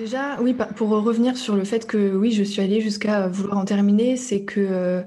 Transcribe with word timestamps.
Déjà, 0.00 0.40
oui, 0.40 0.56
pour 0.76 0.88
revenir 0.90 1.36
sur 1.36 1.56
le 1.56 1.64
fait 1.64 1.86
que 1.86 2.16
oui, 2.16 2.32
je 2.32 2.42
suis 2.42 2.62
allée 2.62 2.80
jusqu'à 2.80 3.28
vouloir 3.28 3.58
en 3.58 3.64
terminer, 3.64 4.16
c'est 4.16 4.44
que 4.44 4.60
euh, 4.60 5.02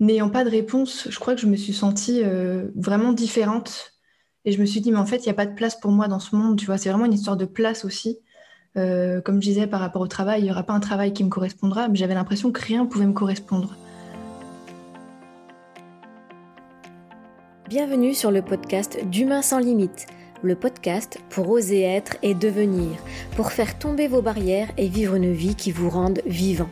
n'ayant 0.00 0.30
pas 0.30 0.44
de 0.44 0.50
réponse, 0.50 1.08
je 1.08 1.18
crois 1.18 1.34
que 1.34 1.40
je 1.40 1.46
me 1.46 1.56
suis 1.56 1.72
sentie 1.72 2.22
euh, 2.24 2.68
vraiment 2.76 3.12
différente. 3.12 3.92
Et 4.44 4.52
je 4.52 4.60
me 4.60 4.66
suis 4.66 4.80
dit, 4.80 4.92
mais 4.92 4.98
en 4.98 5.06
fait, 5.06 5.18
il 5.18 5.24
n'y 5.24 5.30
a 5.30 5.34
pas 5.34 5.46
de 5.46 5.54
place 5.54 5.78
pour 5.78 5.90
moi 5.90 6.08
dans 6.08 6.18
ce 6.18 6.36
monde, 6.36 6.58
tu 6.58 6.66
vois, 6.66 6.76
c'est 6.76 6.90
vraiment 6.90 7.06
une 7.06 7.12
histoire 7.12 7.36
de 7.36 7.44
place 7.44 7.84
aussi. 7.84 8.18
Euh, 8.76 9.20
comme 9.20 9.42
je 9.42 9.48
disais 9.48 9.66
par 9.66 9.80
rapport 9.80 10.02
au 10.02 10.06
travail, 10.06 10.40
il 10.40 10.44
n'y 10.44 10.50
aura 10.50 10.62
pas 10.64 10.74
un 10.74 10.80
travail 10.80 11.12
qui 11.12 11.24
me 11.24 11.28
correspondra, 11.28 11.88
mais 11.88 11.96
j'avais 11.96 12.14
l'impression 12.14 12.52
que 12.52 12.60
rien 12.60 12.86
pouvait 12.86 13.06
me 13.06 13.12
correspondre. 13.12 13.76
Bienvenue 17.70 18.14
sur 18.14 18.32
le 18.32 18.42
podcast 18.42 18.98
d'Humain 19.04 19.42
sans 19.42 19.60
limite 19.60 20.08
le 20.42 20.56
podcast 20.56 21.20
pour 21.30 21.48
oser 21.48 21.82
être 21.82 22.16
et 22.20 22.34
devenir, 22.34 22.98
pour 23.36 23.52
faire 23.52 23.78
tomber 23.78 24.08
vos 24.08 24.22
barrières 24.22 24.72
et 24.76 24.88
vivre 24.88 25.14
une 25.14 25.32
vie 25.32 25.54
qui 25.54 25.70
vous 25.70 25.88
rende 25.88 26.20
vivant. 26.26 26.68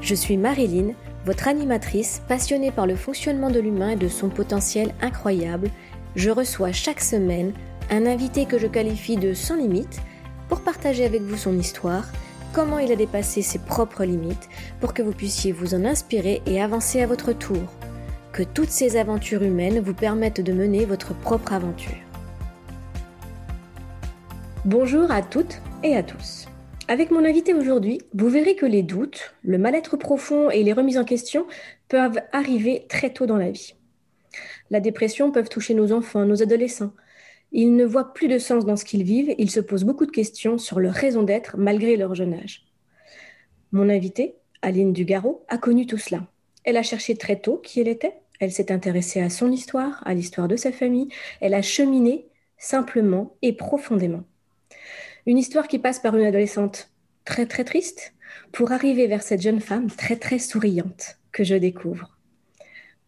Je 0.00 0.14
suis 0.14 0.36
Marilyn, 0.36 0.92
votre 1.26 1.48
animatrice 1.48 2.22
passionnée 2.28 2.70
par 2.70 2.86
le 2.86 2.94
fonctionnement 2.94 3.50
de 3.50 3.58
l'humain 3.58 3.88
et 3.88 3.96
de 3.96 4.06
son 4.06 4.28
potentiel 4.28 4.94
incroyable. 5.02 5.68
Je 6.14 6.30
reçois 6.30 6.70
chaque 6.70 7.00
semaine 7.00 7.52
un 7.90 8.06
invité 8.06 8.44
que 8.46 8.56
je 8.56 8.68
qualifie 8.68 9.16
de 9.16 9.34
sans 9.34 9.56
limite 9.56 10.00
pour 10.48 10.60
partager 10.60 11.04
avec 11.04 11.22
vous 11.22 11.38
son 11.38 11.58
histoire, 11.58 12.06
comment 12.52 12.78
il 12.78 12.92
a 12.92 12.96
dépassé 12.96 13.42
ses 13.42 13.58
propres 13.58 14.04
limites 14.04 14.48
pour 14.78 14.94
que 14.94 15.02
vous 15.02 15.10
puissiez 15.10 15.50
vous 15.50 15.74
en 15.74 15.84
inspirer 15.84 16.40
et 16.46 16.62
avancer 16.62 17.02
à 17.02 17.08
votre 17.08 17.32
tour. 17.32 17.66
Que 18.32 18.44
toutes 18.44 18.70
ces 18.70 18.96
aventures 18.96 19.42
humaines 19.42 19.80
vous 19.80 19.92
permettent 19.92 20.40
de 20.40 20.52
mener 20.52 20.84
votre 20.84 21.18
propre 21.18 21.52
aventure. 21.52 21.96
Bonjour 24.64 25.10
à 25.10 25.20
toutes 25.20 25.60
et 25.82 25.96
à 25.96 26.04
tous. 26.04 26.46
Avec 26.86 27.10
mon 27.10 27.24
invité 27.24 27.54
aujourd'hui, 27.54 28.00
vous 28.14 28.28
verrez 28.28 28.54
que 28.54 28.66
les 28.66 28.84
doutes, 28.84 29.34
le 29.42 29.58
mal-être 29.58 29.96
profond 29.96 30.48
et 30.48 30.62
les 30.62 30.72
remises 30.72 30.96
en 30.96 31.04
question 31.04 31.48
peuvent 31.88 32.20
arriver 32.30 32.86
très 32.88 33.10
tôt 33.10 33.26
dans 33.26 33.36
la 33.36 33.50
vie. 33.50 33.74
La 34.70 34.78
dépression 34.78 35.32
peut 35.32 35.42
toucher 35.42 35.74
nos 35.74 35.90
enfants, 35.90 36.24
nos 36.24 36.40
adolescents. 36.40 36.92
Ils 37.50 37.74
ne 37.74 37.84
voient 37.84 38.12
plus 38.12 38.28
de 38.28 38.38
sens 38.38 38.64
dans 38.64 38.76
ce 38.76 38.84
qu'ils 38.84 39.02
vivent, 39.02 39.34
ils 39.38 39.50
se 39.50 39.58
posent 39.58 39.84
beaucoup 39.84 40.06
de 40.06 40.12
questions 40.12 40.56
sur 40.56 40.78
leur 40.78 40.94
raison 40.94 41.24
d'être 41.24 41.56
malgré 41.58 41.96
leur 41.96 42.14
jeune 42.14 42.34
âge. 42.34 42.64
Mon 43.72 43.88
invité, 43.88 44.36
Aline 44.62 44.92
Dugaro, 44.92 45.44
a 45.48 45.58
connu 45.58 45.86
tout 45.86 45.98
cela. 45.98 46.28
Elle 46.64 46.76
a 46.76 46.82
cherché 46.82 47.16
très 47.16 47.40
tôt 47.40 47.56
qui 47.56 47.80
elle 47.80 47.88
était, 47.88 48.14
elle 48.40 48.52
s'est 48.52 48.72
intéressée 48.72 49.20
à 49.20 49.30
son 49.30 49.52
histoire, 49.52 50.02
à 50.04 50.14
l'histoire 50.14 50.48
de 50.48 50.56
sa 50.56 50.72
famille, 50.72 51.08
elle 51.40 51.54
a 51.54 51.62
cheminé 51.62 52.26
simplement 52.58 53.36
et 53.42 53.52
profondément. 53.52 54.24
Une 55.26 55.38
histoire 55.38 55.68
qui 55.68 55.78
passe 55.78 56.00
par 56.00 56.16
une 56.16 56.24
adolescente 56.24 56.90
très 57.24 57.46
très 57.46 57.64
triste 57.64 58.14
pour 58.52 58.72
arriver 58.72 59.06
vers 59.06 59.22
cette 59.22 59.42
jeune 59.42 59.60
femme 59.60 59.90
très 59.90 60.16
très 60.16 60.38
souriante 60.38 61.18
que 61.32 61.44
je 61.44 61.54
découvre. 61.54 62.16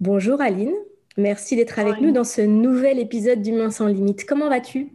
Bonjour 0.00 0.40
Aline, 0.40 0.74
merci 1.16 1.56
d'être 1.56 1.78
avec 1.78 2.00
nous 2.00 2.12
dans 2.12 2.24
ce 2.24 2.42
nouvel 2.42 2.98
épisode 2.98 3.40
d'Humain 3.40 3.70
sans 3.70 3.86
limite. 3.86 4.26
Comment 4.26 4.48
vas-tu? 4.48 4.88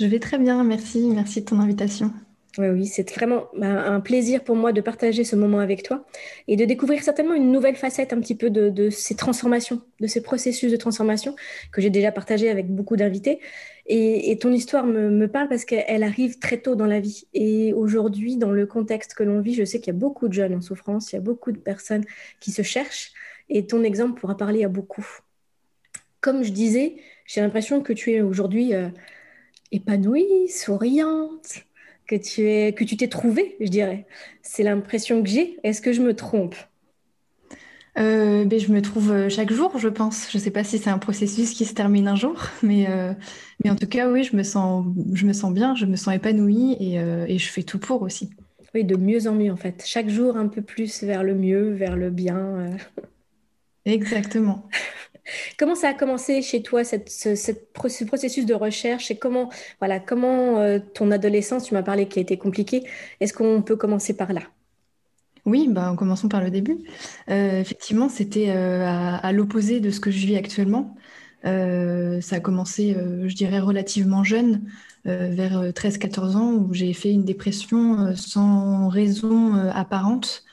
Je 0.00 0.06
vais 0.06 0.20
très 0.20 0.38
bien, 0.38 0.64
merci, 0.64 1.10
merci 1.14 1.42
de 1.42 1.46
ton 1.46 1.60
invitation. 1.60 2.12
Oui, 2.58 2.68
oui, 2.68 2.86
c'est 2.86 3.10
vraiment 3.14 3.48
bah, 3.56 3.66
un 3.66 4.00
plaisir 4.00 4.44
pour 4.44 4.56
moi 4.56 4.72
de 4.72 4.82
partager 4.82 5.24
ce 5.24 5.36
moment 5.36 5.60
avec 5.60 5.82
toi 5.82 6.04
et 6.48 6.56
de 6.56 6.66
découvrir 6.66 7.02
certainement 7.02 7.32
une 7.32 7.50
nouvelle 7.50 7.76
facette 7.76 8.12
un 8.12 8.20
petit 8.20 8.34
peu 8.34 8.50
de, 8.50 8.90
ces 8.90 9.14
transformations, 9.14 9.80
de 10.00 10.06
ces 10.06 10.20
processus 10.22 10.70
de 10.70 10.76
transformation 10.76 11.34
que 11.72 11.80
j'ai 11.80 11.88
déjà 11.88 12.12
partagé 12.12 12.50
avec 12.50 12.68
beaucoup 12.68 12.96
d'invités. 12.96 13.40
Et, 13.86 14.36
ton 14.38 14.52
histoire 14.52 14.84
me, 14.84 15.26
parle 15.28 15.48
parce 15.48 15.64
qu'elle 15.64 16.02
arrive 16.02 16.38
très 16.40 16.58
tôt 16.58 16.74
dans 16.74 16.86
la 16.86 17.00
vie. 17.00 17.26
Et 17.32 17.72
aujourd'hui, 17.72 18.36
dans 18.36 18.50
le 18.50 18.66
contexte 18.66 19.14
que 19.14 19.22
l'on 19.22 19.40
vit, 19.40 19.54
je 19.54 19.64
sais 19.64 19.80
qu'il 19.80 19.94
y 19.94 19.96
a 19.96 19.98
beaucoup 19.98 20.28
de 20.28 20.34
jeunes 20.34 20.54
en 20.54 20.60
souffrance, 20.60 21.12
il 21.12 21.16
y 21.16 21.18
a 21.18 21.22
beaucoup 21.22 21.52
de 21.52 21.58
personnes 21.58 22.04
qui 22.38 22.52
se 22.52 22.62
cherchent 22.62 23.12
et 23.48 23.66
ton 23.66 23.82
exemple 23.82 24.20
pourra 24.20 24.36
parler 24.36 24.62
à 24.62 24.68
beaucoup. 24.68 25.06
Comme 26.20 26.42
je 26.42 26.52
disais, 26.52 26.96
j'ai 27.26 27.40
l'impression 27.40 27.80
que 27.80 27.94
tu 27.94 28.12
es 28.12 28.20
aujourd'hui 28.20 28.74
euh, 28.74 28.88
épanouie, 29.70 30.48
souriante 30.48 31.64
que 32.06 32.16
tu 32.16 32.48
es, 32.48 32.72
que 32.72 32.84
tu 32.84 32.96
t'es 32.96 33.08
trouvé, 33.08 33.56
je 33.60 33.68
dirais. 33.68 34.06
C'est 34.42 34.62
l'impression 34.62 35.22
que 35.22 35.28
j'ai. 35.28 35.58
Est-ce 35.62 35.80
que 35.80 35.92
je 35.92 36.02
me 36.02 36.14
trompe? 36.14 36.54
Euh, 37.98 38.46
ben, 38.46 38.58
je 38.58 38.72
me 38.72 38.80
trouve 38.80 39.10
euh, 39.10 39.28
chaque 39.28 39.52
jour, 39.52 39.78
je 39.78 39.88
pense. 39.88 40.30
Je 40.30 40.38
ne 40.38 40.42
sais 40.42 40.50
pas 40.50 40.64
si 40.64 40.78
c'est 40.78 40.90
un 40.90 40.98
processus 40.98 41.52
qui 41.52 41.64
se 41.64 41.74
termine 41.74 42.08
un 42.08 42.16
jour, 42.16 42.42
mais, 42.62 42.86
euh, 42.88 43.12
mais 43.62 43.70
en 43.70 43.76
tout 43.76 43.86
cas, 43.86 44.08
oui, 44.10 44.24
je 44.24 44.34
me 44.36 44.42
sens, 44.42 44.86
je 45.12 45.26
me 45.26 45.32
sens 45.32 45.52
bien, 45.52 45.74
je 45.74 45.86
me 45.86 45.96
sens 45.96 46.14
épanouie 46.14 46.76
et, 46.80 46.94
et, 46.94 47.38
je 47.38 47.48
fais 47.50 47.62
tout 47.62 47.78
pour 47.78 48.02
aussi. 48.02 48.30
Oui, 48.74 48.84
de 48.84 48.96
mieux 48.96 49.28
en 49.28 49.34
mieux 49.34 49.52
en 49.52 49.56
fait. 49.56 49.82
Chaque 49.84 50.08
jour 50.08 50.36
un 50.38 50.48
peu 50.48 50.62
plus 50.62 51.02
vers 51.02 51.22
le 51.22 51.34
mieux, 51.34 51.72
vers 51.72 51.96
le 51.96 52.08
bien. 52.08 52.70
Exactement. 53.84 54.68
Comment 55.58 55.74
ça 55.74 55.88
a 55.88 55.94
commencé 55.94 56.42
chez 56.42 56.62
toi, 56.62 56.84
cette, 56.84 57.08
ce, 57.08 57.52
processus 57.72 58.46
de 58.46 58.54
recherche 58.54 59.10
et 59.10 59.16
comment, 59.16 59.50
voilà, 59.78 60.00
comment 60.00 60.58
euh, 60.58 60.78
ton 60.94 61.10
adolescence, 61.10 61.64
tu 61.64 61.74
m'as 61.74 61.82
parlé 61.82 62.08
qui 62.08 62.18
a 62.18 62.22
été 62.22 62.36
compliquée, 62.36 62.82
est-ce 63.20 63.32
qu'on 63.32 63.62
peut 63.62 63.76
commencer 63.76 64.16
par 64.16 64.32
là? 64.32 64.42
Oui, 65.44 65.68
bah, 65.68 65.94
commençons 65.98 66.28
par 66.28 66.42
le 66.42 66.50
début. 66.50 66.78
Euh, 67.28 67.60
effectivement, 67.60 68.08
c'était 68.08 68.50
euh, 68.50 68.84
à, 68.86 69.32
l'opposé 69.32 69.80
de 69.80 69.90
ce 69.90 70.00
que 70.00 70.10
je 70.10 70.26
vis 70.26 70.36
actuellement. 70.36 70.96
ça 71.44 72.36
a 72.36 72.40
commencé, 72.40 72.94
je 72.94 73.34
dirais, 73.34 73.58
relativement 73.58 74.22
jeune, 74.22 74.62
vers 75.04 75.72
13-14 75.72 76.36
ans, 76.36 76.52
où 76.52 76.72
j'ai 76.72 76.92
fait 76.92 77.10
une 77.10 77.24
dépression 77.24 78.14
sans 78.14 78.88
raison 78.88 79.54
apparente. 79.70 80.44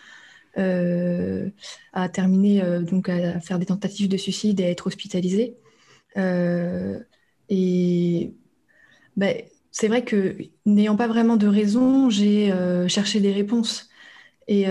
Euh, 0.59 1.50
à 1.94 2.09
terminer, 2.09 2.62
euh, 2.64 2.81
donc 2.81 3.09
à 3.09 3.40
faire 3.40 3.59
des 3.59 3.66
tentatives 3.66 4.09
de 4.09 4.18
suicide 4.18 4.59
et 4.59 4.66
à 4.66 4.70
être 4.70 4.88
hospitalisé. 4.88 5.56
Euh, 6.18 7.00
et 7.50 8.34
ben, 9.18 9.42
c'est 9.72 9.88
vrai 9.88 10.03
que 10.03 10.38
n'ayant 10.66 10.96
pas 10.97 11.08
vraiment 11.08 11.38
de 11.38 11.47
raison, 11.47 12.09
j'ai 12.09 12.53
cherché 12.88 13.20
des 13.22 13.31
réponses. 13.31 13.90
Et 14.47 14.66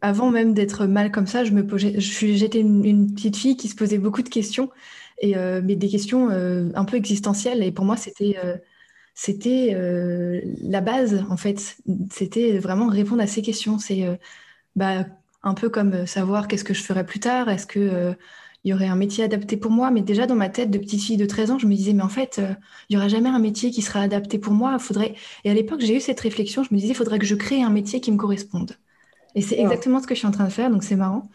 avant 0.00 0.30
même 0.30 0.54
d'être 0.54 0.86
mal 0.86 1.10
comme 1.12 1.26
ça, 1.26 1.44
je 1.44 1.52
me 1.52 1.66
j'étais 1.98 2.60
une, 2.60 2.84
une, 2.84 3.14
petite 3.14 3.36
fille 3.36 3.56
qui 3.56 3.68
se 3.68 3.76
posait 3.76 3.98
beaucoup 3.98 4.22
de 4.22 4.28
questions, 4.28 4.70
et, 5.20 5.34
mais 5.62 5.76
des 5.76 5.88
questions 5.88 6.28
un 6.30 6.84
peu 6.84 6.96
existentielles. 6.96 7.62
Et 7.62 7.72
pour 7.72 7.84
moi, 7.84 7.96
c'était 7.96 8.36
c'était 9.14 9.72
euh, 9.74 10.40
la 10.62 10.80
base, 10.80 11.24
en 11.28 11.36
fait. 11.36 11.76
C'était 12.10 12.58
vraiment 12.58 12.88
répondre 12.88 13.22
à 13.22 13.26
ces 13.26 13.42
questions. 13.42 13.78
C'est 13.78 14.04
euh, 14.06 14.16
bah, 14.76 15.06
un 15.42 15.54
peu 15.54 15.68
comme 15.68 15.92
euh, 15.92 16.06
savoir 16.06 16.48
qu'est-ce 16.48 16.64
que 16.64 16.74
je 16.74 16.82
ferais 16.82 17.04
plus 17.04 17.20
tard, 17.20 17.48
est-ce 17.48 17.66
qu'il 17.66 18.16
y 18.64 18.72
aurait 18.72 18.86
un 18.88 18.96
métier 18.96 19.24
adapté 19.24 19.56
pour 19.56 19.70
moi? 19.70 19.90
Mais 19.90 20.02
déjà, 20.02 20.26
dans 20.26 20.34
ma 20.34 20.48
tête 20.48 20.70
de 20.70 20.78
petite 20.78 21.02
fille 21.02 21.16
de 21.16 21.26
13 21.26 21.50
ans, 21.52 21.58
je 21.58 21.66
me 21.66 21.74
disais, 21.74 21.92
mais 21.92 22.02
en 22.02 22.08
fait, 22.08 22.40
il 22.88 22.94
n'y 22.94 22.96
aura 22.96 23.08
jamais 23.08 23.28
un 23.28 23.38
métier 23.38 23.70
qui 23.70 23.82
sera 23.82 24.00
adapté 24.00 24.38
pour 24.38 24.54
moi. 24.54 24.78
Faudrait... 24.78 25.14
Et 25.44 25.50
à 25.50 25.54
l'époque, 25.54 25.80
j'ai 25.80 25.96
eu 25.96 26.00
cette 26.00 26.20
réflexion, 26.20 26.62
je 26.62 26.72
me 26.72 26.78
disais, 26.78 26.92
il 26.92 26.96
faudrait 26.96 27.18
que 27.18 27.26
je 27.26 27.34
crée 27.34 27.62
un 27.62 27.70
métier 27.70 28.00
qui 28.00 28.12
me 28.12 28.16
corresponde. 28.16 28.76
Et 29.34 29.42
c'est 29.42 29.58
exactement 29.58 30.00
ce 30.00 30.06
que 30.06 30.14
je 30.14 30.20
suis 30.20 30.28
en 30.28 30.32
train 30.32 30.44
de 30.44 30.52
faire, 30.52 30.70
donc 30.70 30.84
c'est 30.84 30.96
marrant. 30.96 31.30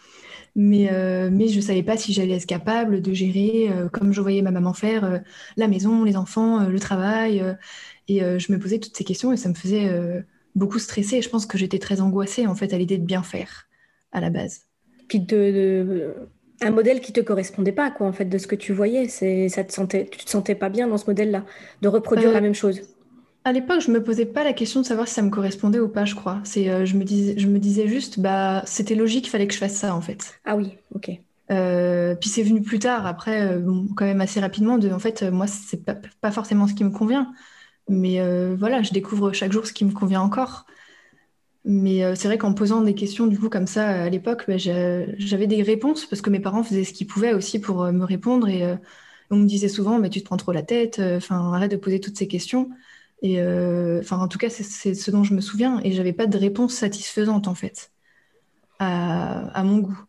Mais, 0.60 0.90
mais 1.32 1.48
je 1.48 1.58
ne 1.58 1.62
savais 1.62 1.84
pas 1.84 1.98
si 1.98 2.14
j'allais 2.14 2.36
être 2.36 2.48
capable 2.48 3.02
de 3.02 3.14
gérer, 3.14 3.70
comme 3.94 4.12
je 4.12 4.20
voyais 4.22 4.42
ma 4.42 4.50
maman 4.50 4.74
faire, 4.74 5.22
la 5.56 5.68
maison, 5.68 6.04
les 6.04 6.18
enfants, 6.18 6.68
le 6.68 6.80
travail. 6.80 7.44
et 8.08 8.20
je 8.20 8.52
me 8.52 8.58
posais 8.58 8.80
toutes 8.80 8.98
ces 8.98 9.04
questions 9.04 9.32
et 9.32 9.38
ça 9.38 9.50
me 9.50 9.54
faisait 9.54 9.88
beaucoup 10.56 10.80
stresser. 10.80 11.18
Et 11.18 11.22
je 11.22 11.30
pense 11.30 11.46
que 11.46 11.60
j'étais 11.60 11.80
très 11.80 12.02
angoissée 12.02 12.48
en 12.48 12.56
fait 12.56 12.74
à 12.74 12.78
l'idée 12.80 12.98
de 12.98 13.06
bien 13.06 13.22
faire 13.22 13.68
à 14.12 14.20
la 14.20 14.32
base. 14.32 14.62
Te, 15.10 16.14
un 16.62 16.72
modèle 16.72 17.02
qui 17.02 17.14
te 17.14 17.22
correspondait 17.22 17.72
pas 17.72 17.92
quoi 17.92 18.08
en 18.08 18.14
fait 18.14 18.26
de 18.26 18.38
ce 18.38 18.48
que 18.48 18.56
tu 18.56 18.74
voyais. 18.74 19.08
C'est 19.08 19.50
ça 19.50 19.64
te 19.64 19.72
sentais, 19.72 20.08
tu 20.12 20.26
te 20.26 20.30
sentais 20.30 20.56
pas 20.56 20.70
bien 20.70 20.88
dans 20.88 20.98
ce 20.98 21.06
modèle-là 21.08 21.46
de 21.82 21.88
reproduire 21.88 22.32
la 22.32 22.42
même 22.42 22.56
chose. 22.56 22.82
À 23.48 23.54
l'époque, 23.54 23.80
je 23.80 23.92
me 23.92 24.04
posais 24.04 24.26
pas 24.26 24.44
la 24.44 24.52
question 24.52 24.82
de 24.82 24.86
savoir 24.86 25.08
si 25.08 25.14
ça 25.14 25.22
me 25.22 25.30
correspondait 25.30 25.80
ou 25.80 25.88
pas, 25.88 26.04
je 26.04 26.16
crois. 26.16 26.42
C'est, 26.44 26.70
euh, 26.70 26.84
je 26.86 26.98
me 26.98 27.06
disais, 27.06 27.36
je 27.38 27.48
me 27.48 27.60
disais 27.60 27.88
juste, 27.88 28.20
bah, 28.20 28.62
c'était 28.66 28.94
logique, 28.94 29.28
il 29.28 29.30
fallait 29.30 29.48
que 29.48 29.54
je 29.54 29.58
fasse 29.58 29.76
ça, 29.76 29.96
en 29.96 30.02
fait. 30.02 30.38
Ah 30.44 30.58
oui, 30.58 30.74
ok. 30.94 31.12
Euh, 31.52 32.14
puis 32.16 32.30
c'est 32.30 32.44
venu 32.44 32.62
plus 32.62 32.80
tard, 32.80 33.06
après, 33.06 33.44
euh, 33.44 33.62
quand 33.96 34.04
même 34.04 34.20
assez 34.20 34.42
rapidement, 34.42 34.78
de, 34.78 34.90
en 34.90 35.00
fait, 35.00 35.24
moi, 35.24 35.48
c'est 35.48 35.86
pas, 35.86 35.96
pas 36.20 36.32
forcément 36.32 36.68
ce 36.68 36.74
qui 36.74 36.84
me 36.84 36.90
convient. 36.90 37.32
Mais 37.88 38.20
voilà, 38.58 38.82
je 38.82 38.92
découvre 38.92 39.32
chaque 39.32 39.54
jour 39.54 39.66
ce 39.66 39.72
qui 39.72 39.86
me 39.86 39.94
convient 39.94 40.20
encore. 40.20 40.66
Mais 41.64 42.02
c'est 42.18 42.28
vrai 42.28 42.38
qu'en 42.38 42.54
posant 42.54 42.82
des 42.82 42.96
questions, 42.96 43.28
du 43.28 43.40
coup, 43.40 43.48
comme 43.48 43.66
ça, 43.66 43.88
à 43.88 44.10
l'époque, 44.10 44.44
bah, 44.50 44.58
j'avais 44.58 45.48
des 45.48 45.64
réponses, 45.64 46.06
parce 46.06 46.22
que 46.22 46.30
mes 46.30 46.42
parents 46.42 46.64
faisaient 46.64 46.84
ce 46.84 46.92
qu'ils 46.92 47.08
pouvaient 47.08 47.34
aussi 47.34 47.60
pour 47.60 47.86
me 47.94 48.04
répondre. 48.04 48.50
Et 48.50 48.62
on 49.32 49.38
me 49.38 49.46
disait 49.46 49.70
souvent, 49.70 50.00
mais 50.00 50.10
tu 50.10 50.20
te 50.20 50.26
prends 50.26 50.36
trop 50.36 50.52
la 50.52 50.64
tête, 50.64 51.00
enfin, 51.00 51.54
arrête 51.54 51.72
de 51.72 51.78
poser 51.78 52.02
toutes 52.02 52.18
ces 52.18 52.28
questions. 52.28 52.72
Et 53.22 53.42
euh, 53.42 54.00
enfin, 54.00 54.20
en 54.20 54.28
tout 54.28 54.38
cas, 54.38 54.50
c'est 54.50 54.94
ce 54.94 55.12
dont 55.12 55.24
je 55.24 55.34
me 55.34 55.42
souviens. 55.42 55.80
Et 55.84 55.92
j'avais 55.92 56.14
pas 56.14 56.28
de 56.28 56.38
réponse 56.38 56.74
satisfaisante 56.74 57.48
en 57.48 57.56
fait 57.56 57.92
à, 58.80 59.48
à, 59.58 59.64
mon 59.64 59.80
goût. 59.80 60.00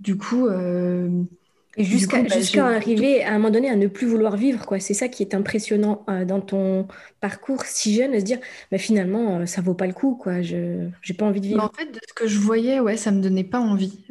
Du 0.00 0.16
coup. 0.16 0.48
Et 1.76 1.84
jusqu'à 1.84 2.22
bah, 2.22 2.66
arriver 2.66 3.22
à 3.22 3.30
un 3.30 3.38
moment 3.38 3.50
donné 3.50 3.70
à 3.70 3.76
ne 3.76 3.86
plus 3.86 4.06
vouloir 4.06 4.36
vivre, 4.36 4.66
quoi. 4.66 4.80
C'est 4.80 4.94
ça 4.94 5.08
qui 5.08 5.22
est 5.22 5.34
impressionnant 5.34 6.04
dans 6.26 6.40
ton 6.40 6.88
parcours 7.20 7.62
si 7.64 7.94
jeune, 7.94 8.12
à 8.12 8.18
se 8.18 8.24
dire, 8.24 8.38
bah, 8.72 8.78
finalement, 8.78 9.46
ça 9.46 9.62
vaut 9.62 9.74
pas 9.74 9.86
le 9.86 9.92
coup, 9.92 10.16
quoi. 10.16 10.42
Je 10.42 10.56
n'ai 10.56 11.14
pas 11.16 11.26
envie 11.26 11.40
de 11.40 11.46
vivre. 11.46 11.62
en 11.62 11.70
fait, 11.70 11.86
de 11.86 12.00
ce 12.06 12.12
que 12.12 12.26
je 12.26 12.38
voyais, 12.40 12.80
ouais, 12.80 12.96
ça 12.96 13.12
me 13.12 13.22
donnait 13.22 13.44
pas 13.44 13.60
envie. 13.60 14.04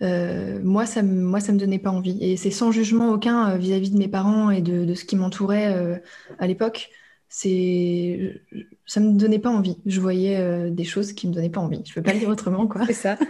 moi, 0.00 0.86
ça 0.86 1.02
me, 1.02 1.20
moi, 1.20 1.40
ça 1.40 1.52
me 1.52 1.58
donnait 1.58 1.78
pas 1.78 1.90
envie. 1.90 2.16
Et 2.22 2.38
c'est 2.38 2.50
sans 2.50 2.72
jugement 2.72 3.10
aucun 3.10 3.54
vis-à-vis 3.58 3.90
de 3.90 3.98
mes 3.98 4.08
parents 4.08 4.50
et 4.50 4.62
de, 4.62 4.86
de 4.86 4.94
ce 4.94 5.04
qui 5.04 5.16
m'entourait 5.16 6.00
à 6.38 6.46
l'époque 6.46 6.88
c'est 7.34 8.42
ça 8.84 9.00
me 9.00 9.12
donnait 9.12 9.38
pas 9.38 9.48
envie. 9.48 9.78
Je 9.86 10.02
voyais 10.02 10.36
euh, 10.36 10.68
des 10.68 10.84
choses 10.84 11.14
qui 11.14 11.26
me 11.26 11.32
donnaient 11.32 11.48
pas 11.48 11.62
envie. 11.62 11.80
Je 11.86 11.94
peux 11.94 12.02
pas 12.02 12.12
le 12.12 12.18
dire 12.18 12.28
autrement, 12.28 12.66
quoi. 12.66 12.84
c'est 12.86 12.92
ça. 12.92 13.16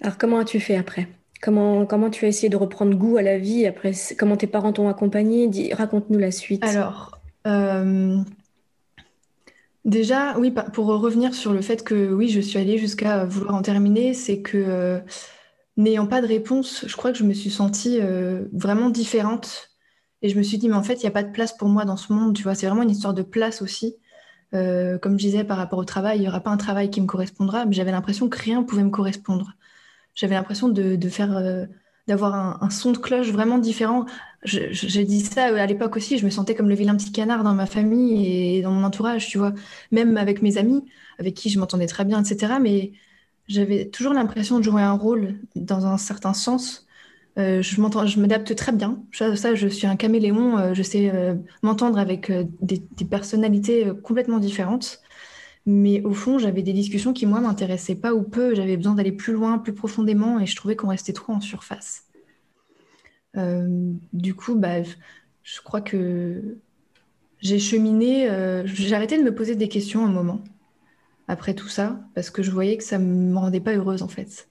Alors 0.00 0.18
comment 0.18 0.38
as-tu 0.38 0.58
fait 0.58 0.74
après? 0.74 1.06
Comment, 1.40 1.86
comment 1.86 2.10
tu 2.10 2.24
as 2.24 2.28
essayé 2.28 2.48
de 2.48 2.56
reprendre 2.56 2.96
goût 2.96 3.16
à 3.16 3.22
la 3.22 3.38
vie 3.38 3.64
après 3.64 3.92
Comment 4.18 4.36
tes 4.36 4.48
parents 4.48 4.72
t'ont 4.72 4.88
accompagné? 4.88 5.72
Raconte-nous 5.72 6.18
la 6.18 6.32
suite. 6.32 6.64
Alors, 6.64 7.20
euh, 7.46 8.16
déjà, 9.84 10.36
oui, 10.38 10.52
pour 10.72 10.86
revenir 10.86 11.32
sur 11.32 11.52
le 11.52 11.62
fait 11.62 11.84
que 11.84 12.12
oui, 12.12 12.28
je 12.28 12.40
suis 12.40 12.58
allée 12.58 12.78
jusqu'à 12.78 13.24
vouloir 13.24 13.54
en 13.54 13.62
terminer, 13.62 14.14
c'est 14.14 14.40
que 14.40 14.58
euh, 14.58 14.98
n'ayant 15.76 16.08
pas 16.08 16.20
de 16.20 16.26
réponse, 16.26 16.86
je 16.88 16.96
crois 16.96 17.12
que 17.12 17.18
je 17.18 17.24
me 17.24 17.34
suis 17.34 17.50
sentie 17.50 18.00
vraiment 18.52 18.90
différente 18.90 19.71
et 20.22 20.28
je 20.28 20.38
me 20.38 20.42
suis 20.42 20.58
dit, 20.58 20.68
mais 20.68 20.76
en 20.76 20.82
fait, 20.82 20.94
il 20.94 21.00
n'y 21.02 21.08
a 21.08 21.12
pas 21.12 21.24
de 21.24 21.32
place 21.32 21.56
pour 21.56 21.68
moi 21.68 21.84
dans 21.84 21.96
ce 21.96 22.12
monde, 22.12 22.34
tu 22.34 22.44
vois. 22.44 22.54
C'est 22.54 22.66
vraiment 22.66 22.82
une 22.82 22.90
histoire 22.90 23.14
de 23.14 23.22
place 23.22 23.60
aussi. 23.62 23.96
Euh, 24.54 24.98
comme 24.98 25.18
je 25.18 25.24
disais 25.26 25.44
par 25.44 25.56
rapport 25.56 25.78
au 25.78 25.84
travail, 25.84 26.18
il 26.18 26.22
n'y 26.22 26.28
aura 26.28 26.40
pas 26.40 26.50
un 26.50 26.56
travail 26.56 26.90
qui 26.90 27.00
me 27.00 27.06
correspondra, 27.06 27.64
mais 27.66 27.72
j'avais 27.72 27.90
l'impression 27.90 28.28
que 28.28 28.38
rien 28.38 28.62
pouvait 28.62 28.84
me 28.84 28.90
correspondre. 28.90 29.54
J'avais 30.14 30.34
l'impression 30.34 30.68
de, 30.68 31.08
faire, 31.08 31.36
euh, 31.36 31.66
d'avoir 32.06 32.62
un, 32.62 32.70
son 32.70 32.92
de 32.92 32.98
cloche 32.98 33.30
vraiment 33.30 33.58
différent. 33.58 34.06
J'ai 34.44 35.04
dit 35.04 35.20
ça 35.20 35.46
à 35.46 35.66
l'époque 35.66 35.96
aussi, 35.96 36.18
je 36.18 36.24
me 36.24 36.30
sentais 36.30 36.54
comme 36.54 36.68
le 36.68 36.74
vilain 36.74 36.96
petit 36.96 37.12
canard 37.12 37.44
dans 37.44 37.54
ma 37.54 37.66
famille 37.66 38.56
et 38.56 38.62
dans 38.62 38.72
mon 38.72 38.84
entourage, 38.84 39.28
tu 39.28 39.38
vois. 39.38 39.52
Même 39.92 40.16
avec 40.16 40.42
mes 40.42 40.58
amis, 40.58 40.84
avec 41.18 41.34
qui 41.34 41.48
je 41.50 41.58
m'entendais 41.58 41.86
très 41.86 42.04
bien, 42.04 42.22
etc. 42.22 42.54
Mais 42.60 42.92
j'avais 43.48 43.88
toujours 43.88 44.12
l'impression 44.14 44.58
de 44.58 44.64
jouer 44.64 44.82
un 44.82 44.92
rôle 44.92 45.36
dans 45.56 45.86
un 45.86 45.98
certain 45.98 46.34
sens 46.34 46.81
euh, 47.38 47.62
je 47.62 48.20
m'adapte 48.20 48.54
très 48.54 48.72
bien. 48.72 49.02
Ça, 49.12 49.54
je 49.54 49.68
suis 49.68 49.86
un 49.86 49.96
caméléon. 49.96 50.58
Euh, 50.58 50.74
je 50.74 50.82
sais 50.82 51.10
euh, 51.12 51.34
m'entendre 51.62 51.98
avec 51.98 52.30
des, 52.60 52.82
personnalités 53.08 53.90
complètement 54.02 54.38
différentes. 54.38 55.00
Mais 55.64 56.02
au 56.02 56.12
fond, 56.12 56.38
j'avais 56.38 56.62
des 56.62 56.72
discussions 56.72 57.12
qui, 57.12 57.26
moi, 57.26 57.40
m'intéressaient 57.40 57.94
pas 57.94 58.14
ou 58.14 58.22
peu. 58.22 58.54
J'avais 58.54 58.76
besoin 58.76 58.94
d'aller 58.94 59.12
plus 59.12 59.32
loin, 59.32 59.58
plus 59.58 59.72
profondément, 59.72 60.40
et 60.40 60.46
je 60.46 60.56
trouvais 60.56 60.76
qu'on 60.76 60.88
restait 60.88 61.12
trop 61.12 61.32
en 61.32 61.40
surface. 61.40 62.04
du 64.12 64.34
coup, 64.34 64.54
bah, 64.56 64.82
je 65.42 65.60
crois 65.62 65.80
que 65.80 66.58
j'ai 67.40 67.58
cheminé. 67.58 68.28
j'ai 68.66 68.94
arrêté 68.94 69.18
de 69.18 69.22
me 69.22 69.34
poser 69.34 69.56
des 69.56 69.68
questions 69.68 70.04
un 70.04 70.10
moment 70.10 70.42
après 71.28 71.54
tout 71.54 71.68
ça, 71.68 72.00
parce 72.14 72.30
que 72.30 72.42
je 72.42 72.50
voyais 72.50 72.76
que 72.76 72.84
ça 72.84 72.98
me 72.98 73.36
rendait 73.38 73.60
pas 73.60 73.74
heureuse, 73.74 74.02
en 74.02 74.08
fait. 74.08 74.48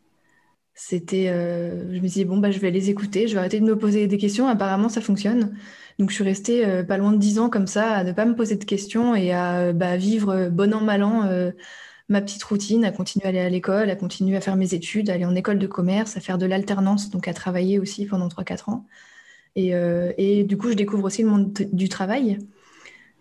C'était, 0.74 1.30
euh, 1.30 1.94
je 1.94 1.98
me 2.00 2.08
disais, 2.08 2.26
bon, 2.26 2.38
bah, 2.38 2.50
je 2.52 2.60
vais 2.60 2.72
les 2.72 2.90
écouter, 2.90 3.28
je 3.28 3.34
vais 3.34 3.40
arrêter 3.40 3.60
de 3.60 3.66
me 3.66 3.78
poser 3.78 4.08
des 4.08 4.18
questions. 4.18 4.48
Apparemment, 4.48 4.90
ça 4.90 5.02
fonctionne. 5.02 5.56
Donc, 6.00 6.10
je 6.10 6.16
suis 6.16 6.24
restée 6.24 6.66
euh, 6.66 6.84
pas 6.84 6.98
loin 6.98 7.12
de 7.12 7.18
dix 7.18 7.40
ans 7.40 7.50
comme 7.50 7.68
ça, 7.68 7.94
à 7.94 8.04
ne 8.04 8.12
pas 8.14 8.26
me 8.26 8.36
poser 8.36 8.56
de 8.56 8.64
questions 8.66 9.16
et 9.16 9.32
à 9.34 9.74
bah, 9.74 9.98
vivre 9.98 10.50
bon 10.50 10.74
an, 10.74 10.82
mal 10.82 11.04
an 11.04 11.26
euh, 11.26 11.52
ma 12.10 12.22
petite 12.22 12.44
routine, 12.44 12.86
à 12.86 12.92
continuer 12.92 13.26
à 13.26 13.30
aller 13.30 13.40
à 13.40 13.50
l'école, 13.50 13.90
à 13.90 13.96
continuer 13.96 14.38
à 14.38 14.42
faire 14.42 14.56
mes 14.56 14.74
études, 14.74 15.10
à 15.10 15.14
aller 15.14 15.26
en 15.26 15.36
école 15.36 15.60
de 15.60 15.68
commerce, 15.68 16.18
à 16.18 16.22
faire 16.22 16.38
de 16.38 16.46
l'alternance, 16.46 17.10
donc 17.10 17.28
à 17.28 17.34
travailler 17.34 17.80
aussi 17.80 18.06
pendant 18.06 18.28
3-4 18.28 18.70
ans. 18.70 18.86
Et, 19.56 19.74
et, 20.18 20.44
du 20.46 20.58
coup, 20.58 20.70
je 20.70 20.76
découvre 20.76 21.06
aussi 21.06 21.24
le 21.24 21.30
monde 21.30 21.54
du 21.74 21.90
travail 21.90 22.40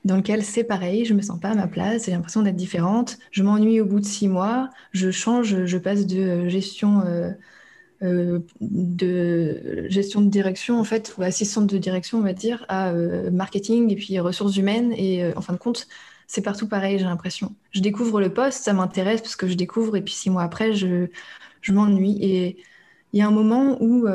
dans 0.05 0.17
lequel 0.17 0.43
c'est 0.45 0.65
pareil, 0.65 1.05
je 1.05 1.15
me 1.15 1.23
sens 1.23 1.39
pas 1.41 1.51
à 1.51 1.55
ma 1.55 1.67
place, 1.67 2.07
j'ai 2.07 2.13
l'impression 2.13 2.43
d'être 2.43 2.57
différente, 2.57 3.19
je 3.31 3.43
m'ennuie 3.43 3.81
au 3.81 3.85
bout 3.87 4.01
de 4.01 4.05
six 4.05 4.29
mois, 4.29 4.71
je 4.93 5.11
change, 5.11 5.67
je 5.67 5.79
passe 5.79 6.07
de 6.07 6.49
gestion 6.49 7.03
euh, 7.07 7.31
euh, 8.03 8.41
de 8.63 9.87
gestion 9.89 10.23
de 10.23 10.31
direction 10.31 10.81
en 10.81 10.85
fait 10.85 11.15
ou 11.19 11.23
assistante 11.23 11.67
de 11.67 11.77
direction 11.79 12.19
on 12.19 12.23
va 12.23 12.33
dire 12.33 12.65
à 12.69 12.91
euh, 12.91 13.31
marketing 13.31 13.91
et 13.91 13.97
puis 13.97 14.19
ressources 14.21 14.57
humaines 14.57 14.93
et 14.95 15.35
en 15.37 15.43
fin 15.43 15.53
de 15.53 15.59
compte 15.59 15.87
c'est 16.27 16.43
partout 16.43 16.69
pareil 16.69 16.99
j'ai 16.99 17.05
l'impression. 17.05 17.55
Je 17.73 17.81
découvre 17.81 18.21
le 18.21 18.33
poste, 18.33 18.65
ça 18.65 18.73
m'intéresse 18.73 19.21
parce 19.21 19.37
que 19.37 19.49
je 19.49 19.55
découvre 19.55 19.97
et 19.97 20.03
puis 20.03 20.15
six 20.15 20.31
mois 20.31 20.43
après 20.45 20.73
je, 20.75 21.09
je 21.61 21.73
m'ennuie 21.73 22.19
et 22.23 22.57
il 23.13 23.19
y 23.19 23.23
a 23.23 23.29
un 23.29 23.33
moment 23.33 23.77
où 23.83 24.07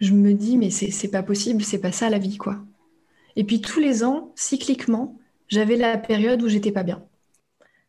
je 0.00 0.12
me 0.12 0.32
dis 0.32 0.56
mais 0.56 0.70
c'est 0.70 1.08
pas 1.10 1.22
possible, 1.22 1.62
c'est 1.62 1.80
pas 1.80 1.92
ça 1.92 2.08
la 2.10 2.18
vie 2.18 2.38
quoi. 2.38 2.58
Et 3.36 3.44
puis 3.44 3.60
tous 3.60 3.80
les 3.80 4.04
ans, 4.04 4.32
cycliquement, 4.36 5.18
j'avais 5.48 5.76
la 5.76 5.98
période 5.98 6.42
où 6.42 6.48
j'étais 6.48 6.72
pas 6.72 6.82
bien. 6.82 7.04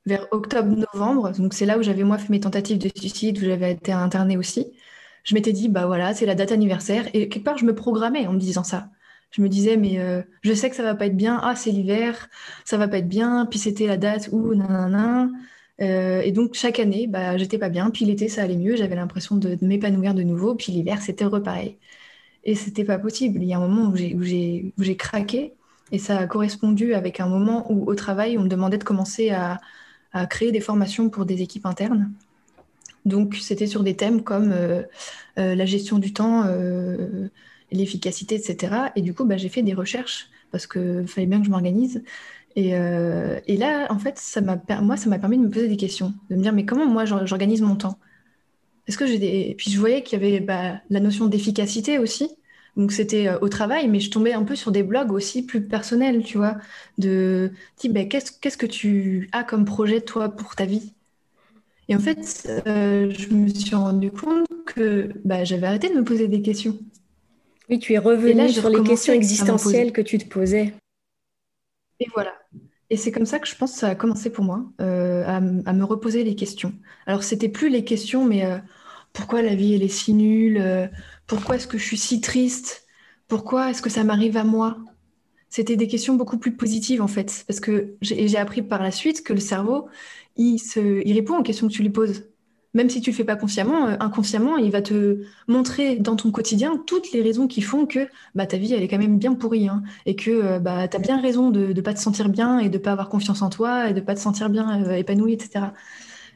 Vers 0.06 0.28
octobre-novembre, 0.32 1.32
donc 1.32 1.54
c'est 1.56 1.66
là 1.66 1.80
où 1.80 1.84
j'avais 1.84 2.04
moi 2.04 2.18
fait 2.20 2.30
mes 2.30 2.40
tentatives 2.40 2.78
de 2.78 2.90
suicide, 2.96 3.40
où 3.40 3.42
j'avais 3.42 3.72
été 3.72 3.92
internée 3.92 4.38
aussi. 4.38 4.68
Je 5.24 5.34
m'étais 5.34 5.52
dit, 5.54 5.68
bah 5.70 5.88
voilà, 5.88 6.14
c'est 6.14 6.28
la 6.28 6.36
date 6.36 6.52
anniversaire. 6.52 7.08
Et 7.14 7.28
quelque 7.30 7.44
part, 7.44 7.58
je 7.58 7.66
me 7.66 7.74
programmais 7.74 8.28
en 8.28 8.34
me 8.34 8.40
disant 8.40 8.64
ça. 8.64 8.90
Je 9.32 9.42
me 9.42 9.50
disais, 9.50 9.78
mais 9.78 10.00
euh, 10.00 10.22
je 10.44 10.54
sais 10.54 10.70
que 10.70 10.76
ça 10.76 10.84
va 10.84 10.94
pas 10.96 11.08
être 11.08 11.18
bien. 11.18 11.40
Ah, 11.44 11.56
c'est 11.56 11.72
l'hiver, 11.72 12.30
ça 12.66 12.78
va 12.78 12.88
pas 12.88 13.00
être 13.00 13.08
bien. 13.10 13.48
Puis 13.48 13.58
c'était 13.60 13.88
la 13.88 13.98
date 13.98 14.30
où, 14.32 14.54
nanana. 14.54 15.30
Euh, 15.82 16.22
et 16.22 16.32
donc 16.32 16.54
chaque 16.54 16.80
année, 16.80 17.08
bah, 17.08 17.38
j'étais 17.38 17.58
pas 17.58 17.70
bien. 17.70 17.90
Puis 17.90 18.06
l'été, 18.06 18.30
ça 18.30 18.44
allait 18.44 18.58
mieux. 18.58 18.76
J'avais 18.76 18.96
l'impression 18.96 19.36
de, 19.38 19.56
de 19.56 19.66
m'épanouir 19.66 20.14
de 20.14 20.22
nouveau. 20.24 20.56
Puis 20.56 20.72
l'hiver, 20.72 21.02
c'était 21.02 21.26
repareil. 21.26 21.80
Et 22.46 22.56
c'était 22.56 22.86
pas 22.86 23.00
possible. 23.00 23.42
Il 23.42 23.48
y 23.48 23.54
a 23.54 23.58
un 23.58 23.68
moment 23.68 23.92
où 23.92 23.96
j'ai 23.96 24.96
craqué 24.98 25.54
et 25.92 26.00
ça 26.00 26.18
a 26.18 26.28
correspondu 26.28 26.94
avec 26.94 27.20
un 27.20 27.28
moment 27.28 27.72
où 27.72 27.90
au 27.90 27.96
travail, 27.96 28.38
on 28.38 28.44
me 28.44 28.48
demandait 28.48 28.78
de 28.78 28.84
commencer 28.84 29.32
à, 29.32 29.60
créer 30.30 30.54
des 30.54 30.62
formations 30.62 31.10
pour 31.10 31.26
des 31.26 31.42
équipes 31.42 31.66
internes. 31.66 32.14
Donc 33.04 33.36
c'était 33.36 33.68
sur 33.68 33.84
des 33.84 33.98
thèmes 33.98 34.24
comme 34.24 34.54
euh, 34.54 34.84
euh, 35.38 35.56
la 35.56 35.66
gestion 35.66 36.00
du 36.00 36.14
temps, 36.14 36.46
euh, 36.46 37.28
l'efficacité, 37.70 38.36
etc. 38.36 38.94
Et 38.96 39.02
du 39.02 39.14
coup, 39.14 39.26
bah, 39.26 39.36
j'ai 39.36 39.50
fait 39.50 39.62
des 39.62 39.74
recherches 39.74 40.30
parce 40.52 40.68
qu'il 40.68 41.06
fallait 41.06 41.28
bien 41.28 41.40
que 41.40 41.46
je 41.46 41.52
m'organise. 41.52 42.02
Et, 42.56 42.72
là, 43.58 43.88
en 43.90 44.00
fait, 44.00 44.18
moi, 44.82 44.96
ça 44.96 45.10
m'a 45.10 45.20
permis 45.20 45.38
de 45.38 45.44
me 45.44 45.50
poser 45.50 45.68
des 45.68 45.76
questions, 45.76 46.14
de 46.30 46.38
me 46.38 46.42
dire, 46.42 46.54
mais 46.54 46.66
comment 46.66 46.86
moi 46.86 47.04
j'organise 47.04 47.62
mon 47.62 47.76
temps? 47.76 48.00
Est-ce 48.88 48.98
que 48.98 49.08
j'ai 49.08 49.18
des... 49.18 49.56
Puis 49.58 49.72
je 49.72 49.80
voyais 49.80 50.04
qu'il 50.04 50.22
y 50.22 50.26
avait 50.26 50.40
bah, 50.40 50.82
la 50.90 51.00
notion 51.00 51.28
d'efficacité 51.28 52.00
aussi. 52.00 52.30
Donc 52.76 52.92
c'était 52.92 53.28
euh, 53.28 53.40
au 53.40 53.50
travail, 53.50 53.88
mais 53.88 54.00
je 54.00 54.12
tombais 54.12 54.34
un 54.34 54.44
peu 54.44 54.56
sur 54.56 54.72
des 54.72 54.84
blogs 54.84 55.12
aussi 55.12 55.46
plus 55.46 55.62
personnels, 55.62 56.24
tu 56.24 56.38
vois, 56.38 56.58
de 56.98 57.52
type, 57.78 57.94
bah, 57.94 58.04
qu'est-ce, 58.04 58.58
que 58.58 58.66
tu 58.66 59.30
as 59.32 59.44
comme 59.44 59.66
projet, 59.66 60.02
toi, 60.02 60.30
pour 60.30 60.56
ta 60.56 60.66
vie? 60.66 60.94
Et 61.88 61.96
en 61.96 62.00
fait, 62.00 62.50
euh, 62.68 63.12
je 63.12 63.30
me 63.30 63.48
suis 63.48 63.76
rendu 63.76 64.12
compte 64.12 64.48
que 64.66 65.10
bah, 65.24 65.44
j'avais 65.44 65.68
arrêté 65.68 65.90
de 65.90 65.94
me 65.94 66.04
poser 66.04 66.28
des 66.28 66.42
questions. 66.42 66.78
Oui, 67.70 67.80
tu 67.80 67.94
es 67.94 67.98
revenu 67.98 68.50
sur 68.50 68.70
les 68.70 68.84
questions 68.84 69.14
existentielles 69.14 69.92
que 69.92 70.02
tu 70.02 70.18
te 70.18 70.28
posais. 70.28 70.74
Et 72.00 72.08
voilà. 72.14 72.34
Et 72.90 72.98
c'est 72.98 73.12
comme 73.12 73.26
ça 73.26 73.40
que 73.40 73.48
je 73.48 73.56
pense 73.56 73.74
que 73.74 73.80
ça 73.80 73.90
a 73.90 73.96
commencé 73.96 74.30
pour 74.30 74.44
moi, 74.44 74.64
euh, 74.80 75.24
à, 75.26 75.40
me 75.42 75.84
reposer 75.84 76.24
les 76.24 76.36
questions. 76.36 76.74
Alors, 77.08 77.24
c'était 77.24 77.50
plus 77.50 77.70
les 77.70 77.84
questions, 77.84 78.26
mais 78.26 78.46
euh, 78.46 78.58
pourquoi 79.14 79.42
la 79.42 79.56
vie, 79.56 79.74
elle 79.74 79.84
est 79.84 79.88
si 79.88 80.14
nulle 80.14 80.58
euh, 80.58 80.88
Pourquoi 81.26 81.56
est-ce 81.56 81.68
que 81.68 81.78
je 81.78 81.84
suis 81.84 81.98
si 81.98 82.22
triste 82.22 82.86
Pourquoi 83.28 83.72
est-ce 83.72 83.82
que 83.82 83.90
ça 83.90 84.04
m'arrive 84.04 84.38
à 84.38 84.44
moi? 84.44 84.78
C'était 85.50 85.78
des 85.78 85.88
questions 85.88 86.16
beaucoup 86.16 86.38
plus 86.38 86.56
positives, 86.56 87.02
en 87.02 87.08
fait. 87.08 87.44
Parce 87.48 87.60
que 87.60 87.96
j'ai 88.02 88.38
appris 88.38 88.62
par 88.62 88.84
la 88.84 88.92
suite 88.92 89.24
que 89.24 89.34
le 89.34 89.40
cerveau, 89.40 89.88
il, 90.36 90.60
répond 91.08 91.40
aux 91.40 91.44
questions 91.44 91.68
que 91.68 91.74
tu 91.74 91.82
lui 91.82 91.90
poses 91.90 92.26
même 92.76 92.90
si 92.90 93.02
tu 93.02 93.10
le 93.10 93.16
fais 93.16 93.24
pas 93.24 93.38
consciemment, 93.38 93.88
euh, 93.88 93.96
inconsciemment, 94.02 94.58
il 94.58 94.70
va 94.70 94.82
te 94.82 95.22
montrer 95.48 95.96
dans 95.96 96.16
ton 96.18 96.30
quotidien 96.30 96.78
toutes 96.86 97.12
les 97.14 97.22
raisons 97.22 97.48
qui 97.48 97.62
font 97.62 97.86
que 97.88 98.08
bah, 98.36 98.46
ta 98.46 98.58
vie, 98.58 98.74
elle 98.74 98.84
est 98.84 98.90
quand 98.90 99.00
même 99.00 99.18
bien 99.18 99.34
pourrie, 99.34 99.70
hein, 99.70 99.82
et 100.06 100.16
que 100.16 100.30
euh, 100.30 100.60
bah, 100.60 100.88
tu 100.90 100.98
as 100.98 101.00
bien 101.00 101.20
raison 101.20 101.50
de 101.52 101.74
ne 101.74 101.82
pas 101.82 101.94
te 101.94 102.00
sentir 102.00 102.30
bien 102.30 102.60
et 102.60 102.70
de 102.70 102.78
pas 102.78 102.92
avoir 102.92 103.10
confiance 103.10 103.42
en 103.42 103.50
toi 103.50 103.90
et 103.90 103.94
de 103.94 104.02
pas 104.02 104.14
te 104.14 104.20
sentir 104.20 104.50
bien 104.50 104.84
euh, 104.84 104.92
épanoui, 104.92 105.34
etc. 105.34 105.74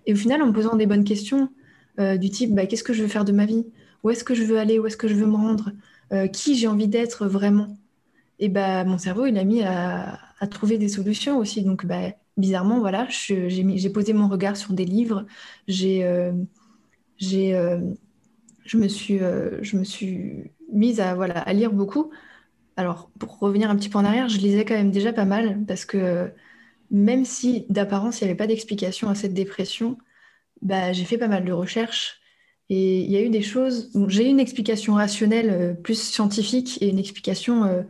Et 0.08 0.14
au 0.14 0.16
final, 0.16 0.42
en 0.42 0.48
me 0.48 0.54
posant 0.54 0.76
des 0.76 0.88
bonnes 0.88 1.04
questions 1.04 1.50
du 1.98 2.30
type, 2.30 2.56
bah, 2.56 2.66
qu'est-ce 2.66 2.84
que 2.86 2.94
je 2.94 3.02
veux 3.02 3.10
faire 3.10 3.26
de 3.26 3.34
ma 3.34 3.46
vie? 3.46 3.66
Où 4.04 4.10
est-ce 4.10 4.24
que 4.24 4.34
je 4.34 4.44
veux 4.44 4.58
aller? 4.58 4.80
Où 4.80 4.88
est-ce 4.88 4.96
que 4.96 5.10
je 5.10 5.16
veux 5.16 5.26
me 5.26 5.36
rendre? 5.36 5.72
Qui 6.32 6.56
j'ai 6.56 6.68
envie 6.68 6.88
d'être 6.88 7.28
vraiment? 7.28 7.68
Et 8.40 8.48
bah, 8.50 8.86
mon 8.86 8.98
cerveau, 8.98 9.26
il 9.26 9.38
a 9.38 9.44
mis 9.44 9.64
à, 9.64 10.18
à 10.40 10.48
trouver 10.48 10.78
des 10.78 10.88
solutions 10.88 11.38
aussi. 11.38 11.62
Donc, 11.64 11.86
bah, 11.86 12.14
bizarrement, 12.38 12.80
voilà, 12.80 13.08
j'ai 13.10 13.90
posé 13.90 14.14
mon 14.14 14.28
regard 14.28 14.58
sur 14.58 14.74
des 14.74 14.86
livres, 14.86 15.26
j'ai, 15.68 16.04
euh, 16.06 16.32
euh, 17.34 17.80
je, 18.66 18.78
me 18.78 18.88
suis, 18.88 19.20
euh, 19.20 19.62
je 19.64 19.78
me 19.78 19.84
suis 19.84 20.52
mise 20.72 21.00
à, 21.00 21.16
voilà, 21.16 21.40
à 21.40 21.54
lire 21.54 21.72
beaucoup. 21.74 22.12
Alors, 22.78 23.12
pour 23.20 23.40
revenir 23.40 23.70
un 23.70 23.76
petit 23.76 23.90
peu 23.90 23.98
en 24.00 24.06
arrière, 24.06 24.30
je 24.30 24.38
lisais 24.40 24.66
quand 24.66 24.76
même 24.76 24.92
déjà 24.92 25.14
pas 25.14 25.26
mal 25.26 25.66
parce 25.68 25.86
que 25.86 26.32
même 26.92 27.26
si 27.26 27.66
d'apparence 27.70 28.22
il 28.22 28.26
n'y 28.26 28.32
avait 28.32 28.38
pas 28.38 28.48
d'explication 28.48 29.10
à 29.10 29.16
cette 29.16 29.34
dépression, 29.34 29.98
bah, 30.62 30.94
j'ai 30.94 31.06
fait 31.06 31.18
pas 31.18 31.28
mal 31.28 31.46
de 31.46 31.52
recherches 31.54 32.22
et 32.70 33.02
il 33.02 33.12
y 33.12 33.18
a 33.18 33.22
eu 33.24 33.30
des 33.30 33.42
choses. 33.42 33.92
J'ai 34.10 34.26
eu 34.26 34.30
une 34.30 34.40
explication 34.40 34.96
rationnelle 34.96 35.80
plus 35.84 36.00
scientifique 36.02 36.82
et 36.82 36.90
une 36.90 37.00
explication 37.00 37.86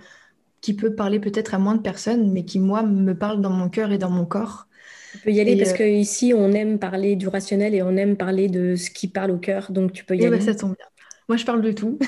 qui 0.61 0.75
peut 0.75 0.93
parler 0.93 1.19
peut-être 1.19 1.53
à 1.53 1.59
moins 1.59 1.75
de 1.75 1.81
personnes, 1.81 2.31
mais 2.31 2.43
qui 2.43 2.59
moi 2.59 2.83
me 2.83 3.13
parle 3.13 3.41
dans 3.41 3.49
mon 3.49 3.69
cœur 3.69 3.91
et 3.91 3.97
dans 3.97 4.09
mon 4.09 4.25
corps. 4.25 4.67
Tu 5.13 5.17
peux 5.19 5.31
y 5.31 5.39
aller 5.39 5.57
parce 5.57 5.73
qu'ici 5.73 6.33
on 6.35 6.51
aime 6.51 6.77
parler 6.77 7.15
du 7.15 7.27
rationnel 7.27 7.73
et 7.73 7.81
on 7.81 7.95
aime 7.97 8.15
parler 8.15 8.47
de 8.47 8.75
ce 8.75 8.89
qui 8.91 9.07
parle 9.07 9.31
au 9.31 9.37
cœur, 9.37 9.71
donc 9.71 9.91
tu 9.91 10.05
peux 10.05 10.15
y 10.15 10.19
bah, 10.19 10.27
aller. 10.27 10.41
ça 10.41 10.53
tombe 10.53 10.75
bien. 10.75 10.85
Moi, 11.29 11.37
je 11.37 11.45
parle 11.45 11.61
de 11.61 11.71
tout. 11.71 11.97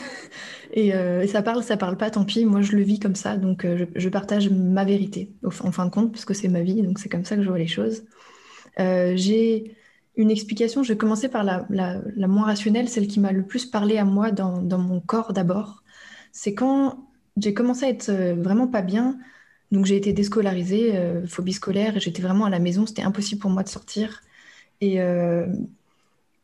Euh, 0.78 1.20
et, 1.20 1.28
ça 1.28 1.42
parle, 1.42 1.64
ça 1.64 1.76
parle 1.76 1.98
pas, 1.98 2.10
tant 2.10 2.24
pis. 2.24 2.46
Moi, 2.46 2.62
je 2.62 2.78
le 2.78 2.82
vis 2.82 2.98
comme 2.98 3.16
ça. 3.16 3.36
Donc, 3.36 3.66
euh, 3.66 3.88
je, 3.94 4.08
partage 4.08 4.50
ma 4.50 4.86
vérité, 4.86 5.34
en 5.44 5.52
fin 5.52 5.86
de 5.86 5.92
compte, 5.92 6.14
parce 6.14 6.24
que 6.24 6.34
c'est 6.34 6.48
ma 6.48 6.62
vie. 6.62 6.82
Donc, 6.82 6.98
c'est 6.98 7.10
comme 7.10 7.26
ça 7.26 7.36
que 7.36 7.44
je 7.44 7.50
vois 7.50 7.58
les 7.58 7.68
choses. 7.68 8.04
Euh, 8.80 9.12
j'ai 9.18 9.76
une 10.16 10.32
explication. 10.32 10.82
Je 10.82 10.94
vais 10.94 10.98
commencer 10.98 11.28
par 11.28 11.44
la, 11.44 11.68
moins 12.16 12.46
rationnelle, 12.46 12.88
celle 12.88 13.08
qui 13.08 13.20
m'a 13.20 13.34
le 13.34 13.44
plus 13.46 13.66
parlé 13.66 13.98
à 13.98 14.06
moi 14.06 14.32
dans, 14.32 14.62
mon 14.62 15.02
corps 15.02 15.34
d'abord. 15.34 15.84
C'est 16.32 16.54
quand 16.54 17.06
j'ai 17.38 17.54
commencé 17.54 17.86
à 17.86 17.90
être 17.90 18.12
vraiment 18.12 18.68
pas 18.68 18.82
bien. 18.82 19.18
Donc, 19.72 19.86
j'ai 19.86 19.96
été 19.96 20.14
déscolarisée, 20.14 20.94
phobie 21.28 21.54
scolaire, 21.54 21.98
et 21.98 22.00
j'étais 22.00 22.22
vraiment 22.22 22.46
à 22.46 22.50
la 22.50 22.60
maison. 22.60 22.86
C'était 22.86 23.04
impossible 23.04 23.42
pour 23.42 23.52
moi 23.52 23.64
de 23.64 23.70
sortir. 23.70 24.22
Et 24.82 25.00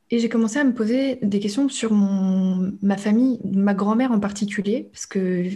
et 0.10 0.20
j'ai 0.20 0.30
commencé 0.30 0.58
à 0.58 0.64
me 0.64 0.74
poser 0.74 1.18
des 1.22 1.40
questions 1.40 1.68
sur 1.68 1.92
mon, 1.92 2.74
ma 2.82 2.96
famille, 2.96 3.40
ma 3.44 3.74
grand-mère 3.74 4.14
en 4.14 4.20
particulier, 4.20 4.90
parce 4.94 5.06
que 5.06 5.48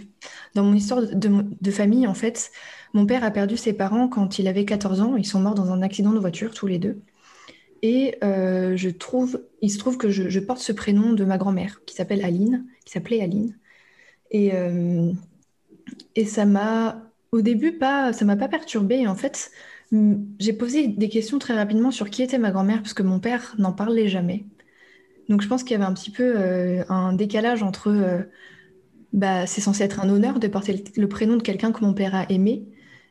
dans 0.54 0.62
mon 0.62 0.74
histoire 0.74 1.00
de, 1.02 1.70
famille, 1.70 2.06
en 2.06 2.12
fait, 2.12 2.50
mon 2.92 3.06
père 3.06 3.24
a 3.24 3.30
perdu 3.30 3.56
ses 3.56 3.72
parents 3.72 4.08
quand 4.08 4.38
il 4.38 4.46
avait 4.48 4.66
14 4.66 5.00
ans. 5.00 5.16
Ils 5.16 5.24
sont 5.24 5.40
morts 5.40 5.54
dans 5.54 5.72
un 5.72 5.80
accident 5.80 6.12
de 6.12 6.18
voiture, 6.18 6.52
tous 6.52 6.66
les 6.66 6.78
deux. 6.78 7.00
Et 7.80 8.16
euh, 8.22 8.76
je 8.76 8.90
trouve, 8.90 9.40
il 9.62 9.70
se 9.70 9.78
trouve 9.78 9.96
que 9.96 10.10
je, 10.10 10.38
porte 10.38 10.60
ce 10.60 10.72
prénom 10.72 11.14
de 11.14 11.24
ma 11.24 11.38
grand-mère, 11.38 11.80
qui 11.86 11.94
s'appelle 11.94 12.22
Aline, 12.22 12.66
qui 12.84 12.92
s'appelait 12.92 13.22
Aline. 13.22 13.56
Et, 14.32 14.54
euh, 14.54 15.12
et 16.16 16.24
ça 16.24 16.46
m'a, 16.46 17.10
au 17.30 17.42
début, 17.42 17.72
pas, 17.72 18.12
ça 18.12 18.24
m'a 18.24 18.36
pas 18.36 18.48
perturbée. 18.48 19.06
En 19.06 19.14
fait, 19.14 19.52
j'ai 20.38 20.52
posé 20.54 20.88
des 20.88 21.08
questions 21.08 21.38
très 21.38 21.54
rapidement 21.54 21.90
sur 21.90 22.10
qui 22.10 22.22
était 22.22 22.38
ma 22.38 22.50
grand-mère, 22.50 22.82
parce 22.82 22.94
que 22.94 23.02
mon 23.02 23.20
père 23.20 23.54
n'en 23.58 23.72
parlait 23.72 24.08
jamais. 24.08 24.46
Donc 25.28 25.42
je 25.42 25.48
pense 25.48 25.62
qu'il 25.62 25.72
y 25.72 25.74
avait 25.76 25.84
un 25.84 25.92
petit 25.94 26.10
peu 26.10 26.34
euh, 26.36 26.82
un 26.88 27.12
décalage 27.12 27.62
entre... 27.62 27.88
Euh, 27.88 28.22
bah, 29.12 29.46
c'est 29.46 29.60
censé 29.60 29.84
être 29.84 30.00
un 30.00 30.08
honneur 30.08 30.40
de 30.40 30.48
porter 30.48 30.82
le, 30.96 31.08
prénom 31.08 31.36
de 31.36 31.42
quelqu'un 31.42 31.70
que 31.70 31.84
mon 31.84 31.92
père 31.92 32.14
a 32.14 32.24
aimé, 32.30 32.64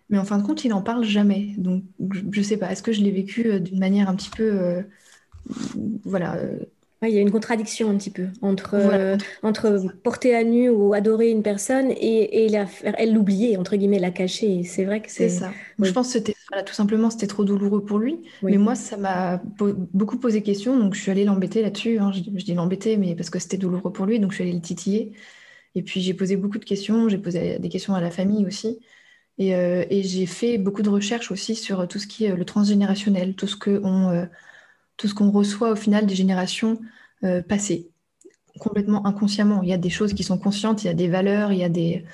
mais 0.10 0.18
en 0.18 0.26
fin 0.26 0.40
de 0.40 0.44
compte, 0.44 0.66
il 0.66 0.70
n'en 0.70 0.82
parle 0.82 1.04
jamais. 1.04 1.54
Donc 1.60 1.84
je 2.00 2.40
ne 2.40 2.44
sais 2.44 2.58
pas, 2.58 2.72
est-ce 2.72 2.82
que 2.82 2.92
je 2.92 3.02
l'ai 3.02 3.12
vécu 3.12 3.60
d'une 3.60 3.78
manière 3.78 4.10
un 4.10 4.16
petit 4.16 4.32
peu... 4.32 4.84
voilà 6.04 6.40
il 7.08 7.16
y 7.16 7.18
a 7.18 7.22
une 7.22 7.32
contradiction 7.32 7.90
un 7.90 7.98
petit 7.98 8.12
peu 8.12 8.28
entre, 8.42 8.76
euh, 8.76 9.18
entre 9.42 9.82
porter 10.04 10.36
à 10.36 10.44
nu 10.44 10.70
ou 10.70 10.94
adorer 10.94 11.32
une 11.32 11.42
personne 11.42 11.90
et, 11.90 12.46
et 12.46 12.50
la 12.50 12.68
faire, 12.68 12.94
elle 12.98 13.14
l'oublier, 13.14 13.58
entre 13.58 13.76
guillemets, 13.76 13.98
la 13.98 14.12
cacher. 14.12 14.64
C'est 14.64 14.86
vrai 14.86 15.02
que 15.02 15.10
c'est. 15.10 15.30
ça. 15.30 15.52
Je 15.80 15.92
pense 15.92 16.08
que 16.08 16.14
c'était, 16.14 16.36
tout 16.64 16.74
simplement, 16.74 17.10
c'était 17.10 17.26
trop 17.26 17.44
douloureux 17.44 17.84
pour 17.84 17.98
lui. 17.98 18.20
Mais 18.44 18.58
moi, 18.58 18.76
ça 18.76 18.98
m'a 18.98 19.42
beaucoup 19.94 20.18
posé 20.18 20.44
question. 20.44 20.78
Donc, 20.78 20.94
je 20.94 21.02
suis 21.02 21.10
allée 21.10 21.26
l'embêter 21.26 21.64
là-dessus. 21.64 21.98
Hein. 21.98 22.12
Je, 22.14 22.22
dis 22.22 22.54
l'embêter, 22.54 22.98
mais 22.98 23.16
parce 23.16 23.32
que 23.32 23.40
c'était 23.40 23.58
douloureux 23.58 23.92
pour 23.92 24.06
lui. 24.06 24.20
Donc, 24.20 24.32
je 24.32 24.36
suis 24.36 24.44
allée 24.44 24.54
le 24.54 24.62
titiller. 24.62 25.14
Et 25.74 25.82
puis, 25.82 26.02
j'ai 26.02 26.14
posé 26.14 26.36
beaucoup 26.36 26.60
de 26.60 26.66
questions. 26.66 27.10
J'ai 27.10 27.18
posé 27.18 27.58
des 27.58 27.70
questions 27.70 27.96
à 27.96 28.02
la 28.02 28.12
famille 28.12 28.46
aussi. 28.46 28.80
Et, 29.40 29.56
euh, 29.56 29.86
et 29.90 30.04
j'ai 30.04 30.28
fait 30.28 30.60
beaucoup 30.60 30.84
de 30.84 30.90
recherches 30.90 31.32
aussi 31.32 31.56
sur 31.56 31.88
tout 31.88 31.98
ce 31.98 32.06
qui 32.06 32.26
est 32.26 32.36
le 32.36 32.46
transgénérationnel, 32.46 33.34
tout 33.34 33.48
ce 33.48 33.56
que 33.56 33.82
on. 33.84 34.10
Euh, 34.10 34.26
tout 34.98 35.08
ce 35.08 35.14
qu'on 35.14 35.32
reçoit 35.32 35.72
au 35.72 35.76
final 35.76 36.06
des 36.06 36.16
générations 36.16 36.80
euh, 37.24 37.42
passées, 37.42 37.90
complètement 38.60 39.06
inconsciemment. 39.06 39.62
Il 39.64 39.70
y 39.70 39.74
a 39.74 39.78
des 39.78 39.90
choses 39.90 40.14
qui 40.14 40.24
sont 40.24 40.38
conscientes, 40.38 40.84
il 40.84 40.88
y 40.88 40.90
a 40.90 40.94
des 40.94 41.08
valeurs, 41.08 41.52
il 41.52 41.60
y 41.60 41.64
a 41.64 41.70
des, 41.70 42.06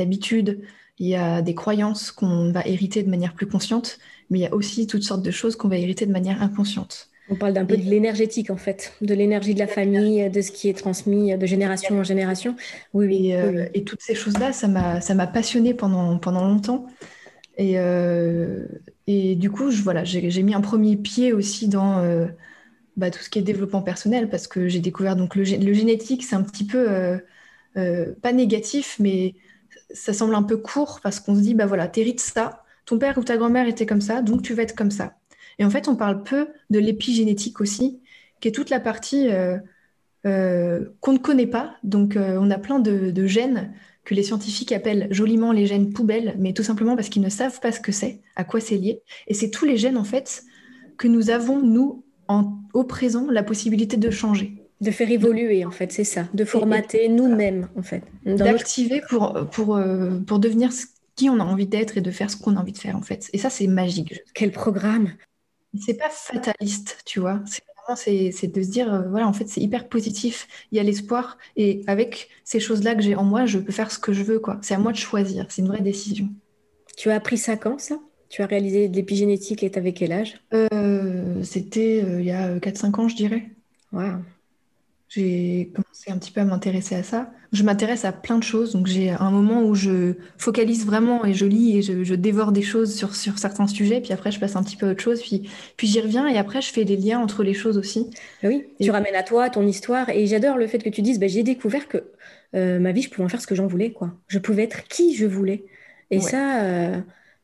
habitudes, 0.00 0.60
il 0.98 1.08
y 1.08 1.16
a 1.16 1.42
des 1.42 1.54
croyances 1.54 2.12
qu'on 2.12 2.52
va 2.52 2.64
hériter 2.66 3.02
de 3.02 3.10
manière 3.10 3.34
plus 3.34 3.46
consciente, 3.46 3.98
mais 4.28 4.38
il 4.38 4.42
y 4.42 4.46
a 4.46 4.54
aussi 4.54 4.86
toutes 4.86 5.02
sortes 5.02 5.22
de 5.22 5.30
choses 5.30 5.56
qu'on 5.56 5.68
va 5.68 5.78
hériter 5.78 6.06
de 6.06 6.12
manière 6.12 6.42
inconsciente. 6.42 7.08
On 7.28 7.36
parle 7.36 7.52
d'un 7.52 7.64
peu 7.64 7.76
de 7.76 7.82
l'énergétique 7.82 8.50
en 8.50 8.56
fait, 8.56 8.92
de 9.00 9.14
l'énergie 9.14 9.54
de 9.54 9.60
la 9.60 9.68
famille, 9.68 10.28
de 10.28 10.40
ce 10.40 10.50
qui 10.50 10.68
est 10.68 10.76
transmis 10.76 11.36
de 11.36 11.46
génération 11.46 11.98
en 11.98 12.02
génération. 12.02 12.56
Oui, 12.92 13.06
oui. 13.06 13.32
Euh, 13.34 13.66
et, 13.72 13.84
toutes 13.84 14.02
ces 14.02 14.16
choses-là, 14.16 14.52
ça 14.52 14.66
m'a, 14.66 15.00
ça 15.00 15.14
m'a 15.14 15.28
passionné 15.28 15.72
pendant, 15.74 16.18
pendant 16.18 16.44
longtemps. 16.44 16.86
Et, 17.56 17.78
euh, 17.78 18.66
et 19.12 19.34
du 19.34 19.50
coup, 19.50 19.68
voilà, 19.70 20.04
j'ai 20.04 20.42
mis 20.44 20.54
un 20.54 20.60
premier 20.60 20.96
pied 20.96 21.32
aussi 21.32 21.66
dans 21.66 21.98
euh, 21.98 22.26
bah, 22.96 23.10
tout 23.10 23.18
ce 23.18 23.28
qui 23.28 23.40
est 23.40 23.42
développement 23.42 23.82
personnel 23.82 24.30
parce 24.30 24.46
que 24.46 24.68
j'ai 24.68 24.78
découvert 24.78 25.16
donc 25.16 25.34
le, 25.34 25.42
génétique, 25.42 26.22
c'est 26.22 26.36
un 26.36 26.44
petit 26.44 26.64
peu 26.64 27.18
euh, 27.76 28.14
pas 28.22 28.32
négatif, 28.32 28.98
mais 29.00 29.34
ça 29.92 30.12
semble 30.12 30.36
un 30.36 30.44
peu 30.44 30.56
court 30.56 31.00
parce 31.02 31.18
qu'on 31.18 31.34
se 31.34 31.40
dit, 31.40 31.54
bah 31.54 31.66
voilà, 31.66 31.88
t'hérites 31.88 32.20
ça, 32.20 32.62
ton 32.86 33.00
père 33.00 33.18
ou 33.18 33.24
ta 33.24 33.36
grand-mère 33.36 33.66
était 33.66 33.84
comme 33.84 34.00
ça, 34.00 34.22
donc 34.22 34.42
tu 34.42 34.54
vas 34.54 34.62
être 34.62 34.76
comme 34.76 34.92
ça. 34.92 35.16
Et 35.58 35.64
en 35.64 35.70
fait, 35.70 35.88
on 35.88 35.96
parle 35.96 36.22
peu 36.22 36.46
de 36.70 36.78
l'épigénétique 36.78 37.60
aussi, 37.60 38.00
qui 38.40 38.46
est 38.46 38.52
toute 38.52 38.70
la 38.70 38.78
partie 38.78 39.28
qu'on 40.22 41.12
ne 41.12 41.18
connaît 41.18 41.48
pas. 41.48 41.74
Donc, 41.82 42.16
on 42.16 42.50
a 42.50 42.58
plein 42.58 42.78
de, 42.78 43.10
de 43.10 43.26
gènes 43.26 43.72
que 44.10 44.14
les 44.16 44.24
scientifiques 44.24 44.72
appellent 44.72 45.06
joliment 45.12 45.52
les 45.52 45.66
gènes 45.66 45.92
poubelles, 45.92 46.34
mais 46.36 46.52
tout 46.52 46.64
simplement 46.64 46.96
parce 46.96 47.08
qu'ils 47.08 47.22
ne 47.22 47.28
savent 47.28 47.60
pas 47.60 47.70
ce 47.70 47.78
que 47.78 47.92
c'est, 47.92 48.18
à 48.34 48.42
quoi 48.42 48.58
c'est 48.58 48.76
lié. 48.76 49.02
Et 49.28 49.34
c'est 49.34 49.50
tous 49.50 49.64
les 49.64 49.76
gènes, 49.76 49.96
en 49.96 50.02
fait, 50.02 50.42
que 50.98 51.06
nous 51.06 51.30
avons, 51.30 51.62
nous, 51.62 52.02
en, 52.26 52.58
au 52.74 52.82
présent, 52.82 53.28
la 53.30 53.44
possibilité 53.44 53.96
de 53.96 54.10
changer. 54.10 54.64
De 54.80 54.90
faire 54.90 55.08
évoluer, 55.12 55.64
en 55.64 55.70
fait, 55.70 55.92
c'est 55.92 56.02
ça. 56.02 56.26
De 56.34 56.44
formater 56.44 57.08
nous-mêmes, 57.08 57.68
en 57.76 57.82
fait. 57.82 58.02
D'activer 58.26 59.00
pour, 59.08 59.46
pour, 59.52 59.76
euh, 59.76 60.18
pour 60.26 60.40
devenir 60.40 60.70
qui 61.14 61.30
on 61.30 61.38
a 61.38 61.44
envie 61.44 61.68
d'être 61.68 61.96
et 61.96 62.00
de 62.00 62.10
faire 62.10 62.32
ce 62.32 62.36
qu'on 62.36 62.56
a 62.56 62.60
envie 62.60 62.72
de 62.72 62.78
faire, 62.78 62.96
en 62.96 63.02
fait. 63.02 63.30
Et 63.32 63.38
ça, 63.38 63.48
c'est 63.48 63.68
magique. 63.68 64.22
Quel 64.34 64.50
programme 64.50 65.12
C'est 65.78 65.94
pas 65.94 66.10
fataliste, 66.10 66.98
tu 67.04 67.20
vois. 67.20 67.42
C'est 67.46 67.62
c'est 67.96 68.30
de 68.46 68.62
se 68.62 68.68
dire, 68.70 68.92
euh, 68.92 69.08
voilà, 69.08 69.26
en 69.28 69.32
fait, 69.32 69.48
c'est 69.48 69.60
hyper 69.60 69.88
positif, 69.88 70.48
il 70.72 70.76
y 70.76 70.80
a 70.80 70.82
l'espoir, 70.82 71.38
et 71.56 71.82
avec 71.86 72.28
ces 72.44 72.60
choses-là 72.60 72.94
que 72.94 73.02
j'ai 73.02 73.14
en 73.16 73.24
moi, 73.24 73.46
je 73.46 73.58
peux 73.58 73.72
faire 73.72 73.90
ce 73.90 73.98
que 73.98 74.12
je 74.12 74.22
veux, 74.22 74.38
quoi. 74.38 74.58
C'est 74.62 74.74
à 74.74 74.78
moi 74.78 74.92
de 74.92 74.96
choisir, 74.96 75.46
c'est 75.48 75.62
une 75.62 75.68
vraie 75.68 75.80
décision. 75.82 76.28
Tu 76.96 77.10
as 77.10 77.14
appris 77.14 77.38
ça 77.38 77.56
quand, 77.56 77.78
ça? 77.80 77.98
Tu 78.28 78.42
as 78.42 78.46
réalisé 78.46 78.88
de 78.88 78.96
l'épigénétique 78.96 79.62
et 79.62 79.72
avec 79.76 79.96
quel 79.96 80.12
âge? 80.12 80.40
Euh, 80.54 81.42
C'était 81.42 82.02
euh, 82.04 82.20
il 82.20 82.26
y 82.26 82.30
a 82.30 82.58
4-5 82.60 83.00
ans, 83.00 83.08
je 83.08 83.16
dirais. 83.16 83.50
Waouh 83.92 84.22
j'ai 85.10 85.72
commencé 85.74 86.10
un 86.10 86.18
petit 86.18 86.30
peu 86.30 86.40
à 86.40 86.44
m'intéresser 86.44 86.94
à 86.94 87.02
ça. 87.02 87.32
Je 87.52 87.64
m'intéresse 87.64 88.04
à 88.04 88.12
plein 88.12 88.38
de 88.38 88.44
choses, 88.44 88.72
donc 88.72 88.86
j'ai 88.86 89.10
un 89.10 89.30
moment 89.32 89.64
où 89.64 89.74
je 89.74 90.14
focalise 90.38 90.86
vraiment 90.86 91.24
et 91.24 91.34
je 91.34 91.46
lis 91.46 91.78
et 91.78 91.82
je, 91.82 92.14
dévore 92.14 92.52
des 92.52 92.62
choses 92.62 92.94
sur, 92.94 93.16
sur 93.16 93.38
certains 93.38 93.66
sujets, 93.66 94.00
puis 94.00 94.12
après 94.12 94.30
je 94.30 94.38
passe 94.38 94.54
un 94.54 94.62
petit 94.62 94.76
peu 94.76 94.86
à 94.86 94.92
autre 94.92 95.02
chose, 95.02 95.20
puis, 95.20 95.50
puis 95.76 95.88
j'y 95.88 96.00
reviens 96.00 96.28
et 96.28 96.38
après 96.38 96.62
je 96.62 96.72
fais 96.72 96.84
les 96.84 96.96
liens 96.96 97.18
entre 97.18 97.42
les 97.42 97.54
choses 97.54 97.76
aussi. 97.76 98.08
Oui, 98.44 98.68
tu 98.80 98.92
ramènes 98.92 99.16
à 99.16 99.24
toi 99.24 99.50
ton 99.50 99.66
histoire 99.66 100.08
et 100.10 100.28
j'adore 100.28 100.56
le 100.56 100.68
fait 100.68 100.78
que 100.78 100.90
tu 100.90 101.02
dises, 101.02 101.18
bah, 101.18 101.26
j'ai 101.26 101.42
découvert 101.42 101.88
que 101.88 102.04
euh, 102.54 102.78
ma 102.78 102.92
vie, 102.92 103.02
je 103.02 103.10
pouvais 103.10 103.24
en 103.24 103.28
faire 103.28 103.40
ce 103.40 103.48
que 103.48 103.56
j'en 103.56 103.66
voulais, 103.66 103.90
quoi. 103.90 104.12
Je 104.28 104.38
pouvais 104.38 104.62
être 104.62 104.86
qui 104.86 105.14
je 105.16 105.26
voulais. 105.26 105.64
Et 106.10 106.20
ça, 106.20 106.62
euh, 106.64 107.00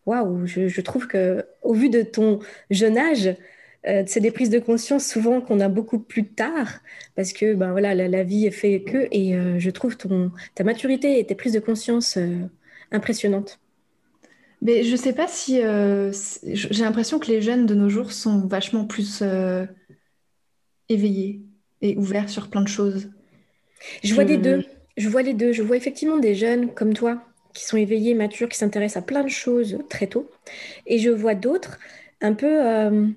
waouh, 0.06 0.46
je, 0.46 0.68
je, 0.68 0.80
trouve 0.80 1.06
que 1.06 1.44
au 1.62 1.72
vu 1.72 1.88
de 1.88 2.02
ton 2.02 2.40
jeune 2.70 2.98
âge, 2.98 3.36
euh, 3.86 4.02
c'est 4.06 4.20
des 4.20 4.32
prises 4.32 4.50
de 4.50 4.58
conscience 4.58 5.06
souvent 5.06 5.40
qu'on 5.40 5.60
a 5.60 5.68
beaucoup 5.68 6.00
plus 6.00 6.26
tard 6.26 6.80
parce 7.14 7.32
que 7.32 7.54
ben 7.54 7.70
voilà 7.70 7.94
la, 7.94 8.22
vie 8.24 8.50
fait 8.50 8.82
que 8.82 9.06
et 9.12 9.36
euh, 9.36 9.60
je 9.60 9.70
trouve 9.70 9.96
ton 9.96 10.32
ta 10.54 10.64
maturité 10.64 11.20
et 11.20 11.26
tes 11.26 11.36
prises 11.36 11.52
de 11.52 11.60
conscience 11.60 12.16
euh, 12.16 12.40
impressionnantes. 12.90 13.60
Mais 14.62 14.82
je 14.82 14.96
sais 14.96 15.12
pas 15.12 15.28
si 15.28 15.60
j'ai 15.60 16.82
l'impression 16.82 17.18
que 17.18 17.28
les 17.28 17.42
jeunes 17.42 17.66
de 17.66 17.74
nos 17.74 17.90
jours 17.90 18.10
sont 18.10 18.46
vachement 18.46 18.86
plus 18.86 19.22
éveillés 20.88 21.42
et 21.82 21.94
ouverts 21.98 22.30
sur 22.30 22.48
plein 22.48 22.62
de 22.62 22.68
choses. 22.68 23.10
Je, 24.02 24.14
vois 24.14 24.24
les 24.24 24.38
deux. 24.38 24.64
Je 24.96 25.10
vois 25.10 25.20
les 25.20 25.34
deux. 25.34 25.52
Je 25.52 25.62
vois 25.62 25.76
effectivement 25.76 26.16
des 26.16 26.34
jeunes 26.34 26.72
comme 26.72 26.94
toi 26.94 27.22
qui 27.52 27.66
sont 27.66 27.76
éveillés, 27.76 28.14
matures, 28.14 28.48
qui 28.48 28.56
s'intéressent 28.56 29.02
à 29.02 29.06
plein 29.06 29.24
de 29.24 29.28
choses 29.28 29.78
très 29.90 30.06
tôt, 30.06 30.30
et 30.86 30.98
je 30.98 31.10
vois 31.10 31.34
d'autres 31.34 31.78
un 32.22 32.32
peu 32.32 33.14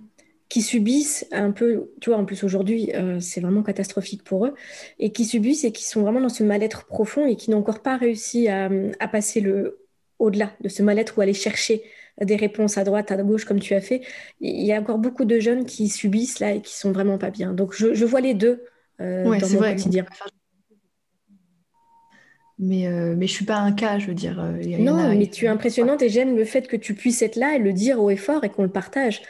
qui 0.50 0.64
subissent 0.64 1.28
un 1.32 1.52
peu, 1.52 1.92
tu 2.02 2.10
vois, 2.10 2.18
en 2.18 2.26
plus 2.26 2.44
aujourd'hui, 2.44 2.92
euh, 2.96 3.20
c'est 3.20 3.40
vraiment 3.40 3.62
catastrophique 3.62 4.24
pour 4.24 4.48
eux, 4.48 4.56
et 4.98 5.12
qui 5.12 5.26
subissent 5.26 5.64
et 5.64 5.72
qui 5.72 5.86
sont 5.86 6.02
vraiment 6.02 6.20
dans 6.22 6.30
ce 6.30 6.44
mal-être 6.44 6.86
profond 6.86 7.28
et 7.28 7.36
qui 7.36 7.52
n'ont 7.52 7.60
encore 7.60 7.82
pas 7.82 7.98
réussi 7.98 8.48
à, 8.50 8.70
passer 9.12 9.42
le 9.42 9.86
au-delà 10.18 10.52
de 10.60 10.68
ce 10.68 10.84
mal-être 10.84 11.18
ou 11.18 11.22
aller 11.22 11.34
chercher 11.34 11.84
des 12.20 12.36
réponses 12.36 12.78
à 12.78 12.84
droite, 12.84 13.12
à 13.12 13.18
gauche, 13.18 13.46
comme 13.46 13.60
tu 13.60 13.74
as 13.74 13.80
fait. 13.80 14.02
Il 14.42 14.66
y 14.66 14.74
a 14.74 14.82
encore 14.82 14.98
beaucoup 14.98 15.24
de 15.24 15.40
jeunes 15.40 15.66
qui 15.66 15.88
subissent 15.88 16.40
là 16.40 16.54
et 16.56 16.62
qui 16.62 16.76
sont 16.76 16.92
vraiment 16.92 17.18
pas 17.18 17.30
bien. 17.30 17.54
Donc 17.54 17.74
je, 17.74 18.04
vois 18.04 18.20
les 18.20 18.34
deux 18.34 18.66
euh, 19.00 19.24
dans 19.24 19.50
mon 19.50 19.60
quotidien. 19.60 20.06
Mais, 22.60 22.88
euh, 22.88 23.16
mais 23.18 23.26
je 23.26 23.32
suis 23.32 23.46
pas 23.46 23.56
un 23.56 23.72
cas, 23.72 24.00
je 24.00 24.08
veux 24.08 24.14
dire. 24.14 24.38
Euh, 24.40 24.62
non, 24.80 25.16
mais 25.16 25.28
tu 25.28 25.46
es 25.46 25.48
impressionnante 25.48 26.02
et 26.02 26.10
j'aime 26.10 26.36
le 26.36 26.44
fait 26.44 26.68
que 26.68 26.76
tu 26.76 26.94
puisses 26.94 27.22
être 27.22 27.38
là 27.38 27.56
et 27.56 27.60
le 27.60 27.72
dire 27.72 28.02
haut 28.02 28.10
et 28.10 28.18
fort 28.18 28.44
et 28.44 28.50
qu'on 28.50 28.64
le 28.64 28.70
partage. 28.70 29.22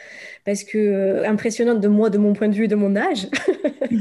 Parce 0.44 0.64
que 0.64 0.78
euh, 0.78 1.28
impressionnante 1.28 1.80
de 1.80 1.86
moi, 1.86 2.10
de 2.10 2.18
mon 2.18 2.32
point 2.32 2.48
de 2.48 2.54
vue 2.54 2.64
et 2.64 2.68
de 2.68 2.74
mon 2.74 2.96
âge. 2.96 3.28